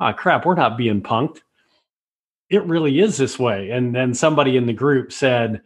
oh 0.00 0.12
crap, 0.12 0.44
we're 0.44 0.54
not 0.54 0.76
being 0.76 1.02
punked. 1.02 1.40
It 2.48 2.64
really 2.64 2.98
is 3.00 3.16
this 3.16 3.38
way. 3.38 3.70
And 3.70 3.94
then 3.94 4.12
somebody 4.14 4.56
in 4.56 4.66
the 4.66 4.72
group 4.72 5.12
said, 5.12 5.62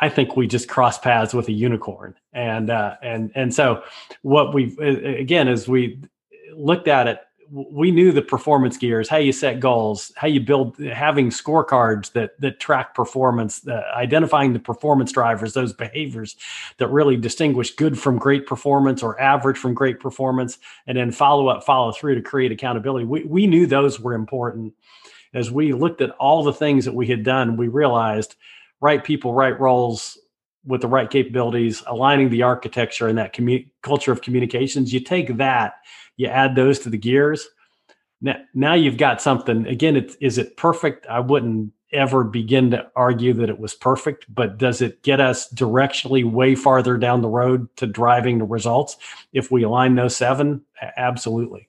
I 0.00 0.08
think 0.08 0.36
we 0.36 0.46
just 0.46 0.68
cross 0.68 0.98
paths 0.98 1.34
with 1.34 1.48
a 1.48 1.52
unicorn. 1.52 2.14
And 2.32 2.70
uh, 2.70 2.94
and 3.02 3.32
and 3.34 3.52
so 3.52 3.82
what 4.22 4.54
we 4.54 4.76
again 4.78 5.48
as 5.48 5.66
we 5.66 6.00
looked 6.54 6.86
at 6.86 7.08
it, 7.08 7.20
we 7.50 7.90
knew 7.90 8.12
the 8.12 8.22
performance 8.22 8.76
gears, 8.76 9.08
how 9.08 9.16
you 9.16 9.32
set 9.32 9.60
goals, 9.60 10.12
how 10.16 10.28
you 10.28 10.40
build, 10.40 10.78
having 10.78 11.30
scorecards 11.30 12.12
that 12.12 12.38
that 12.40 12.60
track 12.60 12.94
performance, 12.94 13.66
uh, 13.66 13.82
identifying 13.94 14.52
the 14.52 14.58
performance 14.58 15.12
drivers, 15.12 15.54
those 15.54 15.72
behaviors 15.72 16.36
that 16.76 16.88
really 16.88 17.16
distinguish 17.16 17.74
good 17.74 17.98
from 17.98 18.18
great 18.18 18.46
performance 18.46 19.02
or 19.02 19.20
average 19.20 19.56
from 19.56 19.74
great 19.74 20.00
performance, 20.00 20.58
and 20.86 20.98
then 20.98 21.10
follow 21.10 21.48
up, 21.48 21.64
follow 21.64 21.92
through 21.92 22.14
to 22.14 22.22
create 22.22 22.52
accountability. 22.52 23.06
We 23.06 23.24
we 23.24 23.46
knew 23.46 23.66
those 23.66 23.98
were 23.98 24.14
important. 24.14 24.74
As 25.34 25.50
we 25.50 25.72
looked 25.72 26.00
at 26.00 26.10
all 26.12 26.42
the 26.42 26.52
things 26.52 26.84
that 26.84 26.94
we 26.94 27.06
had 27.06 27.22
done, 27.22 27.56
we 27.56 27.68
realized 27.68 28.36
right 28.80 29.02
people, 29.02 29.34
right 29.34 29.58
roles, 29.58 30.18
with 30.64 30.80
the 30.80 30.88
right 30.88 31.10
capabilities, 31.10 31.82
aligning 31.86 32.30
the 32.30 32.42
architecture 32.42 33.08
and 33.08 33.18
that 33.18 33.34
commu- 33.34 33.68
culture 33.82 34.12
of 34.12 34.22
communications. 34.22 34.92
You 34.92 35.00
take 35.00 35.36
that 35.36 35.74
you 36.18 36.26
add 36.26 36.54
those 36.54 36.80
to 36.80 36.90
the 36.90 36.98
gears. 36.98 37.48
Now, 38.20 38.36
now 38.52 38.74
you've 38.74 38.98
got 38.98 39.22
something. 39.22 39.66
Again, 39.66 39.96
it, 39.96 40.16
is 40.20 40.36
it 40.36 40.56
perfect? 40.58 41.06
I 41.06 41.20
wouldn't 41.20 41.72
ever 41.92 42.24
begin 42.24 42.70
to 42.72 42.90
argue 42.94 43.32
that 43.32 43.48
it 43.48 43.58
was 43.58 43.74
perfect, 43.74 44.26
but 44.28 44.58
does 44.58 44.82
it 44.82 45.02
get 45.02 45.20
us 45.20 45.50
directionally 45.54 46.30
way 46.30 46.54
farther 46.54 46.98
down 46.98 47.22
the 47.22 47.28
road 47.28 47.74
to 47.76 47.86
driving 47.86 48.38
the 48.38 48.44
results 48.44 48.98
if 49.32 49.50
we 49.50 49.62
align 49.62 49.94
those 49.94 50.14
seven? 50.14 50.62
Absolutely. 50.96 51.68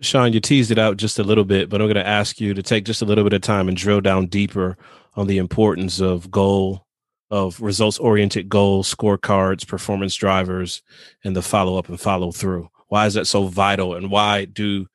Sean, 0.00 0.32
you 0.32 0.40
teased 0.40 0.70
it 0.70 0.78
out 0.78 0.96
just 0.96 1.18
a 1.18 1.24
little 1.24 1.44
bit, 1.44 1.68
but 1.68 1.80
I'm 1.80 1.86
going 1.86 1.96
to 1.96 2.06
ask 2.06 2.40
you 2.40 2.54
to 2.54 2.62
take 2.62 2.84
just 2.84 3.02
a 3.02 3.04
little 3.04 3.24
bit 3.24 3.32
of 3.32 3.40
time 3.42 3.68
and 3.68 3.76
drill 3.76 4.00
down 4.00 4.26
deeper 4.26 4.76
on 5.14 5.26
the 5.26 5.38
importance 5.38 6.00
of 6.00 6.30
goal 6.30 6.86
of 7.30 7.60
results 7.60 7.98
oriented 7.98 8.48
goals, 8.48 8.94
scorecards, 8.94 9.66
performance 9.66 10.14
drivers, 10.14 10.82
and 11.24 11.36
the 11.36 11.42
follow 11.42 11.76
up 11.76 11.88
and 11.88 12.00
follow 12.00 12.32
through. 12.32 12.68
Why 12.88 13.06
is 13.06 13.14
that 13.14 13.26
so 13.26 13.48
vital? 13.48 13.94
And 13.94 14.10
why 14.10 14.46
do 14.46 14.86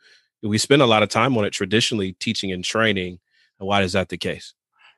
we 0.41 0.57
spend 0.57 0.81
a 0.81 0.87
lot 0.87 1.03
of 1.03 1.09
time 1.09 1.37
on 1.37 1.45
it 1.45 1.51
traditionally 1.51 2.13
teaching 2.13 2.51
and 2.51 2.63
training? 2.63 3.19
And 3.59 3.67
why 3.67 3.83
is 3.83 3.93
that 3.93 4.09
the 4.09 4.17
case? 4.17 4.53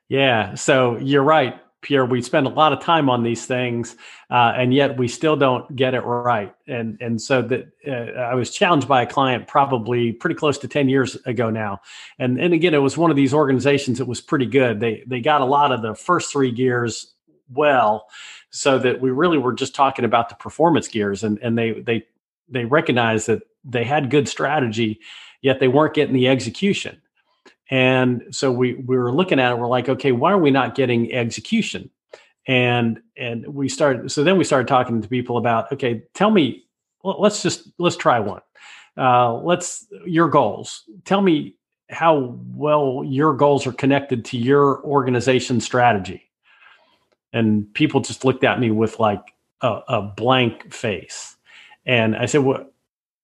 Yeah, 0.08 0.54
so 0.54 0.96
you're 0.98 1.22
right, 1.22 1.60
Pierre. 1.82 2.04
We 2.04 2.22
spend 2.22 2.46
a 2.46 2.50
lot 2.50 2.72
of 2.72 2.80
time 2.80 3.08
on 3.08 3.22
these 3.22 3.46
things, 3.46 3.96
uh, 4.30 4.52
and 4.56 4.74
yet 4.74 4.96
we 4.96 5.08
still 5.08 5.36
don't 5.36 5.74
get 5.76 5.94
it 5.94 6.00
right. 6.00 6.54
And 6.66 6.98
and 7.00 7.20
so 7.20 7.42
that 7.42 7.68
uh, 7.86 8.18
I 8.20 8.34
was 8.34 8.50
challenged 8.50 8.88
by 8.88 9.02
a 9.02 9.06
client 9.06 9.46
probably 9.46 10.12
pretty 10.12 10.36
close 10.36 10.58
to 10.58 10.68
ten 10.68 10.88
years 10.88 11.16
ago 11.26 11.50
now. 11.50 11.80
And 12.18 12.40
and 12.40 12.54
again, 12.54 12.74
it 12.74 12.78
was 12.78 12.96
one 12.96 13.10
of 13.10 13.16
these 13.16 13.34
organizations 13.34 13.98
that 13.98 14.06
was 14.06 14.20
pretty 14.20 14.46
good. 14.46 14.80
They 14.80 15.04
they 15.06 15.20
got 15.20 15.40
a 15.40 15.46
lot 15.46 15.72
of 15.72 15.82
the 15.82 15.94
first 15.94 16.32
three 16.32 16.50
gears 16.50 17.14
well 17.48 18.08
so 18.50 18.78
that 18.78 19.00
we 19.00 19.10
really 19.10 19.38
were 19.38 19.52
just 19.52 19.74
talking 19.74 20.04
about 20.04 20.28
the 20.28 20.34
performance 20.34 20.88
gears 20.88 21.22
and 21.22 21.38
and 21.42 21.56
they 21.56 21.72
they 21.72 22.04
they 22.48 22.64
recognized 22.64 23.26
that 23.26 23.42
they 23.64 23.84
had 23.84 24.10
good 24.10 24.28
strategy 24.28 25.00
yet 25.42 25.60
they 25.60 25.68
weren't 25.68 25.94
getting 25.94 26.14
the 26.14 26.28
execution 26.28 27.00
and 27.70 28.22
so 28.30 28.52
we 28.52 28.74
we 28.74 28.96
were 28.96 29.12
looking 29.12 29.40
at 29.40 29.52
it 29.52 29.58
we're 29.58 29.68
like 29.68 29.88
okay 29.88 30.12
why 30.12 30.32
are 30.32 30.38
we 30.38 30.50
not 30.50 30.74
getting 30.74 31.12
execution 31.12 31.90
and 32.46 33.00
and 33.16 33.46
we 33.46 33.68
started 33.68 34.10
so 34.10 34.22
then 34.22 34.36
we 34.36 34.44
started 34.44 34.68
talking 34.68 35.02
to 35.02 35.08
people 35.08 35.36
about 35.36 35.70
okay 35.72 36.02
tell 36.14 36.30
me 36.30 36.64
well, 37.02 37.20
let's 37.20 37.42
just 37.42 37.68
let's 37.78 37.96
try 37.96 38.18
one 38.18 38.40
uh, 38.96 39.34
let's 39.34 39.86
your 40.06 40.28
goals 40.28 40.84
tell 41.04 41.20
me 41.20 41.54
how 41.90 42.38
well 42.54 43.02
your 43.04 43.34
goals 43.34 43.66
are 43.66 43.72
connected 43.72 44.24
to 44.24 44.38
your 44.38 44.82
organization 44.84 45.60
strategy 45.60 46.26
and 47.32 47.72
people 47.74 48.00
just 48.00 48.24
looked 48.24 48.44
at 48.44 48.58
me 48.58 48.70
with 48.70 48.98
like 48.98 49.34
a, 49.60 49.80
a 49.88 50.02
blank 50.02 50.72
face. 50.72 51.36
And 51.84 52.16
I 52.16 52.26
said, 52.26 52.42
"What?" 52.42 52.72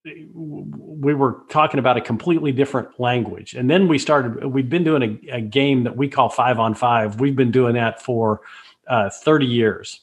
We 0.05 1.13
were 1.13 1.41
talking 1.49 1.79
about 1.79 1.97
a 1.97 2.01
completely 2.01 2.51
different 2.51 2.99
language. 2.99 3.53
And 3.53 3.69
then 3.69 3.87
we 3.87 3.97
started, 3.97 4.45
we've 4.45 4.69
been 4.69 4.83
doing 4.83 5.19
a, 5.29 5.37
a 5.37 5.41
game 5.41 5.83
that 5.83 5.95
we 5.95 6.09
call 6.09 6.29
five 6.29 6.59
on 6.59 6.73
five. 6.73 7.19
We've 7.19 7.35
been 7.35 7.51
doing 7.51 7.75
that 7.75 8.01
for 8.01 8.41
uh, 8.87 9.09
30 9.09 9.45
years. 9.45 10.01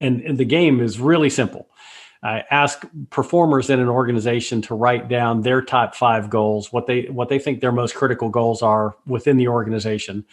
And, 0.00 0.22
and 0.22 0.38
the 0.38 0.44
game 0.44 0.80
is 0.80 0.98
really 0.98 1.30
simple. 1.30 1.68
I 2.22 2.44
ask 2.50 2.86
performers 3.10 3.68
in 3.68 3.80
an 3.80 3.88
organization 3.88 4.62
to 4.62 4.74
write 4.74 5.08
down 5.08 5.42
their 5.42 5.60
top 5.60 5.94
five 5.94 6.30
goals, 6.30 6.72
what 6.72 6.86
they 6.86 7.06
what 7.06 7.28
they 7.28 7.40
think 7.40 7.60
their 7.60 7.72
most 7.72 7.96
critical 7.96 8.28
goals 8.28 8.62
are 8.62 8.94
within 9.06 9.38
the 9.38 9.48
organization, 9.48 10.24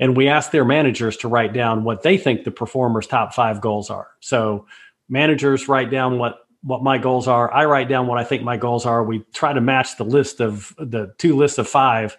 and 0.00 0.16
we 0.16 0.26
ask 0.26 0.50
their 0.50 0.64
managers 0.64 1.16
to 1.18 1.28
write 1.28 1.52
down 1.52 1.84
what 1.84 2.02
they 2.02 2.18
think 2.18 2.42
the 2.42 2.50
performers' 2.50 3.06
top 3.06 3.32
five 3.34 3.60
goals 3.60 3.88
are. 3.88 4.08
So 4.18 4.66
managers 5.08 5.68
write 5.68 5.92
down 5.92 6.18
what 6.18 6.41
what 6.62 6.82
my 6.82 6.98
goals 6.98 7.26
are. 7.28 7.52
I 7.52 7.64
write 7.64 7.88
down 7.88 8.06
what 8.06 8.18
I 8.18 8.24
think 8.24 8.42
my 8.42 8.56
goals 8.56 8.86
are. 8.86 9.02
We 9.02 9.20
try 9.32 9.52
to 9.52 9.60
match 9.60 9.96
the 9.96 10.04
list 10.04 10.40
of 10.40 10.74
the 10.78 11.14
two 11.18 11.36
lists 11.36 11.58
of 11.58 11.68
five. 11.68 12.16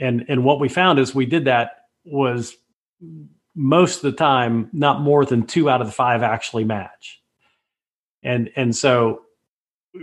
And 0.00 0.24
and 0.28 0.44
what 0.44 0.60
we 0.60 0.68
found 0.68 0.98
is 0.98 1.14
we 1.14 1.26
did 1.26 1.46
that 1.46 1.86
was 2.04 2.56
most 3.54 3.96
of 3.96 4.02
the 4.02 4.16
time 4.16 4.68
not 4.72 5.00
more 5.00 5.24
than 5.24 5.46
two 5.46 5.68
out 5.68 5.80
of 5.80 5.86
the 5.86 5.92
five 5.92 6.22
actually 6.22 6.64
match. 6.64 7.20
And 8.22 8.50
and 8.56 8.74
so 8.74 9.22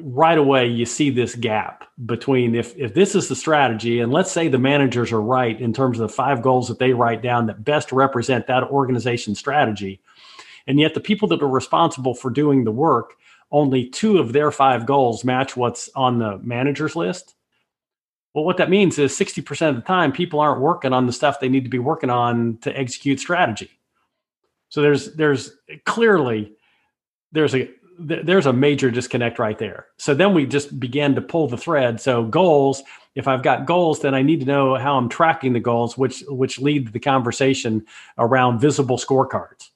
right 0.01 0.37
away 0.37 0.67
you 0.67 0.85
see 0.85 1.09
this 1.09 1.35
gap 1.35 1.87
between 2.05 2.55
if 2.55 2.75
if 2.77 2.93
this 2.93 3.15
is 3.15 3.27
the 3.27 3.35
strategy 3.35 3.99
and 3.99 4.11
let's 4.11 4.31
say 4.31 4.47
the 4.47 4.57
managers 4.57 5.11
are 5.11 5.21
right 5.21 5.61
in 5.61 5.73
terms 5.73 5.99
of 5.99 6.07
the 6.07 6.13
five 6.13 6.41
goals 6.41 6.67
that 6.67 6.79
they 6.79 6.93
write 6.93 7.21
down 7.21 7.45
that 7.45 7.63
best 7.63 7.91
represent 7.91 8.47
that 8.47 8.63
organization 8.63 9.35
strategy 9.35 10.01
and 10.65 10.79
yet 10.79 10.93
the 10.93 10.99
people 10.99 11.27
that 11.27 11.43
are 11.43 11.47
responsible 11.47 12.15
for 12.15 12.31
doing 12.31 12.63
the 12.63 12.71
work 12.71 13.13
only 13.53 13.87
two 13.87 14.17
of 14.17 14.33
their 14.33 14.51
five 14.51 14.85
goals 14.85 15.23
match 15.23 15.55
what's 15.55 15.89
on 15.95 16.17
the 16.17 16.39
manager's 16.39 16.95
list. 16.95 17.35
Well, 18.33 18.43
what 18.43 18.57
that 18.57 18.71
means 18.71 18.97
is 18.97 19.17
60% 19.17 19.69
of 19.69 19.75
the 19.75 19.81
time, 19.81 20.11
people 20.11 20.39
aren't 20.39 20.59
working 20.59 20.91
on 20.91 21.05
the 21.05 21.13
stuff 21.13 21.39
they 21.39 21.49
need 21.49 21.63
to 21.63 21.69
be 21.69 21.79
working 21.79 22.09
on 22.09 22.57
to 22.63 22.77
execute 22.77 23.19
strategy. 23.19 23.69
So 24.69 24.81
there's 24.81 25.13
there's 25.13 25.51
clearly 25.85 26.53
there's 27.31 27.53
a 27.53 27.69
there's 27.99 28.47
a 28.47 28.53
major 28.53 28.89
disconnect 28.89 29.37
right 29.37 29.59
there. 29.59 29.85
So 29.97 30.15
then 30.15 30.33
we 30.33 30.47
just 30.47 30.79
began 30.79 31.13
to 31.13 31.21
pull 31.21 31.47
the 31.47 31.59
thread. 31.59 32.01
So 32.01 32.23
goals, 32.23 32.81
if 33.13 33.27
I've 33.27 33.43
got 33.43 33.67
goals, 33.67 33.99
then 33.99 34.15
I 34.15 34.23
need 34.23 34.39
to 34.39 34.47
know 34.47 34.73
how 34.75 34.97
I'm 34.97 35.09
tracking 35.09 35.53
the 35.53 35.59
goals, 35.59 35.95
which 35.95 36.23
which 36.27 36.57
lead 36.57 36.87
to 36.87 36.91
the 36.91 36.99
conversation 36.99 37.85
around 38.17 38.59
visible 38.59 38.97
scorecards. 38.97 39.69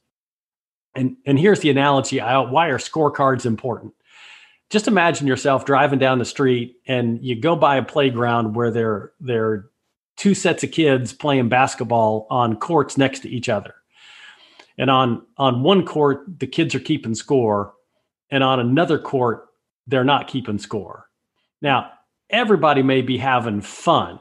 And, 0.97 1.15
and 1.25 1.39
here's 1.39 1.59
the 1.59 1.69
analogy 1.69 2.19
why 2.19 2.67
are 2.67 2.79
scorecards 2.79 3.45
important? 3.45 3.93
Just 4.69 4.87
imagine 4.87 5.27
yourself 5.27 5.63
driving 5.63 5.99
down 5.99 6.19
the 6.19 6.25
street 6.25 6.77
and 6.87 7.23
you 7.23 7.39
go 7.39 7.55
by 7.55 7.77
a 7.77 7.83
playground 7.83 8.55
where 8.55 8.71
there, 8.71 9.13
there 9.21 9.45
are 9.45 9.71
two 10.17 10.33
sets 10.33 10.63
of 10.63 10.71
kids 10.71 11.13
playing 11.13 11.47
basketball 11.47 12.27
on 12.29 12.57
courts 12.57 12.97
next 12.97 13.21
to 13.21 13.29
each 13.29 13.47
other. 13.47 13.75
And 14.77 14.89
on, 14.89 15.25
on 15.37 15.63
one 15.63 15.85
court, 15.85 16.39
the 16.39 16.47
kids 16.47 16.75
are 16.75 16.79
keeping 16.79 17.15
score. 17.15 17.73
And 18.29 18.43
on 18.43 18.59
another 18.59 18.99
court, 18.99 19.45
they're 19.85 20.03
not 20.03 20.27
keeping 20.27 20.57
score. 20.57 21.07
Now, 21.61 21.91
everybody 22.29 22.83
may 22.83 23.01
be 23.01 23.17
having 23.17 23.61
fun, 23.61 24.19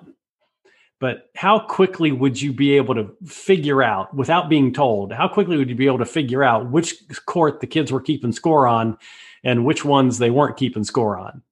but 0.98 1.30
how 1.34 1.58
quickly 1.58 2.10
would 2.10 2.40
you 2.40 2.52
be 2.52 2.76
able 2.76 2.94
to 2.94 3.14
figure 3.26 3.82
out 3.82 4.14
without 4.14 4.48
being 4.48 4.72
told 4.72 5.12
how 5.12 5.28
quickly 5.28 5.56
would 5.56 5.68
you 5.68 5.76
be 5.76 5.86
able 5.86 5.98
to 5.98 6.06
figure 6.06 6.42
out 6.42 6.70
which 6.70 6.94
court 7.26 7.60
the 7.60 7.66
kids 7.66 7.92
were 7.92 8.00
keeping 8.00 8.32
score 8.32 8.66
on 8.66 8.96
and 9.44 9.64
which 9.64 9.84
ones 9.84 10.18
they 10.18 10.30
weren't 10.30 10.56
keeping 10.56 10.84
score 10.84 11.18
on? 11.18 11.42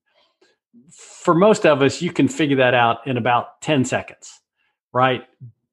For 0.91 1.35
most 1.35 1.67
of 1.67 1.83
us 1.83 2.01
you 2.01 2.13
can 2.13 2.29
figure 2.29 2.57
that 2.57 2.75
out 2.75 3.07
in 3.07 3.17
about 3.17 3.61
10 3.61 3.85
seconds 3.85 4.41
right? 4.95 5.25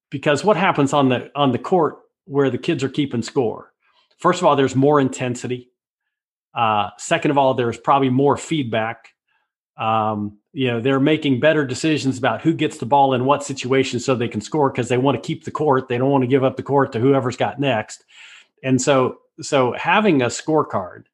Because 0.10 0.44
what 0.44 0.58
happens 0.58 0.92
on 0.92 1.08
the 1.08 1.32
on 1.34 1.54
the 1.54 1.60
court 1.60 2.00
where 2.26 2.50
the 2.50 2.58
kids 2.58 2.84
are 2.84 2.90
keeping 2.90 3.22
score? 3.22 3.72
First 4.18 4.42
of 4.42 4.46
all 4.46 4.58
there's 4.58 4.76
more 4.76 5.00
intensity. 5.00 5.70
Uh, 6.54 6.90
second 6.98 7.32
of 7.32 7.38
all 7.38 7.54
there's 7.54 7.78
probably 7.78 8.10
more 8.10 8.36
feedback 8.36 9.14
um, 9.78 10.38
you 10.54 10.68
know 10.68 10.82
they're 10.82 11.00
making 11.00 11.40
better 11.40 11.66
decisions 11.66 12.18
about 12.18 12.42
who 12.42 12.54
gets 12.54 12.78
the 12.78 12.86
ball 12.86 13.14
in 13.14 13.26
what 13.26 13.44
situation 13.44 14.00
so 14.00 14.16
they 14.16 14.28
can 14.28 14.42
score 14.42 14.70
because 14.70 14.90
they 14.90 14.98
want 14.98 15.22
to 15.22 15.26
keep 15.26 15.44
the 15.44 15.52
court. 15.52 15.88
They 15.88 15.98
don't 15.98 16.10
want 16.10 16.24
to 16.24 16.28
give 16.28 16.44
up 16.44 16.58
the 16.58 16.64
court 16.64 16.92
to 16.94 17.00
whoever's 17.00 17.38
got 17.38 17.60
next. 17.60 18.04
And 18.64 18.82
so 18.82 19.20
so 19.42 19.74
having 19.74 20.22
a 20.22 20.28
scorecard 20.28 21.06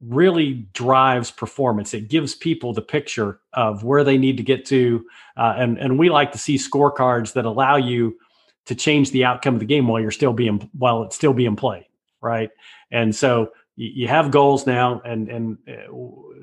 really 0.00 0.66
drives 0.74 1.30
performance. 1.30 1.94
It 1.94 2.08
gives 2.08 2.34
people 2.34 2.74
the 2.74 2.82
picture 2.82 3.40
of 3.54 3.84
where 3.84 4.04
they 4.04 4.18
need 4.18 4.36
to 4.36 4.42
get 4.42 4.64
to 4.66 5.06
uh, 5.36 5.54
and 5.56 5.78
and 5.78 5.98
we 5.98 6.10
like 6.10 6.32
to 6.32 6.38
see 6.38 6.56
scorecards 6.56 7.32
that 7.34 7.44
allow 7.44 7.76
you 7.76 8.18
to 8.66 8.74
change 8.74 9.10
the 9.10 9.24
outcome 9.24 9.54
of 9.54 9.60
the 9.60 9.66
game 9.66 9.86
while 9.86 10.00
you're 10.00 10.10
still 10.10 10.32
being 10.32 10.68
while 10.76 11.02
it's 11.02 11.16
still 11.16 11.32
being 11.32 11.56
played 11.56 11.86
right? 12.24 12.50
And 12.90 13.14
so 13.14 13.52
you 13.76 14.08
have 14.08 14.30
goals 14.30 14.66
now 14.66 15.00
and 15.04 15.28
and 15.28 15.58
uh, 15.68 15.92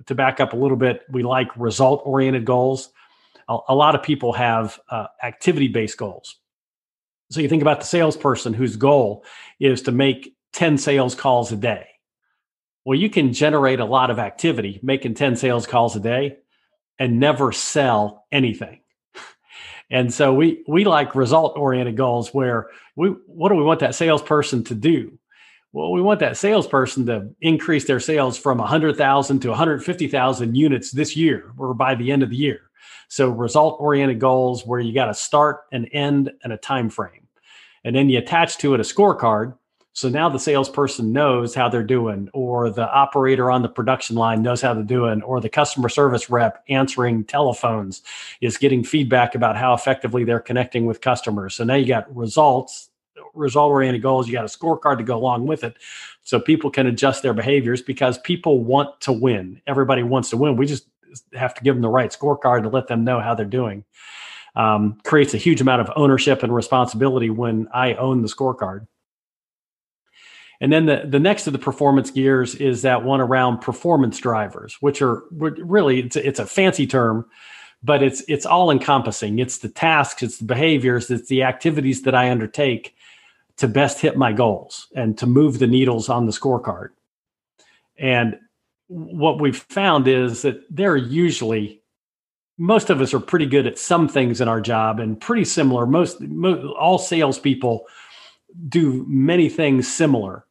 to 0.05 0.15
back 0.15 0.39
up 0.39 0.53
a 0.53 0.55
little 0.55 0.77
bit 0.77 1.01
we 1.09 1.23
like 1.23 1.47
result 1.57 2.01
oriented 2.05 2.45
goals. 2.45 2.89
A, 3.47 3.57
a, 3.69 3.75
lot 3.75 3.95
of 3.95 4.03
people 4.03 4.34
have 4.34 4.79
uh, 4.89 5.07
activity 5.23 5.67
based 5.67 5.97
goals. 5.97 6.38
So 7.32 7.41
you 7.41 7.49
think 7.49 7.61
about 7.61 7.79
the 7.79 7.86
salesperson 7.86 8.53
whose 8.53 8.75
goal 8.75 9.25
is 9.59 9.82
to 9.84 9.91
make 9.91 10.36
10 10.53 10.77
sales 10.77 11.15
calls 11.15 11.51
a 11.51 11.55
day. 11.55 11.88
Well 12.86 12.99
you 12.99 13.09
can 13.09 13.34
generate 13.34 13.79
a 13.79 13.86
lot 13.86 14.09
of 14.09 14.19
activity 14.19 14.79
making 14.84 15.13
10 15.13 15.38
sales 15.38 15.65
calls 15.65 15.95
a 15.95 15.99
day 15.99 16.38
and 16.99 17.19
never 17.19 17.51
sell 17.51 18.25
anything. 18.32 18.82
And 19.93 20.13
so 20.13 20.34
we 20.34 20.63
we 20.69 20.86
like 20.86 21.15
result 21.15 21.57
oriented 21.57 21.97
goals 21.97 22.34
where 22.34 22.69
we 22.95 23.09
what 23.25 23.49
do 23.49 23.55
we 23.55 23.63
want 23.63 23.82
that 23.82 23.93
salesperson 23.93 24.63
to 24.65 24.75
do 24.75 25.19
well, 25.74 25.91
we 25.91 26.01
want 26.01 26.19
that 26.19 26.38
salesperson 26.38 27.05
to 27.05 27.30
increase 27.41 27.86
their 27.86 27.99
sales 27.99 28.38
from 28.38 28.57
100,000 28.57 29.39
to 29.39 29.49
150,000 29.49 30.55
units 30.55 30.91
this 30.91 31.15
year 31.15 31.53
or 31.57 31.74
by 31.74 31.95
the 31.95 32.11
end 32.11 32.24
of 32.24 32.30
the 32.30 32.36
year. 32.36 32.69
So 33.07 33.30
result 33.30 33.78
oriented 33.80 34.19
goals 34.19 34.65
where 34.65 34.80
you 34.80 34.93
got 34.93 35.09
a 35.09 35.13
start, 35.13 35.61
and 35.72 35.88
end, 35.91 36.32
and 36.43 36.53
a 36.53 36.57
time 36.57 36.89
frame. 36.89 37.28
And 37.84 37.95
then 37.95 38.09
you 38.09 38.19
attach 38.19 38.57
to 38.59 38.74
it 38.74 38.80
a 38.80 38.84
scorecard. 38.84 39.55
So 39.93 40.07
now 40.07 40.30
the 40.30 40.39
salesperson 40.39 41.11
knows 41.11 41.53
how 41.53 41.67
they're 41.67 41.84
doing, 41.84 42.30
or 42.34 42.69
the 42.69 42.89
operator 42.89 43.51
on 43.51 43.61
the 43.61 43.67
production 43.67 44.15
line 44.15 44.41
knows 44.41 44.61
how 44.61 44.74
they're 44.74 44.84
doing, 44.84 45.22
or 45.24 45.41
the 45.41 45.49
customer 45.49 45.89
service 45.89 46.30
rep 46.30 46.63
answering 46.69 47.26
telephones 47.26 48.01
is 48.39 48.57
getting 48.57 48.84
feedback 48.84 49.36
about 49.36 49.57
how 49.57 49.74
effectively 49.74 50.24
they're 50.24 50.39
connecting 50.39 50.86
with 50.86 51.01
customers. 51.01 51.55
So 51.55 51.65
now 51.65 51.76
you 51.76 51.86
got 51.86 52.13
results 52.15 52.90
result 53.34 53.71
oriented 53.71 54.01
goals. 54.01 54.27
You 54.27 54.34
got 54.34 54.45
a 54.45 54.47
scorecard 54.47 54.97
to 54.97 55.03
go 55.03 55.17
along 55.17 55.47
with 55.47 55.63
it. 55.63 55.77
So 56.23 56.39
people 56.39 56.69
can 56.69 56.88
adjust 56.88 57.23
their 57.23 57.34
behaviors 57.34 57.82
because 57.82 58.17
people 58.19 58.63
want 58.63 59.01
to 59.01 59.11
win. 59.11 59.61
Everybody 59.67 60.03
wants 60.03 60.29
to 60.32 60.38
win. 60.38 60.55
We 60.55 60.65
just 60.65 60.86
have 61.34 61.53
to 61.55 61.63
give 61.63 61.75
them 61.75 61.82
the 61.82 61.89
right 61.89 62.11
scorecard 62.11 62.63
to 62.63 62.69
let 62.69 62.88
them 62.88 63.03
know 63.03 63.19
how 63.19 63.36
they're 63.36 63.45
doing. 63.45 63.84
Um, 64.55 64.99
creates 65.03 65.34
a 65.34 65.38
huge 65.38 65.61
amount 65.61 65.82
of 65.82 65.91
ownership 65.95 66.43
and 66.43 66.53
responsibility 66.53 67.29
when 67.29 67.67
I 67.73 67.93
own 67.93 68.21
the 68.21 68.27
scorecard. 68.27 68.86
And 70.59 70.71
then 70.71 70.86
the, 70.86 71.03
the 71.07 71.19
next 71.19 71.47
of 71.47 71.53
the 71.53 71.59
performance 71.59 72.11
gears 72.11 72.53
is 72.55 72.84
that 72.84 73.03
one 73.03 73.19
around 73.19 73.61
performance 73.61 74.19
drivers, 74.19 74.77
which 74.79 75.01
are 75.01 75.23
really 75.32 76.01
it's, 76.01 76.15
it's 76.15 76.39
a 76.39 76.45
fancy 76.45 76.86
term, 76.86 77.25
but 77.82 78.03
it's 78.03 78.23
it's 78.27 78.45
all 78.45 78.69
encompassing. 78.69 79.39
It's 79.39 79.57
the 79.57 79.69
tasks, 79.69 80.21
it's 80.21 80.38
the 80.38 80.45
behaviors, 80.45 81.09
it's 81.09 81.29
the 81.29 81.43
activities 81.43 82.03
that 82.03 82.13
I 82.13 82.29
undertake 82.29 82.95
to 83.58 83.68
best 83.68 83.99
hit 83.99 84.18
my 84.18 84.34
goals 84.34 84.88
and 84.95 85.18
to 85.18 85.28
move 85.28 85.60
the 85.60 85.68
needles 85.68 86.10
on 86.10 86.26
the 86.26 86.32
scorecard. 86.32 86.89
And 87.97 88.38
what 88.88 89.39
we've 89.39 89.58
found 89.58 90.08
is 90.08 90.41
that 90.41 90.64
there 90.70 90.91
are 90.91 90.97
usually 90.97 91.82
most 92.58 92.89
of 92.91 93.02
us 93.02 93.14
are 93.14 93.20
pretty 93.20 93.47
good 93.47 93.66
at 93.66 93.80
some 93.80 94.08
things 94.08 94.39
in 94.39 94.47
our 94.47 94.62
job 94.62 94.99
and 94.99 95.20
pretty 95.20 95.45
similar. 95.45 95.88
Most, 95.88 96.22
most 96.22 96.64
all 96.78 96.99
salespeople 96.99 97.86
do 98.68 99.04
many 99.08 99.49
things 99.49 99.91
similar. 99.91 100.45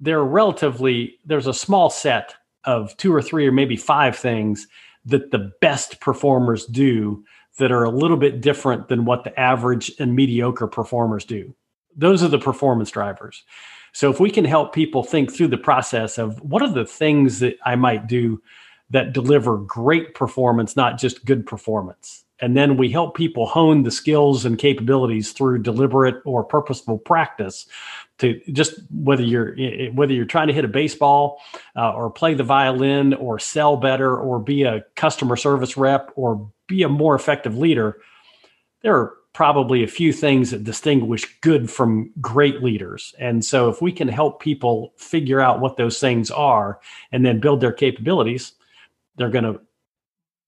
They're 0.00 0.24
relatively 0.24 1.18
there's 1.24 1.46
a 1.46 1.54
small 1.54 1.90
set 1.90 2.34
of 2.64 2.96
two 2.96 3.14
or 3.14 3.22
three 3.22 3.46
or 3.46 3.52
maybe 3.52 3.76
five 3.76 4.16
things 4.16 4.66
that 5.04 5.30
the 5.30 5.52
best 5.60 6.00
performers 6.00 6.66
do 6.66 7.22
that 7.58 7.70
are 7.70 7.84
a 7.84 7.90
little 7.90 8.16
bit 8.16 8.40
different 8.40 8.88
than 8.88 9.04
what 9.04 9.24
the 9.24 9.38
average 9.38 9.92
and 9.98 10.16
mediocre 10.16 10.66
performers 10.66 11.24
do. 11.24 11.54
Those 11.96 12.22
are 12.22 12.28
the 12.28 12.38
performance 12.38 12.90
drivers. 12.90 13.44
So 13.92 14.10
if 14.10 14.20
we 14.20 14.30
can 14.30 14.44
help 14.44 14.72
people 14.72 15.02
think 15.02 15.32
through 15.32 15.48
the 15.48 15.58
process 15.58 16.18
of 16.18 16.40
what 16.42 16.62
are 16.62 16.72
the 16.72 16.86
things 16.86 17.40
that 17.40 17.56
I 17.64 17.76
might 17.76 18.06
do 18.06 18.40
that 18.90 19.12
deliver 19.12 19.56
great 19.56 20.14
performance, 20.14 20.76
not 20.76 20.98
just 20.98 21.24
good 21.24 21.46
performance. 21.46 22.24
and 22.40 22.56
then 22.56 22.76
we 22.76 22.90
help 22.90 23.16
people 23.16 23.46
hone 23.46 23.82
the 23.82 23.90
skills 23.90 24.44
and 24.44 24.58
capabilities 24.58 25.32
through 25.32 25.58
deliberate 25.62 26.16
or 26.24 26.42
purposeful 26.42 26.98
practice 26.98 27.66
to 28.18 28.40
just 28.52 28.80
whether 28.90 29.22
you're 29.22 29.54
whether 29.92 30.12
you're 30.12 30.24
trying 30.24 30.48
to 30.48 30.52
hit 30.54 30.64
a 30.64 30.68
baseball 30.68 31.40
uh, 31.76 31.92
or 31.92 32.10
play 32.10 32.34
the 32.34 32.44
violin 32.44 33.14
or 33.14 33.38
sell 33.38 33.76
better 33.76 34.16
or 34.16 34.38
be 34.38 34.62
a 34.62 34.84
customer 34.96 35.36
service 35.36 35.76
rep 35.76 36.10
or 36.16 36.50
be 36.66 36.82
a 36.82 36.88
more 36.88 37.14
effective 37.14 37.56
leader 37.56 38.00
there 38.82 38.96
are 38.96 39.14
probably 39.32 39.84
a 39.84 39.88
few 39.88 40.12
things 40.12 40.50
that 40.50 40.64
distinguish 40.64 41.38
good 41.40 41.70
from 41.70 42.10
great 42.20 42.62
leaders 42.62 43.14
and 43.18 43.44
so 43.44 43.68
if 43.68 43.80
we 43.80 43.92
can 43.92 44.08
help 44.08 44.40
people 44.40 44.92
figure 44.96 45.40
out 45.40 45.60
what 45.60 45.76
those 45.76 46.00
things 46.00 46.30
are 46.30 46.80
and 47.12 47.24
then 47.24 47.40
build 47.40 47.60
their 47.60 47.72
capabilities 47.72 48.54
they're 49.16 49.30
going 49.30 49.44
to 49.44 49.60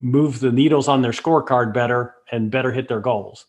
move 0.03 0.41
the 0.41 0.51
needles 0.51 0.87
on 0.87 1.01
their 1.01 1.11
scorecard 1.11 1.73
better 1.73 2.15
and 2.31 2.51
better 2.51 2.71
hit 2.71 2.87
their 2.87 2.99
goals. 2.99 3.45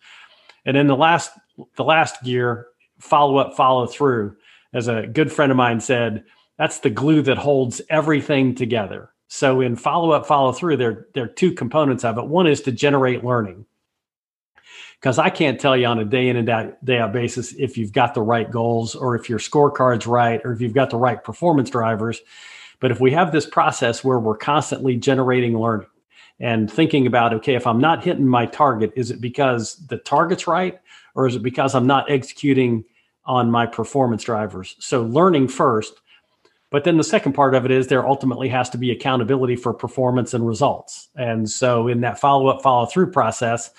And 0.64 0.76
then 0.76 0.86
the 0.86 0.96
last 0.96 1.32
the 1.76 1.84
last 1.84 2.22
gear, 2.22 2.68
follow 2.98 3.36
up, 3.36 3.54
follow 3.54 3.86
through. 3.86 4.36
As 4.72 4.88
a 4.88 5.06
good 5.06 5.30
friend 5.30 5.52
of 5.52 5.56
mine 5.56 5.80
said, 5.80 6.24
that's 6.58 6.78
the 6.78 6.90
glue 6.90 7.22
that 7.22 7.38
holds 7.38 7.80
everything 7.90 8.54
together. 8.54 9.10
So 9.28 9.60
in 9.60 9.76
follow 9.76 10.10
up, 10.10 10.26
follow 10.26 10.52
through, 10.52 10.76
there, 10.78 11.06
there 11.14 11.24
are 11.24 11.28
two 11.28 11.52
components 11.52 12.04
of 12.04 12.18
it. 12.18 12.26
One 12.26 12.46
is 12.46 12.60
to 12.62 12.72
generate 12.72 13.24
learning. 13.24 13.66
Because 15.04 15.18
I 15.18 15.28
can't 15.28 15.60
tell 15.60 15.76
you 15.76 15.84
on 15.84 15.98
a 15.98 16.04
day 16.06 16.30
in 16.30 16.36
and 16.38 16.74
day 16.82 16.96
out 16.96 17.12
basis 17.12 17.52
if 17.58 17.76
you've 17.76 17.92
got 17.92 18.14
the 18.14 18.22
right 18.22 18.50
goals 18.50 18.94
or 18.94 19.14
if 19.14 19.28
your 19.28 19.38
scorecard's 19.38 20.06
right 20.06 20.40
or 20.44 20.52
if 20.54 20.62
you've 20.62 20.72
got 20.72 20.88
the 20.88 20.96
right 20.96 21.22
performance 21.22 21.68
drivers. 21.68 22.22
But 22.80 22.90
if 22.90 23.00
we 23.00 23.10
have 23.10 23.30
this 23.30 23.44
process 23.44 24.02
where 24.02 24.18
we're 24.18 24.38
constantly 24.38 24.96
generating 24.96 25.58
learning, 25.58 25.88
and 26.40 26.72
thinking 26.72 27.06
about 27.06 27.32
okay 27.32 27.54
if 27.54 27.64
i'm 27.64 27.80
not 27.80 28.02
hitting 28.02 28.26
my 28.26 28.44
target 28.44 28.92
is 28.96 29.12
it 29.12 29.20
because 29.20 29.76
the 29.86 29.98
target's 29.98 30.48
right 30.48 30.80
or 31.14 31.28
is 31.28 31.36
it 31.36 31.44
because 31.44 31.76
i'm 31.76 31.86
not 31.86 32.10
executing 32.10 32.84
on 33.24 33.48
my 33.48 33.64
performance 33.64 34.24
drivers 34.24 34.74
so 34.80 35.04
learning 35.04 35.46
first 35.46 36.00
but 36.70 36.82
then 36.82 36.96
the 36.96 37.04
second 37.04 37.34
part 37.34 37.54
of 37.54 37.64
it 37.64 37.70
is 37.70 37.86
there 37.86 38.04
ultimately 38.04 38.48
has 38.48 38.68
to 38.68 38.76
be 38.76 38.90
accountability 38.90 39.54
for 39.54 39.72
performance 39.72 40.34
and 40.34 40.44
results 40.44 41.08
and 41.14 41.48
so 41.48 41.86
in 41.86 42.00
that 42.00 42.18
follow 42.18 42.48
up 42.48 42.60
follow 42.62 42.84
through 42.84 43.08
process 43.08 43.70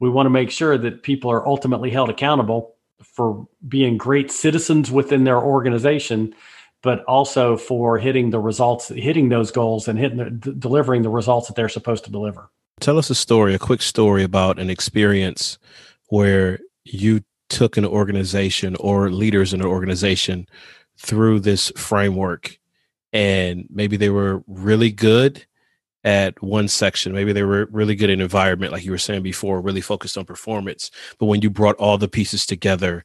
we 0.00 0.10
want 0.10 0.26
to 0.26 0.30
make 0.30 0.50
sure 0.50 0.76
that 0.76 1.02
people 1.02 1.30
are 1.30 1.46
ultimately 1.46 1.90
held 1.90 2.10
accountable 2.10 2.74
for 3.02 3.46
being 3.68 3.96
great 3.96 4.30
citizens 4.30 4.90
within 4.90 5.24
their 5.24 5.38
organization 5.38 6.34
but 6.82 7.04
also 7.04 7.56
for 7.56 7.98
hitting 7.98 8.30
the 8.30 8.38
results, 8.38 8.88
hitting 8.88 9.28
those 9.28 9.50
goals, 9.50 9.88
and 9.88 9.98
hitting 9.98 10.18
the, 10.18 10.30
d- 10.30 10.54
delivering 10.58 11.02
the 11.02 11.08
results 11.08 11.46
that 11.46 11.56
they're 11.56 11.68
supposed 11.68 12.04
to 12.04 12.10
deliver. 12.10 12.50
Tell 12.80 12.98
us 12.98 13.10
a 13.10 13.14
story, 13.14 13.54
a 13.54 13.58
quick 13.58 13.82
story 13.82 14.22
about 14.22 14.58
an 14.58 14.70
experience 14.70 15.58
where 16.08 16.58
you 16.84 17.22
took 17.50 17.76
an 17.76 17.84
organization 17.84 18.76
or 18.76 19.10
leaders 19.10 19.52
in 19.52 19.60
an 19.60 19.66
organization 19.66 20.46
through 20.96 21.40
this 21.40 21.70
framework, 21.76 22.58
and 23.12 23.66
maybe 23.70 23.96
they 23.96 24.10
were 24.10 24.42
really 24.46 24.90
good 24.90 25.44
at 26.04 26.42
one 26.42 26.68
section. 26.68 27.12
Maybe 27.12 27.32
they 27.32 27.42
were 27.42 27.68
really 27.70 27.94
good 27.94 28.10
in 28.10 28.20
environment, 28.20 28.72
like 28.72 28.84
you 28.84 28.90
were 28.90 28.98
saying 28.98 29.22
before, 29.22 29.60
really 29.60 29.80
focused 29.80 30.16
on 30.16 30.24
performance. 30.24 30.90
But 31.18 31.26
when 31.26 31.42
you 31.42 31.50
brought 31.50 31.76
all 31.76 31.98
the 31.98 32.08
pieces 32.08 32.46
together, 32.46 33.04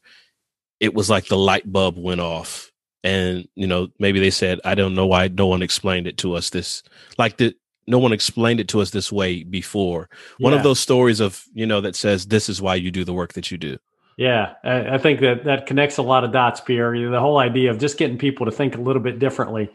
it 0.79 0.93
was 0.93 1.09
like 1.09 1.27
the 1.27 1.37
light 1.37 1.71
bulb 1.71 1.97
went 1.97 2.21
off. 2.21 2.71
And 3.03 3.47
you 3.53 3.67
know 3.67 3.89
maybe 3.99 4.19
they 4.19 4.31
said 4.31 4.59
i 4.65 4.73
don't 4.73 4.95
know 4.95 5.05
why 5.05 5.27
no 5.27 5.45
one 5.45 5.61
explained 5.61 6.07
it 6.07 6.17
to 6.17 6.33
us 6.33 6.49
this 6.49 6.81
like 7.19 7.37
the 7.37 7.55
no 7.87 7.99
one 7.99 8.13
explained 8.13 8.59
it 8.59 8.67
to 8.69 8.81
us 8.81 8.89
this 8.89 9.11
way 9.11 9.43
before. 9.43 10.09
One 10.39 10.53
of 10.53 10.63
those 10.63 10.79
stories 10.79 11.19
of 11.19 11.43
you 11.53 11.67
know 11.67 11.81
that 11.81 11.95
says 11.95 12.25
this 12.25 12.49
is 12.49 12.63
why 12.63 12.75
you 12.75 12.89
do 12.89 13.03
the 13.03 13.13
work 13.13 13.33
that 13.33 13.51
you 13.51 13.59
do. 13.59 13.77
Yeah 14.17 14.53
i, 14.63 14.95
I 14.95 14.97
think 14.97 15.19
that 15.19 15.43
that 15.43 15.67
connects 15.67 15.97
a 15.97 16.01
lot 16.01 16.23
of 16.23 16.31
dots 16.31 16.61
pierre. 16.61 16.97
The 17.09 17.19
whole 17.19 17.37
idea 17.37 17.69
of 17.69 17.77
just 17.77 17.99
getting 17.99 18.17
people 18.17 18.45
to 18.47 18.51
think 18.51 18.75
a 18.75 18.81
little 18.81 19.01
bit 19.01 19.19
differently 19.19 19.69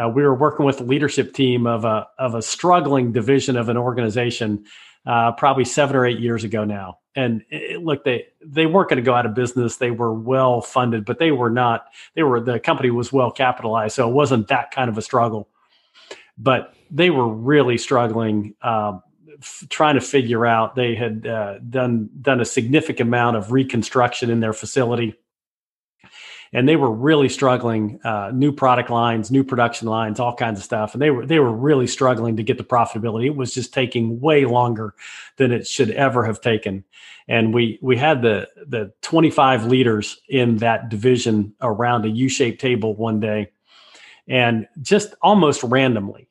uh, 0.00 0.08
we 0.08 0.22
were 0.22 0.34
working 0.34 0.66
with 0.66 0.78
the 0.78 0.84
leadership 0.84 1.32
team 1.34 1.66
of 1.66 1.84
a 1.84 2.06
of 2.18 2.34
a 2.34 2.42
struggling 2.42 3.12
division 3.12 3.56
of 3.56 3.68
an 3.68 3.76
organization 3.76 4.64
uh, 5.06 5.32
probably 5.32 5.64
seven 5.64 5.96
or 5.96 6.06
eight 6.06 6.18
years 6.18 6.44
ago 6.44 6.64
now. 6.64 6.98
And 7.14 7.44
it, 7.50 7.82
look, 7.82 8.04
they 8.04 8.26
they 8.44 8.66
weren't 8.66 8.88
going 8.88 8.96
to 8.96 9.02
go 9.02 9.14
out 9.14 9.26
of 9.26 9.34
business. 9.34 9.76
They 9.76 9.92
were 9.92 10.12
well 10.12 10.60
funded, 10.60 11.04
but 11.04 11.18
they 11.18 11.30
were 11.30 11.50
not. 11.50 11.86
They 12.14 12.24
were 12.24 12.40
the 12.40 12.58
company 12.58 12.90
was 12.90 13.12
well 13.12 13.30
capitalized, 13.30 13.94
so 13.94 14.08
it 14.08 14.12
wasn't 14.12 14.48
that 14.48 14.72
kind 14.72 14.90
of 14.90 14.98
a 14.98 15.02
struggle. 15.02 15.48
But 16.36 16.74
they 16.90 17.10
were 17.10 17.28
really 17.28 17.78
struggling, 17.78 18.54
um, 18.62 19.02
trying 19.68 19.94
to 19.94 20.00
figure 20.00 20.44
out. 20.44 20.74
They 20.74 20.96
had 20.96 21.24
uh, 21.24 21.58
done 21.60 22.10
done 22.20 22.40
a 22.40 22.44
significant 22.44 23.08
amount 23.08 23.36
of 23.36 23.52
reconstruction 23.52 24.28
in 24.28 24.40
their 24.40 24.52
facility 24.52 25.14
and 26.54 26.68
they 26.68 26.76
were 26.76 26.90
really 26.90 27.28
struggling. 27.28 28.00
Uh, 28.04 28.30
new 28.32 28.52
product 28.52 28.88
lines, 28.88 29.30
new 29.30 29.42
production 29.42 29.88
lines, 29.88 30.20
all 30.20 30.34
kinds 30.34 30.58
of 30.58 30.64
stuff, 30.64 30.94
and 30.94 31.02
they 31.02 31.10
were 31.10 31.26
they 31.26 31.40
were 31.40 31.52
really 31.52 31.88
struggling 31.88 32.36
to 32.36 32.44
get 32.44 32.56
the 32.56 32.64
profitability. 32.64 33.26
It 33.26 33.36
was 33.36 33.52
just 33.52 33.74
taking 33.74 34.20
way 34.20 34.44
longer 34.44 34.94
than 35.36 35.50
it 35.50 35.66
should 35.66 35.90
ever 35.90 36.24
have 36.24 36.40
taken. 36.40 36.84
And 37.26 37.52
we 37.52 37.78
we 37.82 37.96
had 37.96 38.22
the 38.22 38.48
the 38.68 38.92
25 39.02 39.66
leaders 39.66 40.20
in 40.28 40.58
that 40.58 40.88
division 40.88 41.54
around 41.60 42.04
a 42.04 42.08
U-shaped 42.08 42.60
table 42.60 42.94
one 42.94 43.18
day, 43.18 43.50
and 44.28 44.68
just 44.80 45.14
almost 45.22 45.64
randomly, 45.64 46.28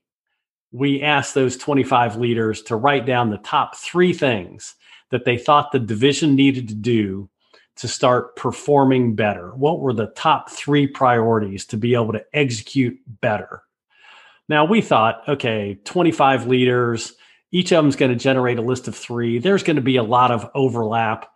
we 0.72 1.02
asked 1.02 1.34
those 1.36 1.58
25 1.58 2.16
leaders 2.16 2.62
to 2.64 2.78
write 2.78 3.06
down 3.06 3.30
the 3.30 3.38
top 3.40 3.76
three 3.76 4.14
things 4.14 4.76
that 5.10 5.26
they 5.26 5.38
thought 5.38 5.72
the 5.72 5.80
division 5.80 6.34
needed 6.34 6.70
to 6.70 6.76
do 6.76 7.30
to 7.78 7.88
start 7.88 8.36
performing 8.36 9.16
better? 9.16 9.52
What 9.56 9.80
were 9.80 9.94
the 9.94 10.08
top 10.08 10.50
three 10.50 10.88
priorities 10.88 11.66
to 11.68 11.78
be 11.78 11.94
able 11.96 12.14
to 12.14 12.26
execute 12.34 13.00
better? 13.22 13.64
Now, 14.50 14.66
we 14.66 14.82
thought, 14.82 15.28
okay, 15.28 15.80
25 15.86 16.48
leaders, 16.48 17.14
each 17.52 17.72
of 17.72 17.78
them 17.78 17.90
is 17.90 17.96
going 17.96 18.12
to 18.12 18.18
generate 18.18 18.60
a 18.60 18.64
list 18.64 18.88
of 18.88 18.96
three. 18.96 19.40
There's 19.40 19.64
going 19.64 19.78
to 19.78 19.82
be 19.82 19.96
a 19.96 20.04
lot 20.04 20.32
of 20.32 20.50
overlap. 20.54 21.30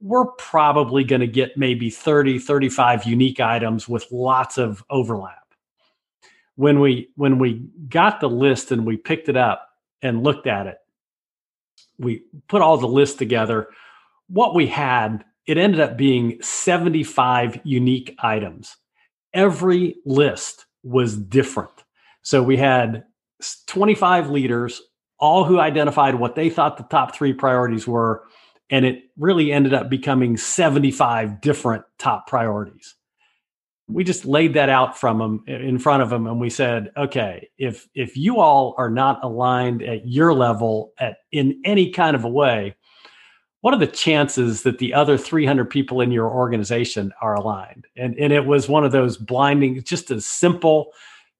We're 0.00 0.26
probably 0.32 1.04
going 1.04 1.20
to 1.20 1.26
get 1.26 1.56
maybe 1.56 1.90
30, 1.90 2.38
35 2.38 3.04
unique 3.04 3.40
items 3.40 3.88
with 3.88 4.06
lots 4.12 4.58
of 4.58 4.84
overlap. 4.88 5.34
When 6.54 6.80
we 6.80 7.10
when 7.16 7.38
we 7.38 7.68
got 7.88 8.20
the 8.20 8.28
list 8.28 8.72
and 8.72 8.84
we 8.84 8.96
picked 8.96 9.28
it 9.28 9.36
up 9.36 9.68
and 10.02 10.22
looked 10.22 10.46
at 10.46 10.66
it, 10.66 10.78
we 11.98 12.24
put 12.48 12.62
all 12.62 12.76
the 12.76 12.88
lists 12.88 13.16
together. 13.16 13.68
What 14.28 14.54
we 14.54 14.66
had 14.66 15.24
it 15.48 15.56
ended 15.56 15.80
up 15.80 15.96
being 15.96 16.40
75 16.42 17.58
unique 17.64 18.14
items. 18.20 18.76
Every 19.32 19.96
list 20.04 20.66
was 20.82 21.16
different. 21.16 21.72
So 22.22 22.42
we 22.42 22.58
had 22.58 23.04
25 23.66 24.28
leaders, 24.28 24.82
all 25.18 25.44
who 25.44 25.58
identified 25.58 26.16
what 26.16 26.34
they 26.34 26.50
thought 26.50 26.76
the 26.76 26.82
top 26.84 27.16
three 27.16 27.32
priorities 27.32 27.88
were. 27.88 28.24
And 28.68 28.84
it 28.84 29.04
really 29.16 29.50
ended 29.50 29.72
up 29.72 29.88
becoming 29.88 30.36
75 30.36 31.40
different 31.40 31.84
top 31.98 32.26
priorities. 32.26 32.94
We 33.88 34.04
just 34.04 34.26
laid 34.26 34.52
that 34.52 34.68
out 34.68 34.98
from 34.98 35.18
them 35.18 35.44
in 35.46 35.78
front 35.78 36.02
of 36.02 36.10
them 36.10 36.26
and 36.26 36.38
we 36.38 36.50
said, 36.50 36.92
okay, 36.94 37.48
if 37.56 37.88
if 37.94 38.18
you 38.18 38.38
all 38.38 38.74
are 38.76 38.90
not 38.90 39.24
aligned 39.24 39.82
at 39.82 40.06
your 40.06 40.34
level 40.34 40.92
at 40.98 41.16
in 41.32 41.62
any 41.64 41.90
kind 41.90 42.14
of 42.14 42.24
a 42.24 42.28
way, 42.28 42.76
what 43.60 43.74
are 43.74 43.80
the 43.80 43.86
chances 43.86 44.62
that 44.62 44.78
the 44.78 44.94
other 44.94 45.18
300 45.18 45.68
people 45.68 46.00
in 46.00 46.12
your 46.12 46.30
organization 46.30 47.12
are 47.20 47.34
aligned? 47.34 47.86
And 47.96 48.16
and 48.18 48.32
it 48.32 48.46
was 48.46 48.68
one 48.68 48.84
of 48.84 48.92
those 48.92 49.16
blinding 49.16 49.82
just 49.82 50.10
a 50.10 50.20
simple 50.20 50.92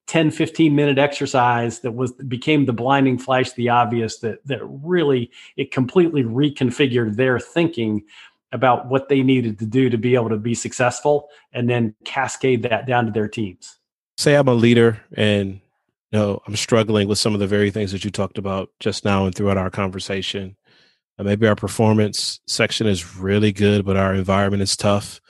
10 0.08 0.30
15 0.30 0.74
minute 0.74 0.98
exercise 0.98 1.80
that 1.80 1.92
was 1.92 2.12
became 2.12 2.64
the 2.64 2.72
blinding 2.72 3.18
flash 3.18 3.52
the 3.52 3.68
obvious 3.68 4.18
that 4.18 4.44
that 4.46 4.60
really 4.64 5.30
it 5.56 5.70
completely 5.70 6.24
reconfigured 6.24 7.16
their 7.16 7.38
thinking 7.38 8.02
about 8.50 8.86
what 8.86 9.10
they 9.10 9.22
needed 9.22 9.58
to 9.58 9.66
do 9.66 9.90
to 9.90 9.98
be 9.98 10.14
able 10.14 10.30
to 10.30 10.38
be 10.38 10.54
successful 10.54 11.28
and 11.52 11.68
then 11.68 11.94
cascade 12.04 12.62
that 12.62 12.86
down 12.86 13.04
to 13.04 13.12
their 13.12 13.28
teams. 13.28 13.78
Say 14.16 14.34
i'm 14.34 14.48
a 14.48 14.54
leader 14.54 15.00
and 15.14 15.60
you 16.10 16.18
know 16.18 16.42
i'm 16.46 16.56
struggling 16.56 17.06
with 17.06 17.18
some 17.18 17.34
of 17.34 17.40
the 17.40 17.46
very 17.46 17.70
things 17.70 17.92
that 17.92 18.04
you 18.04 18.10
talked 18.10 18.38
about 18.38 18.70
just 18.80 19.04
now 19.04 19.26
and 19.26 19.34
throughout 19.34 19.58
our 19.58 19.70
conversation 19.70 20.56
maybe 21.18 21.46
our 21.46 21.56
performance 21.56 22.40
section 22.46 22.86
is 22.86 23.16
really 23.16 23.52
good, 23.52 23.84
but 23.84 23.96
our 23.96 24.14
environment 24.14 24.62
is 24.62 24.76
tough. 24.76 25.20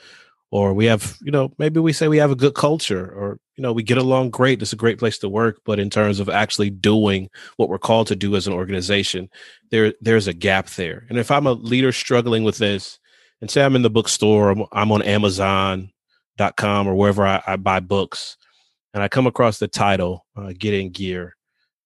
Or 0.51 0.73
we 0.73 0.85
have, 0.85 1.17
you 1.21 1.31
know, 1.31 1.53
maybe 1.59 1.79
we 1.79 1.93
say 1.93 2.07
we 2.07 2.17
have 2.17 2.31
a 2.31 2.35
good 2.35 2.55
culture 2.55 3.11
or, 3.11 3.39
you 3.55 3.61
know, 3.61 3.71
we 3.71 3.83
get 3.83 3.99
along 3.99 4.31
great. 4.31 4.61
It's 4.61 4.73
a 4.73 4.77
great 4.77 4.97
place 4.97 5.19
to 5.19 5.29
work. 5.29 5.61
But 5.63 5.79
in 5.79 5.91
terms 5.91 6.19
of 6.19 6.27
actually 6.27 6.71
doing 6.71 7.29
what 7.57 7.69
we're 7.69 7.77
called 7.77 8.07
to 8.07 8.15
do 8.15 8.35
as 8.35 8.47
an 8.47 8.53
organization, 8.53 9.29
there 9.69 9.93
there's 10.01 10.27
a 10.27 10.33
gap 10.33 10.69
there. 10.71 11.05
And 11.09 11.19
if 11.19 11.29
I'm 11.29 11.45
a 11.45 11.53
leader 11.53 11.91
struggling 11.91 12.43
with 12.43 12.57
this, 12.57 12.99
and 13.41 13.49
say 13.49 13.63
I'm 13.63 13.75
in 13.75 13.81
the 13.81 13.89
bookstore, 13.89 14.49
I'm, 14.49 14.65
I'm 14.71 14.91
on 14.91 15.01
Amazon.com 15.01 16.87
or 16.87 16.95
wherever 16.95 17.25
I, 17.25 17.41
I, 17.45 17.55
buy 17.55 17.79
books, 17.79 18.37
and 18.93 19.01
I 19.01 19.07
come 19.07 19.27
across 19.27 19.59
the 19.59 19.67
title, 19.67 20.25
uh, 20.35 20.53
Get 20.57 20.73
in 20.73 20.91
Gear, 20.91 21.35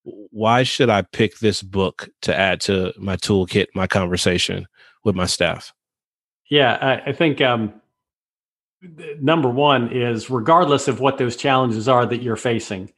why 0.04 0.64
should 0.64 0.90
I 0.90 1.02
pick 1.02 1.40
this 1.40 1.62
book 1.62 2.10
to 2.22 2.36
add 2.36 2.62
to 2.62 2.94
my 2.98 3.16
toolkit, 3.16 3.68
my 3.74 3.88
conversation 3.88 4.68
with 5.04 5.16
my 5.16 5.26
staff? 5.26 5.74
Yeah, 6.50 6.78
I, 6.82 7.10
I 7.10 7.14
think 7.14 7.42
um, 7.42 7.74
number 9.22 9.50
one 9.50 9.92
is 9.92 10.30
regardless 10.30 10.88
of 10.88 11.00
what 11.00 11.18
those 11.18 11.36
challenges 11.36 11.88
are 11.88 12.06
that 12.06 12.22
you're 12.22 12.36
facing, 12.36 12.92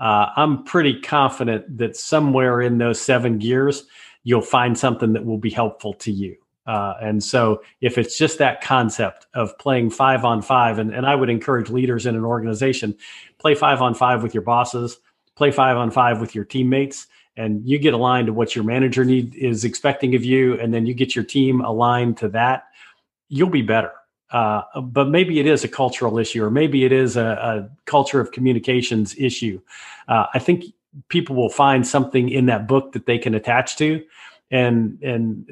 uh, 0.00 0.26
I'm 0.36 0.64
pretty 0.64 1.00
confident 1.00 1.78
that 1.78 1.96
somewhere 1.96 2.60
in 2.60 2.78
those 2.78 3.00
seven 3.00 3.38
gears, 3.38 3.84
you'll 4.24 4.40
find 4.40 4.78
something 4.78 5.12
that 5.12 5.24
will 5.24 5.38
be 5.38 5.50
helpful 5.50 5.94
to 5.94 6.12
you. 6.12 6.36
Uh, 6.64 6.94
and 7.02 7.22
so, 7.22 7.60
if 7.80 7.98
it's 7.98 8.16
just 8.16 8.38
that 8.38 8.60
concept 8.60 9.26
of 9.34 9.56
playing 9.58 9.90
five 9.90 10.24
on 10.24 10.40
five, 10.40 10.78
and, 10.78 10.94
and 10.94 11.06
I 11.06 11.16
would 11.16 11.28
encourage 11.28 11.70
leaders 11.70 12.06
in 12.06 12.14
an 12.14 12.24
organization 12.24 12.96
play 13.38 13.56
five 13.56 13.82
on 13.82 13.94
five 13.94 14.22
with 14.22 14.32
your 14.32 14.44
bosses, 14.44 14.98
play 15.36 15.50
five 15.50 15.76
on 15.76 15.90
five 15.90 16.20
with 16.20 16.34
your 16.34 16.44
teammates, 16.44 17.06
and 17.36 17.66
you 17.66 17.78
get 17.78 17.94
aligned 17.94 18.26
to 18.26 18.32
what 18.32 18.54
your 18.54 18.64
manager 18.64 19.04
need 19.04 19.34
is 19.34 19.64
expecting 19.64 20.14
of 20.14 20.24
you, 20.24 20.58
and 20.60 20.72
then 20.72 20.86
you 20.86 20.94
get 20.94 21.16
your 21.16 21.24
team 21.24 21.60
aligned 21.60 22.16
to 22.18 22.28
that, 22.28 22.64
you'll 23.28 23.48
be 23.48 23.62
better. 23.62 23.92
Uh, 24.30 24.62
but 24.82 25.08
maybe 25.08 25.40
it 25.40 25.46
is 25.46 25.64
a 25.64 25.68
cultural 25.68 26.18
issue, 26.18 26.42
or 26.42 26.50
maybe 26.50 26.84
it 26.84 26.92
is 26.92 27.16
a, 27.16 27.24
a 27.24 27.70
culture 27.84 28.20
of 28.20 28.32
communications 28.32 29.14
issue. 29.18 29.60
Uh, 30.08 30.26
I 30.32 30.38
think 30.38 30.64
people 31.08 31.36
will 31.36 31.50
find 31.50 31.86
something 31.86 32.28
in 32.28 32.46
that 32.46 32.66
book 32.66 32.92
that 32.92 33.06
they 33.06 33.18
can 33.18 33.34
attach 33.34 33.76
to, 33.76 34.02
and 34.50 34.98
and 35.02 35.46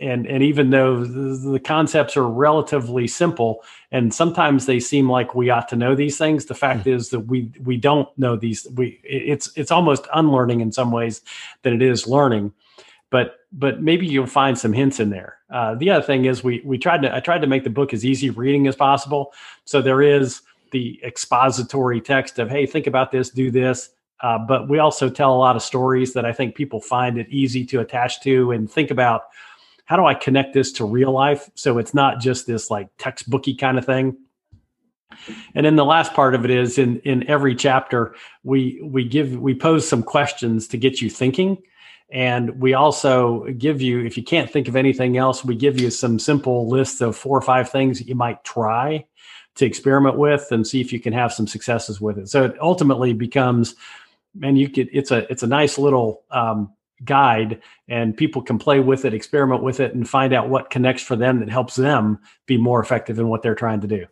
and 0.00 0.26
and 0.26 0.42
even 0.42 0.70
though 0.70 1.04
the 1.04 1.60
concepts 1.60 2.16
are 2.16 2.28
relatively 2.28 3.06
simple 3.06 3.62
and 3.90 4.12
sometimes 4.12 4.66
they 4.66 4.80
seem 4.80 5.10
like 5.10 5.34
we 5.34 5.50
ought 5.50 5.68
to 5.68 5.76
know 5.76 5.94
these 5.94 6.18
things 6.18 6.46
the 6.46 6.54
fact 6.54 6.84
mm. 6.84 6.94
is 6.94 7.10
that 7.10 7.20
we 7.20 7.50
we 7.64 7.76
don't 7.76 8.08
know 8.18 8.36
these 8.36 8.66
we 8.74 9.00
it's 9.04 9.50
it's 9.56 9.70
almost 9.70 10.06
unlearning 10.14 10.60
in 10.60 10.72
some 10.72 10.90
ways 10.90 11.22
than 11.62 11.74
it 11.74 11.82
is 11.82 12.06
learning. 12.06 12.52
But 13.10 13.36
but 13.52 13.80
maybe 13.80 14.06
you'll 14.06 14.26
find 14.26 14.58
some 14.58 14.72
hints 14.72 14.98
in 14.98 15.10
there. 15.10 15.38
Uh, 15.48 15.76
the 15.76 15.90
other 15.90 16.04
thing 16.04 16.24
is 16.24 16.42
we 16.42 16.60
we 16.64 16.76
tried 16.78 17.02
to 17.02 17.14
i 17.14 17.20
tried 17.20 17.40
to 17.40 17.46
make 17.46 17.64
the 17.64 17.70
book 17.70 17.94
as 17.94 18.04
easy 18.04 18.30
reading 18.30 18.66
as 18.66 18.76
possible. 18.76 19.32
So 19.64 19.80
there 19.80 20.02
is 20.02 20.42
the 20.72 21.00
expository 21.04 22.00
text 22.00 22.38
of 22.38 22.50
hey 22.50 22.66
think 22.66 22.86
about 22.86 23.12
this 23.12 23.30
do 23.30 23.50
this. 23.50 23.90
Uh, 24.22 24.38
but 24.38 24.68
we 24.68 24.78
also 24.78 25.10
tell 25.10 25.34
a 25.34 25.36
lot 25.36 25.56
of 25.56 25.62
stories 25.62 26.14
that 26.14 26.24
I 26.24 26.32
think 26.32 26.54
people 26.54 26.80
find 26.80 27.18
it 27.18 27.28
easy 27.28 27.66
to 27.66 27.80
attach 27.80 28.22
to 28.22 28.50
and 28.50 28.70
think 28.70 28.90
about 28.90 29.24
how 29.86 29.96
do 29.96 30.04
I 30.04 30.14
connect 30.14 30.52
this 30.52 30.72
to 30.72 30.84
real 30.84 31.12
life? 31.12 31.48
So 31.54 31.78
it's 31.78 31.94
not 31.94 32.20
just 32.20 32.46
this 32.46 32.70
like 32.70 32.94
textbooky 32.98 33.58
kind 33.58 33.78
of 33.78 33.86
thing. 33.86 34.16
And 35.54 35.64
then 35.64 35.76
the 35.76 35.84
last 35.84 36.12
part 36.12 36.34
of 36.34 36.44
it 36.44 36.50
is 36.50 36.78
in 36.78 37.00
in 37.00 37.28
every 37.28 37.54
chapter 37.54 38.14
we 38.44 38.80
we 38.82 39.08
give 39.08 39.36
we 39.38 39.54
pose 39.54 39.88
some 39.88 40.02
questions 40.02 40.68
to 40.68 40.76
get 40.76 41.00
you 41.00 41.08
thinking. 41.08 41.58
And 42.10 42.60
we 42.60 42.74
also 42.74 43.44
give 43.58 43.82
you, 43.82 44.04
if 44.04 44.16
you 44.16 44.22
can't 44.22 44.48
think 44.48 44.68
of 44.68 44.76
anything 44.76 45.16
else, 45.16 45.44
we 45.44 45.56
give 45.56 45.80
you 45.80 45.90
some 45.90 46.20
simple 46.20 46.68
lists 46.68 47.00
of 47.00 47.16
four 47.16 47.36
or 47.36 47.42
five 47.42 47.68
things 47.68 47.98
that 47.98 48.06
you 48.06 48.14
might 48.14 48.44
try 48.44 49.04
to 49.56 49.66
experiment 49.66 50.16
with 50.16 50.46
and 50.52 50.64
see 50.64 50.80
if 50.80 50.92
you 50.92 51.00
can 51.00 51.12
have 51.12 51.32
some 51.32 51.48
successes 51.48 52.00
with 52.00 52.18
it. 52.18 52.28
So 52.28 52.44
it 52.44 52.54
ultimately 52.60 53.12
becomes, 53.12 53.74
man, 54.36 54.54
you 54.54 54.68
could, 54.68 54.88
it's 54.92 55.10
a, 55.10 55.30
it's 55.32 55.42
a 55.42 55.48
nice 55.48 55.78
little 55.78 56.22
um, 56.30 56.72
guide 57.04 57.60
and 57.88 58.16
people 58.16 58.42
can 58.42 58.58
play 58.58 58.80
with 58.80 59.04
it, 59.04 59.14
experiment 59.14 59.62
with 59.62 59.80
it, 59.80 59.94
and 59.94 60.08
find 60.08 60.32
out 60.32 60.48
what 60.48 60.70
connects 60.70 61.02
for 61.02 61.16
them 61.16 61.40
that 61.40 61.48
helps 61.48 61.76
them 61.76 62.18
be 62.46 62.56
more 62.56 62.80
effective 62.80 63.18
in 63.18 63.28
what 63.28 63.42
they're 63.42 63.54
trying 63.54 63.80
to 63.80 63.86
do. 63.86 64.06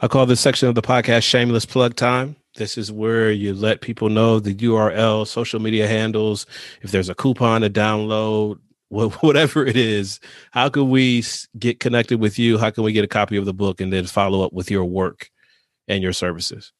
I 0.00 0.08
call 0.08 0.26
this 0.26 0.40
section 0.40 0.68
of 0.68 0.74
the 0.74 0.82
podcast 0.82 1.22
Shameless 1.22 1.66
Plug 1.66 1.96
Time. 1.96 2.36
This 2.56 2.78
is 2.78 2.92
where 2.92 3.30
you 3.30 3.54
let 3.54 3.80
people 3.80 4.08
know 4.08 4.38
the 4.38 4.54
URL, 4.54 5.26
social 5.26 5.60
media 5.60 5.88
handles, 5.88 6.46
if 6.82 6.90
there's 6.90 7.08
a 7.08 7.14
coupon 7.14 7.62
to 7.62 7.70
download, 7.70 8.58
whatever 8.88 9.66
it 9.66 9.76
is. 9.76 10.20
How 10.52 10.68
can 10.68 10.90
we 10.90 11.24
get 11.58 11.80
connected 11.80 12.20
with 12.20 12.38
you? 12.38 12.58
How 12.58 12.70
can 12.70 12.84
we 12.84 12.92
get 12.92 13.04
a 13.04 13.08
copy 13.08 13.36
of 13.36 13.44
the 13.44 13.54
book 13.54 13.80
and 13.80 13.92
then 13.92 14.06
follow 14.06 14.42
up 14.42 14.52
with 14.52 14.70
your 14.70 14.84
work 14.84 15.30
and 15.88 16.02
your 16.02 16.12
services? 16.12 16.72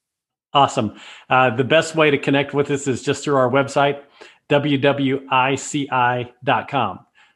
Awesome. 0.55 0.99
Uh, 1.29 1.55
the 1.55 1.65
best 1.65 1.97
way 1.97 2.11
to 2.13 2.19
connect 2.19 2.55
with 2.55 2.71
us 2.71 2.87
is 2.87 3.03
just 3.03 3.25
through 3.25 3.35
our 3.37 3.51
website, 3.51 4.01
wwici.com. 4.49 5.41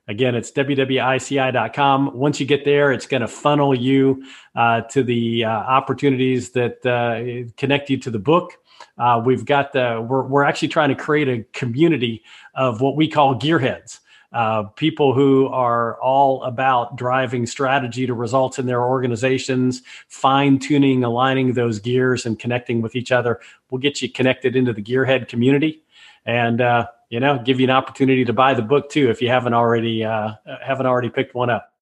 Again, 0.07 0.35
it's 0.35 0.51
wwici.com. 0.53 2.17
Once 2.17 2.41
you 2.41 2.47
get 2.47 2.65
there, 2.65 2.93
it's 2.93 3.07
going 3.07 3.21
to 3.21 3.29
funnel 3.29 3.75
you 3.75 4.25
uh, 4.55 4.83
to 4.83 5.03
the 5.03 5.45
uh, 5.45 5.51
opportunities 5.51 6.53
that 6.53 6.87
uh, 6.87 7.51
connect 7.57 7.91
you 7.91 7.99
to 7.99 8.11
the 8.11 8.19
book. 8.19 8.53
Uh, 8.97 9.21
we've 9.25 9.45
got 9.45 9.73
the, 9.73 10.05
we're, 10.09 10.23
we're 10.23 10.45
actually 10.45 10.69
trying 10.69 10.89
to 10.89 10.95
create 10.95 11.29
a 11.29 11.43
community 11.53 12.23
of 12.55 12.81
what 12.81 12.97
we 12.97 13.09
call 13.09 13.35
gearheads 13.35 13.99
uh, 14.33 14.65
people 14.65 15.15
who 15.15 15.47
are 15.49 16.01
all 16.01 16.43
about 16.43 16.97
driving 16.97 17.47
strategy 17.47 18.07
to 18.07 18.15
results 18.15 18.59
in 18.59 18.67
their 18.67 18.83
organizations, 18.83 19.83
fine 20.09 20.59
tuning, 20.59 21.03
aligning 21.03 21.55
those 21.55 21.79
gears, 21.79 22.27
and 22.27 22.39
connecting 22.39 22.83
with 22.83 22.95
each 22.95 23.11
other. 23.11 23.41
We'll 23.71 23.81
get 23.81 24.03
you 24.03 24.11
connected 24.11 24.55
into 24.55 24.73
the 24.73 24.83
Gearhead 24.83 25.29
community, 25.29 25.83
and 26.27 26.61
uh, 26.61 26.89
you 27.09 27.21
know, 27.21 27.41
give 27.43 27.59
you 27.59 27.65
an 27.65 27.71
opportunity 27.71 28.25
to 28.25 28.33
buy 28.33 28.55
the 28.55 28.63
book 28.63 28.91
too 28.91 29.11
if 29.11 29.23
you 29.23 29.29
haven't 29.29 29.55
already 29.55 30.05
uh, 30.05 30.33
haven't 30.63 30.87
already 30.87 31.11
picked 31.11 31.35
one 31.35 31.51
up. 31.51 31.73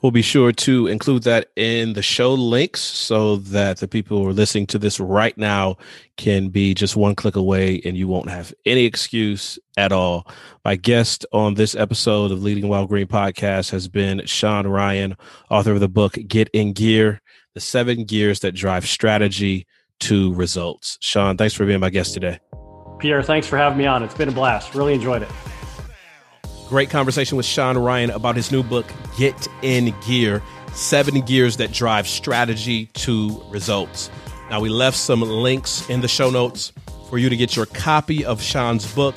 We'll 0.00 0.12
be 0.12 0.22
sure 0.22 0.52
to 0.52 0.86
include 0.86 1.24
that 1.24 1.48
in 1.56 1.94
the 1.94 2.02
show 2.02 2.32
links 2.32 2.80
so 2.80 3.36
that 3.36 3.78
the 3.78 3.88
people 3.88 4.18
who 4.18 4.28
are 4.28 4.32
listening 4.32 4.68
to 4.68 4.78
this 4.78 5.00
right 5.00 5.36
now 5.36 5.76
can 6.16 6.50
be 6.50 6.72
just 6.72 6.94
one 6.94 7.16
click 7.16 7.34
away 7.34 7.80
and 7.84 7.96
you 7.96 8.06
won't 8.06 8.30
have 8.30 8.54
any 8.64 8.84
excuse 8.84 9.58
at 9.76 9.90
all. 9.90 10.30
My 10.64 10.76
guest 10.76 11.26
on 11.32 11.54
this 11.54 11.74
episode 11.74 12.30
of 12.30 12.44
Leading 12.44 12.68
While 12.68 12.86
Green 12.86 13.08
podcast 13.08 13.70
has 13.72 13.88
been 13.88 14.24
Sean 14.24 14.68
Ryan, 14.68 15.16
author 15.50 15.72
of 15.72 15.80
the 15.80 15.88
book 15.88 16.16
Get 16.28 16.48
in 16.52 16.74
Gear 16.74 17.20
The 17.54 17.60
Seven 17.60 18.04
Gears 18.04 18.38
That 18.40 18.52
Drive 18.52 18.86
Strategy 18.86 19.66
to 20.00 20.32
Results. 20.34 20.96
Sean, 21.00 21.36
thanks 21.36 21.54
for 21.54 21.66
being 21.66 21.80
my 21.80 21.90
guest 21.90 22.14
today. 22.14 22.38
Pierre, 23.00 23.22
thanks 23.24 23.48
for 23.48 23.56
having 23.56 23.78
me 23.78 23.86
on. 23.86 24.04
It's 24.04 24.14
been 24.14 24.28
a 24.28 24.32
blast. 24.32 24.76
Really 24.76 24.94
enjoyed 24.94 25.22
it. 25.22 25.30
Great 26.68 26.90
conversation 26.90 27.38
with 27.38 27.46
Sean 27.46 27.78
Ryan 27.78 28.10
about 28.10 28.36
his 28.36 28.52
new 28.52 28.62
book, 28.62 28.84
Get 29.16 29.48
in 29.62 29.94
Gear 30.06 30.42
Seven 30.74 31.22
Gears 31.22 31.56
That 31.56 31.72
Drive 31.72 32.06
Strategy 32.06 32.86
to 32.92 33.42
Results. 33.48 34.10
Now, 34.50 34.60
we 34.60 34.68
left 34.68 34.98
some 34.98 35.22
links 35.22 35.88
in 35.88 36.02
the 36.02 36.08
show 36.08 36.28
notes 36.28 36.74
for 37.08 37.16
you 37.16 37.30
to 37.30 37.36
get 37.36 37.56
your 37.56 37.64
copy 37.64 38.22
of 38.22 38.42
Sean's 38.42 38.92
book, 38.94 39.14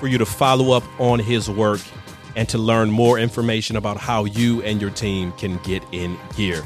for 0.00 0.08
you 0.08 0.18
to 0.18 0.26
follow 0.26 0.72
up 0.72 0.82
on 1.00 1.20
his 1.20 1.48
work, 1.48 1.80
and 2.34 2.48
to 2.48 2.58
learn 2.58 2.90
more 2.90 3.16
information 3.16 3.76
about 3.76 3.96
how 3.96 4.24
you 4.24 4.60
and 4.64 4.80
your 4.80 4.90
team 4.90 5.30
can 5.32 5.56
get 5.58 5.84
in 5.92 6.18
gear. 6.36 6.62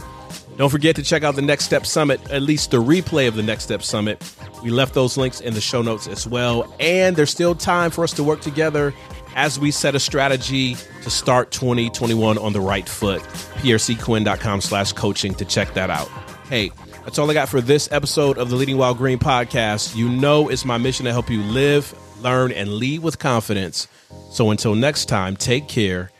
Don't 0.57 0.71
forget 0.71 0.97
to 0.97 1.03
check 1.03 1.23
out 1.25 1.35
the 1.37 1.43
Next 1.43 1.65
Step 1.65 1.87
Summit, 1.87 2.21
at 2.31 2.43
least 2.43 2.71
the 2.71 2.83
replay 2.83 3.29
of 3.29 3.35
the 3.37 3.43
Next 3.43 3.65
Step 3.65 3.83
Summit. 3.83 4.23
We 4.63 4.71
left 4.71 4.95
those 4.95 5.17
links 5.17 5.41
in 5.41 5.55
the 5.55 5.61
show 5.61 5.83
notes 5.83 6.07
as 6.07 6.27
well. 6.27 6.75
And 6.79 7.17
there's 7.17 7.31
still 7.31 7.55
time 7.55 7.91
for 7.91 8.05
us 8.05 8.13
to 8.15 8.25
work 8.25 8.41
together 8.41 8.95
as 9.35 9.59
we 9.59 9.71
set 9.71 9.95
a 9.95 10.01
strategy 10.01 10.77
to 11.03 11.11
start 11.11 11.51
2021 11.51 12.39
on 12.39 12.53
the 12.53 12.61
right 12.61 12.89
foot. 12.89 13.23
PierreCquinn.com 13.23 14.61
slash 14.61 14.93
coaching 14.93 15.35
to 15.35 15.45
check 15.45 15.75
that 15.75 15.91
out. 15.91 16.09
Hey, 16.49 16.71
that's 17.05 17.19
all 17.19 17.31
I 17.31 17.35
got 17.35 17.49
for 17.49 17.61
this 17.61 17.91
episode 17.93 18.39
of 18.39 18.51
the 18.51 18.57
Leading 18.57 18.79
While 18.79 18.95
Green 18.95 19.19
podcast. 19.19 19.97
You 19.97 20.09
know 20.09 20.49
it's 20.49 20.65
my 20.65 20.79
mission 20.79 21.07
to 21.07 21.13
help 21.13 21.31
you 21.31 21.43
live, 21.43 21.95
learn, 22.23 22.53
and 22.53 22.75
lead 22.75 23.03
with 23.03 23.19
confidence. 23.19 23.89
So 24.31 24.51
until 24.51 24.75
next 24.75 25.07
time, 25.07 25.37
take 25.37 25.69
care 25.69 26.11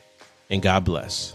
and 0.51 0.61
God 0.61 0.85
bless. 0.85 1.35